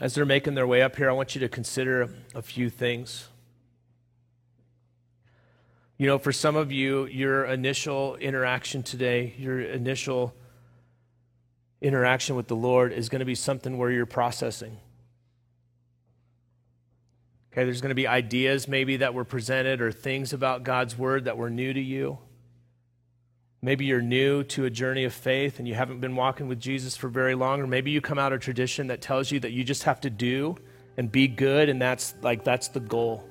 As 0.00 0.14
they're 0.14 0.24
making 0.24 0.54
their 0.54 0.66
way 0.66 0.82
up 0.82 0.96
here, 0.96 1.10
I 1.10 1.12
want 1.12 1.34
you 1.34 1.40
to 1.40 1.48
consider 1.48 2.08
a 2.34 2.42
few 2.42 2.70
things. 2.70 3.28
You 5.98 6.06
know, 6.06 6.18
for 6.18 6.32
some 6.32 6.56
of 6.56 6.72
you, 6.72 7.06
your 7.06 7.44
initial 7.44 8.16
interaction 8.16 8.82
today, 8.82 9.34
your 9.36 9.60
initial 9.60 10.34
interaction 11.84 12.34
with 12.34 12.48
the 12.48 12.56
Lord 12.56 12.92
is 12.92 13.08
going 13.08 13.20
to 13.20 13.26
be 13.26 13.34
something 13.34 13.76
where 13.76 13.90
you're 13.90 14.06
processing. 14.06 14.78
Okay, 17.52 17.64
there's 17.64 17.82
going 17.82 17.90
to 17.90 17.94
be 17.94 18.08
ideas 18.08 18.66
maybe 18.66 18.96
that 18.96 19.14
were 19.14 19.24
presented 19.24 19.80
or 19.80 19.92
things 19.92 20.32
about 20.32 20.64
God's 20.64 20.98
word 20.98 21.26
that 21.26 21.36
were 21.36 21.50
new 21.50 21.72
to 21.72 21.80
you. 21.80 22.18
Maybe 23.62 23.84
you're 23.84 24.02
new 24.02 24.42
to 24.44 24.64
a 24.64 24.70
journey 24.70 25.04
of 25.04 25.12
faith 25.12 25.58
and 25.58 25.68
you 25.68 25.74
haven't 25.74 26.00
been 26.00 26.16
walking 26.16 26.48
with 26.48 26.58
Jesus 26.58 26.96
for 26.96 27.08
very 27.08 27.34
long, 27.34 27.60
or 27.60 27.66
maybe 27.66 27.90
you 27.90 28.00
come 28.00 28.18
out 28.18 28.32
of 28.32 28.40
tradition 28.40 28.88
that 28.88 29.00
tells 29.00 29.30
you 29.30 29.38
that 29.40 29.52
you 29.52 29.62
just 29.62 29.84
have 29.84 30.00
to 30.00 30.10
do 30.10 30.56
and 30.96 31.12
be 31.12 31.28
good, 31.28 31.68
and 31.68 31.80
that's 31.80 32.14
like 32.22 32.44
that's 32.44 32.68
the 32.68 32.80
goal. 32.80 33.28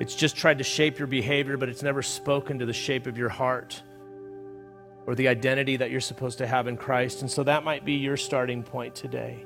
It's 0.00 0.14
just 0.14 0.36
tried 0.36 0.58
to 0.58 0.64
shape 0.64 0.98
your 0.98 1.08
behavior, 1.08 1.56
but 1.56 1.68
it's 1.68 1.82
never 1.82 2.02
spoken 2.02 2.58
to 2.58 2.66
the 2.66 2.72
shape 2.72 3.06
of 3.06 3.16
your 3.16 3.28
heart 3.28 3.82
or 5.06 5.14
the 5.14 5.28
identity 5.28 5.76
that 5.76 5.90
you're 5.90 6.00
supposed 6.00 6.38
to 6.38 6.46
have 6.46 6.66
in 6.66 6.76
Christ. 6.76 7.22
And 7.22 7.30
so 7.30 7.42
that 7.44 7.64
might 7.64 7.84
be 7.84 7.94
your 7.94 8.16
starting 8.16 8.62
point 8.62 8.94
today 8.94 9.44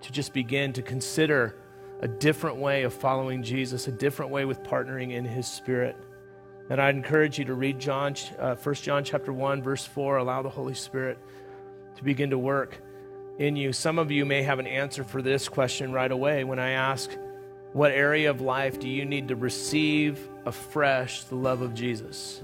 to 0.00 0.12
just 0.12 0.32
begin 0.32 0.72
to 0.74 0.82
consider 0.82 1.56
a 2.00 2.08
different 2.08 2.56
way 2.56 2.84
of 2.84 2.92
following 2.92 3.42
Jesus, 3.42 3.88
a 3.88 3.92
different 3.92 4.30
way 4.30 4.44
with 4.44 4.62
partnering 4.62 5.12
in 5.12 5.24
his 5.24 5.46
spirit. 5.46 5.96
And 6.70 6.80
I'd 6.80 6.94
encourage 6.94 7.38
you 7.38 7.44
to 7.46 7.54
read 7.54 7.78
John, 7.78 8.14
uh, 8.38 8.54
1 8.54 8.74
John 8.76 9.02
chapter 9.04 9.32
1, 9.32 9.62
verse 9.62 9.84
4. 9.86 10.18
Allow 10.18 10.42
the 10.42 10.50
Holy 10.50 10.74
Spirit 10.74 11.18
to 11.96 12.04
begin 12.04 12.30
to 12.30 12.38
work 12.38 12.80
in 13.38 13.56
you. 13.56 13.72
Some 13.72 13.98
of 13.98 14.10
you 14.10 14.24
may 14.24 14.42
have 14.42 14.58
an 14.58 14.66
answer 14.66 15.02
for 15.02 15.22
this 15.22 15.48
question 15.48 15.92
right 15.92 16.10
away 16.10 16.44
when 16.44 16.58
I 16.58 16.70
ask, 16.70 17.10
what 17.72 17.92
area 17.92 18.30
of 18.30 18.40
life 18.40 18.78
do 18.78 18.88
you 18.88 19.04
need 19.04 19.28
to 19.28 19.36
receive 19.36 20.28
afresh 20.46 21.24
the 21.24 21.36
love 21.36 21.62
of 21.62 21.74
Jesus? 21.74 22.42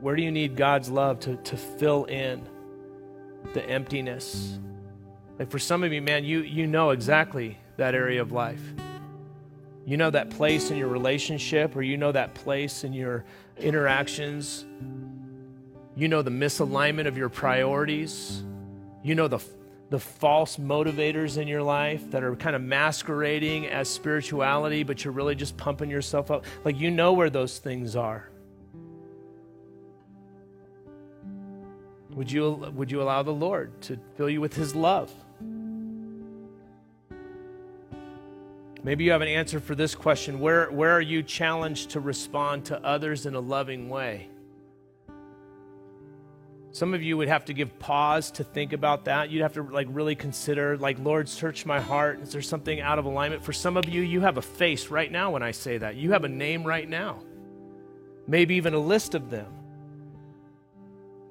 Where 0.00 0.14
do 0.14 0.22
you 0.22 0.30
need 0.30 0.56
God's 0.56 0.88
love 0.88 1.20
to, 1.20 1.36
to 1.36 1.56
fill 1.56 2.04
in 2.04 2.46
the 3.52 3.64
emptiness? 3.68 4.58
Like 5.38 5.50
for 5.50 5.58
some 5.58 5.82
of 5.82 5.92
you, 5.92 6.02
man, 6.02 6.24
you, 6.24 6.42
you 6.42 6.66
know 6.66 6.90
exactly 6.90 7.58
that 7.76 7.94
area 7.94 8.20
of 8.20 8.32
life. 8.32 8.62
You 9.84 9.96
know 9.96 10.10
that 10.10 10.30
place 10.30 10.70
in 10.70 10.76
your 10.76 10.88
relationship, 10.88 11.74
or 11.74 11.80
you 11.80 11.96
know 11.96 12.12
that 12.12 12.34
place 12.34 12.84
in 12.84 12.92
your 12.92 13.24
interactions. 13.56 14.66
You 15.96 16.08
know 16.08 16.20
the 16.20 16.30
misalignment 16.30 17.06
of 17.06 17.16
your 17.16 17.30
priorities. 17.30 18.44
You 19.02 19.14
know 19.14 19.28
the 19.28 19.38
the 19.90 19.98
false 19.98 20.58
motivators 20.58 21.38
in 21.38 21.48
your 21.48 21.62
life 21.62 22.10
that 22.10 22.22
are 22.22 22.36
kind 22.36 22.54
of 22.54 22.60
masquerading 22.60 23.66
as 23.68 23.88
spirituality, 23.88 24.82
but 24.82 25.02
you're 25.02 25.14
really 25.14 25.34
just 25.34 25.56
pumping 25.56 25.88
yourself 25.88 26.30
up. 26.30 26.44
Like 26.64 26.78
you 26.78 26.90
know 26.90 27.14
where 27.14 27.30
those 27.30 27.58
things 27.58 27.96
are. 27.96 28.28
Would 32.18 32.32
you, 32.32 32.50
would 32.74 32.90
you 32.90 33.00
allow 33.00 33.22
the 33.22 33.30
Lord 33.30 33.80
to 33.82 33.96
fill 34.16 34.28
you 34.28 34.40
with 34.40 34.52
His 34.52 34.74
love? 34.74 35.12
Maybe 38.82 39.04
you 39.04 39.12
have 39.12 39.22
an 39.22 39.28
answer 39.28 39.60
for 39.60 39.76
this 39.76 39.94
question. 39.94 40.40
Where, 40.40 40.68
where 40.72 40.90
are 40.90 41.00
you 41.00 41.22
challenged 41.22 41.90
to 41.90 42.00
respond 42.00 42.64
to 42.66 42.84
others 42.84 43.24
in 43.24 43.36
a 43.36 43.40
loving 43.40 43.88
way? 43.88 44.30
Some 46.72 46.92
of 46.92 47.04
you 47.04 47.16
would 47.16 47.28
have 47.28 47.44
to 47.44 47.52
give 47.52 47.78
pause 47.78 48.32
to 48.32 48.42
think 48.42 48.72
about 48.72 49.04
that. 49.04 49.30
You'd 49.30 49.42
have 49.42 49.52
to 49.52 49.62
like 49.62 49.86
really 49.88 50.16
consider 50.16 50.76
like 50.76 50.98
Lord 50.98 51.28
search 51.28 51.66
my 51.66 51.80
heart. 51.80 52.20
Is 52.20 52.32
there 52.32 52.42
something 52.42 52.80
out 52.80 52.98
of 52.98 53.04
alignment? 53.04 53.44
For 53.44 53.52
some 53.52 53.76
of 53.76 53.88
you 53.88 54.02
you 54.02 54.22
have 54.22 54.38
a 54.38 54.42
face 54.42 54.88
right 54.88 55.12
now 55.12 55.30
when 55.30 55.44
I 55.44 55.52
say 55.52 55.78
that. 55.78 55.94
You 55.94 56.10
have 56.10 56.24
a 56.24 56.28
name 56.28 56.64
right 56.64 56.88
now. 56.88 57.20
Maybe 58.26 58.56
even 58.56 58.74
a 58.74 58.80
list 58.80 59.14
of 59.14 59.30
them. 59.30 59.54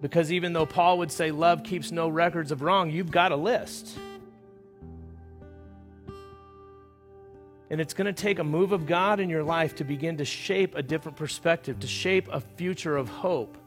Because 0.02 0.32
even 0.32 0.54
though 0.54 0.66
Paul 0.66 1.00
would 1.00 1.12
say 1.12 1.32
love 1.32 1.64
keeps 1.64 1.92
no 1.92 2.08
records 2.08 2.52
of 2.52 2.62
wrong, 2.62 2.92
you've 2.92 3.12
got 3.12 3.32
a 3.32 3.36
list. 3.36 3.98
And 7.70 7.82
it's 7.82 7.94
going 7.94 8.06
to 8.06 8.14
take 8.14 8.40
a 8.40 8.44
move 8.44 8.72
of 8.72 8.86
God 8.86 9.20
in 9.20 9.30
your 9.30 9.44
life 9.44 9.76
to 9.76 9.84
begin 9.84 10.18
to 10.18 10.26
shape 10.26 10.76
a 10.76 10.82
different 10.82 11.18
perspective, 11.18 11.80
to 11.80 11.88
shape 11.88 12.30
a 12.32 12.40
future 12.40 12.96
of 12.96 13.10
hope. 13.10 13.58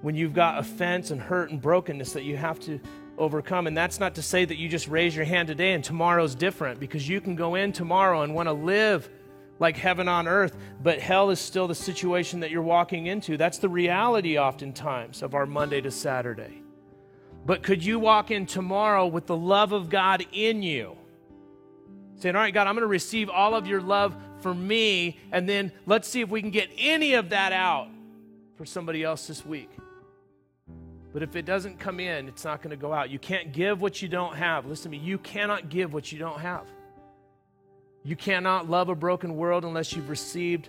When 0.00 0.14
you've 0.14 0.32
got 0.32 0.58
offense 0.58 1.10
and 1.10 1.20
hurt 1.20 1.50
and 1.50 1.60
brokenness 1.60 2.14
that 2.14 2.22
you 2.22 2.36
have 2.36 2.58
to 2.60 2.80
overcome. 3.18 3.66
And 3.66 3.76
that's 3.76 4.00
not 4.00 4.14
to 4.14 4.22
say 4.22 4.44
that 4.44 4.56
you 4.56 4.68
just 4.68 4.88
raise 4.88 5.14
your 5.14 5.26
hand 5.26 5.48
today 5.48 5.74
and 5.74 5.84
tomorrow's 5.84 6.34
different, 6.34 6.80
because 6.80 7.06
you 7.06 7.20
can 7.20 7.36
go 7.36 7.54
in 7.54 7.72
tomorrow 7.72 8.22
and 8.22 8.34
want 8.34 8.48
to 8.48 8.52
live 8.52 9.10
like 9.60 9.76
heaven 9.76 10.08
on 10.08 10.26
earth, 10.26 10.56
but 10.82 10.98
hell 10.98 11.30
is 11.30 11.38
still 11.38 11.68
the 11.68 11.74
situation 11.74 12.40
that 12.40 12.50
you're 12.50 12.62
walking 12.62 13.06
into. 13.06 13.36
That's 13.36 13.58
the 13.58 13.68
reality, 13.68 14.38
oftentimes, 14.38 15.22
of 15.22 15.34
our 15.34 15.46
Monday 15.46 15.80
to 15.82 15.90
Saturday. 15.90 16.62
But 17.46 17.62
could 17.62 17.84
you 17.84 17.98
walk 17.98 18.30
in 18.30 18.46
tomorrow 18.46 19.06
with 19.06 19.26
the 19.26 19.36
love 19.36 19.72
of 19.72 19.90
God 19.90 20.24
in 20.32 20.62
you? 20.62 20.96
Saying, 22.16 22.34
All 22.34 22.42
right, 22.42 22.52
God, 22.52 22.66
I'm 22.66 22.74
going 22.74 22.82
to 22.82 22.86
receive 22.86 23.30
all 23.30 23.54
of 23.54 23.66
your 23.66 23.80
love 23.80 24.16
for 24.40 24.54
me, 24.54 25.18
and 25.30 25.48
then 25.48 25.72
let's 25.86 26.08
see 26.08 26.22
if 26.22 26.30
we 26.30 26.40
can 26.40 26.50
get 26.50 26.70
any 26.78 27.14
of 27.14 27.30
that 27.30 27.52
out 27.52 27.88
for 28.56 28.64
somebody 28.64 29.04
else 29.04 29.26
this 29.26 29.44
week. 29.44 29.70
But 31.12 31.22
if 31.22 31.36
it 31.36 31.44
doesn't 31.44 31.78
come 31.78 32.00
in, 32.00 32.28
it's 32.28 32.44
not 32.44 32.62
going 32.62 32.70
to 32.70 32.80
go 32.80 32.92
out. 32.92 33.10
You 33.10 33.18
can't 33.18 33.52
give 33.52 33.82
what 33.82 34.00
you 34.00 34.08
don't 34.08 34.36
have. 34.36 34.64
Listen 34.64 34.90
to 34.92 34.98
me, 34.98 35.04
you 35.04 35.18
cannot 35.18 35.68
give 35.68 35.92
what 35.92 36.12
you 36.12 36.18
don't 36.18 36.40
have. 36.40 36.64
You 38.02 38.16
cannot 38.16 38.70
love 38.70 38.88
a 38.88 38.94
broken 38.94 39.36
world 39.36 39.64
unless 39.64 39.92
you've 39.94 40.08
received 40.08 40.68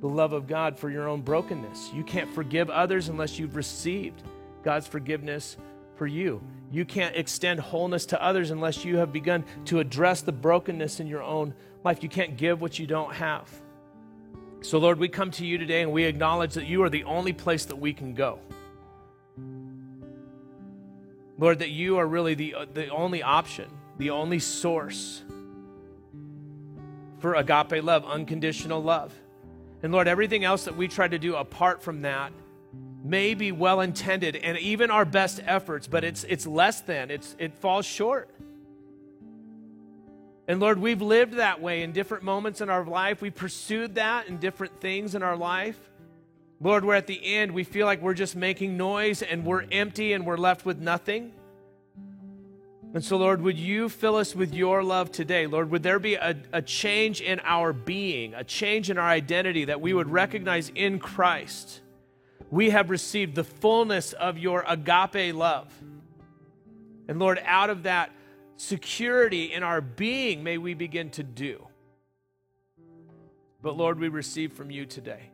the 0.00 0.08
love 0.08 0.32
of 0.32 0.46
God 0.46 0.78
for 0.78 0.90
your 0.90 1.08
own 1.08 1.22
brokenness. 1.22 1.90
You 1.94 2.02
can't 2.02 2.32
forgive 2.34 2.68
others 2.68 3.08
unless 3.08 3.38
you've 3.38 3.56
received 3.56 4.22
God's 4.62 4.86
forgiveness 4.86 5.56
for 5.96 6.06
you. 6.06 6.42
You 6.72 6.84
can't 6.84 7.14
extend 7.14 7.60
wholeness 7.60 8.06
to 8.06 8.22
others 8.22 8.50
unless 8.50 8.84
you 8.84 8.96
have 8.96 9.12
begun 9.12 9.44
to 9.66 9.78
address 9.78 10.22
the 10.22 10.32
brokenness 10.32 10.98
in 10.98 11.06
your 11.06 11.22
own 11.22 11.54
life. 11.84 12.02
You 12.02 12.08
can't 12.08 12.36
give 12.36 12.60
what 12.60 12.78
you 12.78 12.86
don't 12.86 13.12
have. 13.14 13.48
So, 14.60 14.78
Lord, 14.78 14.98
we 14.98 15.08
come 15.08 15.30
to 15.32 15.46
you 15.46 15.58
today 15.58 15.82
and 15.82 15.92
we 15.92 16.04
acknowledge 16.04 16.54
that 16.54 16.66
you 16.66 16.82
are 16.82 16.90
the 16.90 17.04
only 17.04 17.32
place 17.32 17.66
that 17.66 17.76
we 17.76 17.92
can 17.92 18.14
go. 18.14 18.40
Lord, 21.38 21.60
that 21.60 21.70
you 21.70 21.98
are 21.98 22.06
really 22.06 22.34
the, 22.34 22.54
uh, 22.54 22.66
the 22.72 22.88
only 22.88 23.22
option, 23.22 23.68
the 23.98 24.10
only 24.10 24.38
source 24.38 25.22
for 27.24 27.36
agape 27.36 27.82
love, 27.82 28.04
unconditional 28.04 28.82
love. 28.82 29.10
And 29.82 29.90
Lord, 29.90 30.08
everything 30.08 30.44
else 30.44 30.66
that 30.66 30.76
we 30.76 30.88
try 30.88 31.08
to 31.08 31.18
do 31.18 31.36
apart 31.36 31.82
from 31.82 32.02
that 32.02 32.34
may 33.02 33.32
be 33.32 33.50
well 33.50 33.80
intended 33.80 34.36
and 34.36 34.58
even 34.58 34.90
our 34.90 35.06
best 35.06 35.40
efforts, 35.46 35.86
but 35.86 36.04
it's, 36.04 36.24
it's 36.24 36.46
less 36.46 36.82
than, 36.82 37.10
it's, 37.10 37.34
it 37.38 37.54
falls 37.54 37.86
short. 37.86 38.28
And 40.46 40.60
Lord, 40.60 40.78
we've 40.78 41.00
lived 41.00 41.38
that 41.38 41.62
way 41.62 41.82
in 41.82 41.92
different 41.92 42.24
moments 42.24 42.60
in 42.60 42.68
our 42.68 42.84
life. 42.84 43.22
We 43.22 43.30
pursued 43.30 43.94
that 43.94 44.28
in 44.28 44.36
different 44.36 44.78
things 44.82 45.14
in 45.14 45.22
our 45.22 45.34
life. 45.34 45.80
Lord, 46.60 46.84
we're 46.84 46.94
at 46.94 47.06
the 47.06 47.24
end, 47.24 47.52
we 47.52 47.64
feel 47.64 47.86
like 47.86 48.02
we're 48.02 48.12
just 48.12 48.36
making 48.36 48.76
noise 48.76 49.22
and 49.22 49.46
we're 49.46 49.64
empty 49.72 50.12
and 50.12 50.26
we're 50.26 50.36
left 50.36 50.66
with 50.66 50.78
nothing. 50.78 51.32
And 52.94 53.04
so, 53.04 53.16
Lord, 53.16 53.42
would 53.42 53.58
you 53.58 53.88
fill 53.88 54.14
us 54.14 54.36
with 54.36 54.54
your 54.54 54.84
love 54.84 55.10
today? 55.10 55.48
Lord, 55.48 55.68
would 55.72 55.82
there 55.82 55.98
be 55.98 56.14
a, 56.14 56.36
a 56.52 56.62
change 56.62 57.20
in 57.20 57.40
our 57.40 57.72
being, 57.72 58.34
a 58.34 58.44
change 58.44 58.88
in 58.88 58.98
our 58.98 59.08
identity 59.08 59.64
that 59.64 59.80
we 59.80 59.92
would 59.92 60.08
recognize 60.08 60.70
in 60.76 61.00
Christ? 61.00 61.80
We 62.52 62.70
have 62.70 62.90
received 62.90 63.34
the 63.34 63.42
fullness 63.42 64.12
of 64.12 64.38
your 64.38 64.64
agape 64.68 65.34
love. 65.34 65.74
And 67.08 67.18
Lord, 67.18 67.42
out 67.44 67.68
of 67.68 67.82
that 67.82 68.12
security 68.56 69.52
in 69.52 69.64
our 69.64 69.80
being, 69.80 70.44
may 70.44 70.56
we 70.56 70.74
begin 70.74 71.10
to 71.10 71.24
do. 71.24 71.66
But 73.60 73.76
Lord, 73.76 73.98
we 73.98 74.08
receive 74.08 74.52
from 74.52 74.70
you 74.70 74.86
today. 74.86 75.30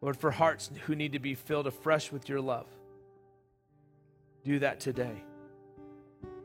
Lord, 0.00 0.16
for 0.16 0.30
hearts 0.30 0.70
who 0.86 0.94
need 0.94 1.12
to 1.12 1.18
be 1.18 1.34
filled 1.34 1.66
afresh 1.66 2.10
with 2.10 2.26
your 2.26 2.40
love, 2.40 2.66
do 4.44 4.60
that 4.60 4.80
today. 4.80 5.24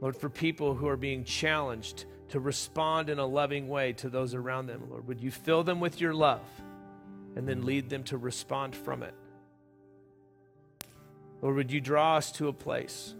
Lord, 0.01 0.15
for 0.15 0.29
people 0.29 0.75
who 0.75 0.87
are 0.87 0.97
being 0.97 1.23
challenged 1.23 2.05
to 2.29 2.39
respond 2.39 3.09
in 3.09 3.19
a 3.19 3.25
loving 3.25 3.67
way 3.67 3.93
to 3.93 4.09
those 4.09 4.33
around 4.33 4.67
them, 4.67 4.87
Lord, 4.89 5.07
would 5.07 5.21
you 5.21 5.31
fill 5.31 5.63
them 5.63 5.79
with 5.79 6.01
your 6.01 6.13
love 6.13 6.41
and 7.35 7.47
then 7.47 7.65
lead 7.65 7.89
them 7.89 8.03
to 8.05 8.17
respond 8.17 8.75
from 8.75 9.03
it? 9.03 9.13
Lord, 11.41 11.55
would 11.55 11.71
you 11.71 11.81
draw 11.81 12.17
us 12.17 12.31
to 12.33 12.47
a 12.47 12.53
place 12.53 13.13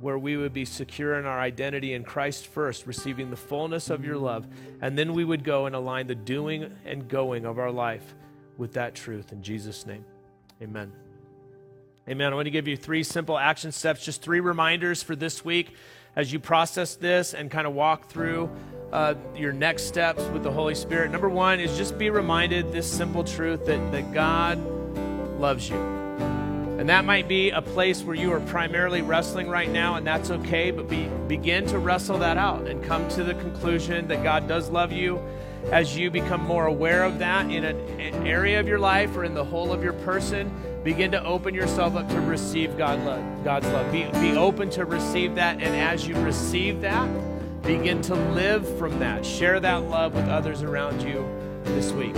where 0.00 0.18
we 0.18 0.36
would 0.36 0.52
be 0.52 0.64
secure 0.64 1.18
in 1.18 1.24
our 1.24 1.40
identity 1.40 1.94
in 1.94 2.04
Christ 2.04 2.46
first, 2.46 2.86
receiving 2.86 3.30
the 3.30 3.36
fullness 3.36 3.90
of 3.90 4.04
your 4.04 4.18
love, 4.18 4.46
and 4.80 4.98
then 4.98 5.14
we 5.14 5.24
would 5.24 5.44
go 5.44 5.66
and 5.66 5.74
align 5.74 6.06
the 6.06 6.14
doing 6.14 6.74
and 6.84 7.08
going 7.08 7.44
of 7.44 7.58
our 7.58 7.70
life 7.70 8.14
with 8.58 8.74
that 8.74 8.94
truth. 8.94 9.32
In 9.32 9.42
Jesus' 9.42 9.86
name, 9.86 10.04
amen. 10.62 11.03
Amen. 12.06 12.34
I 12.34 12.36
want 12.36 12.44
to 12.44 12.50
give 12.50 12.68
you 12.68 12.76
three 12.76 13.02
simple 13.02 13.38
action 13.38 13.72
steps, 13.72 14.04
just 14.04 14.20
three 14.20 14.40
reminders 14.40 15.02
for 15.02 15.16
this 15.16 15.42
week 15.42 15.70
as 16.14 16.30
you 16.34 16.38
process 16.38 16.96
this 16.96 17.32
and 17.32 17.50
kind 17.50 17.66
of 17.66 17.72
walk 17.72 18.10
through 18.10 18.50
uh, 18.92 19.14
your 19.34 19.54
next 19.54 19.84
steps 19.84 20.22
with 20.24 20.42
the 20.42 20.50
Holy 20.50 20.74
Spirit. 20.74 21.10
Number 21.10 21.30
one 21.30 21.60
is 21.60 21.78
just 21.78 21.96
be 21.96 22.10
reminded 22.10 22.72
this 22.72 22.92
simple 22.92 23.24
truth 23.24 23.64
that, 23.64 23.90
that 23.92 24.12
God 24.12 24.58
loves 25.40 25.70
you. 25.70 25.76
And 25.76 26.90
that 26.90 27.06
might 27.06 27.26
be 27.26 27.48
a 27.48 27.62
place 27.62 28.02
where 28.02 28.14
you 28.14 28.30
are 28.34 28.40
primarily 28.40 29.00
wrestling 29.00 29.48
right 29.48 29.70
now, 29.70 29.94
and 29.94 30.06
that's 30.06 30.30
okay, 30.30 30.72
but 30.72 30.86
be, 30.90 31.08
begin 31.26 31.64
to 31.68 31.78
wrestle 31.78 32.18
that 32.18 32.36
out 32.36 32.66
and 32.66 32.84
come 32.84 33.08
to 33.10 33.24
the 33.24 33.32
conclusion 33.32 34.08
that 34.08 34.22
God 34.22 34.46
does 34.46 34.68
love 34.68 34.92
you 34.92 35.18
as 35.72 35.96
you 35.96 36.10
become 36.10 36.42
more 36.42 36.66
aware 36.66 37.02
of 37.02 37.18
that 37.20 37.50
in 37.50 37.64
an, 37.64 37.78
an 37.98 38.26
area 38.26 38.60
of 38.60 38.68
your 38.68 38.78
life 38.78 39.16
or 39.16 39.24
in 39.24 39.32
the 39.32 39.44
whole 39.44 39.72
of 39.72 39.82
your 39.82 39.94
person 39.94 40.52
begin 40.84 41.10
to 41.12 41.24
open 41.24 41.54
yourself 41.54 41.96
up 41.96 42.08
to 42.10 42.20
receive 42.20 42.76
God 42.76 43.02
love, 43.04 43.24
God's 43.42 43.66
love. 43.68 43.90
Be, 43.90 44.04
be 44.20 44.36
open 44.36 44.68
to 44.70 44.84
receive 44.84 45.34
that. 45.36 45.54
And 45.54 45.74
as 45.74 46.06
you 46.06 46.14
receive 46.20 46.82
that, 46.82 47.08
begin 47.62 48.02
to 48.02 48.14
live 48.14 48.78
from 48.78 48.98
that. 48.98 49.24
Share 49.24 49.58
that 49.60 49.88
love 49.88 50.14
with 50.14 50.28
others 50.28 50.62
around 50.62 51.02
you 51.02 51.26
this 51.64 51.90
week. 51.92 52.14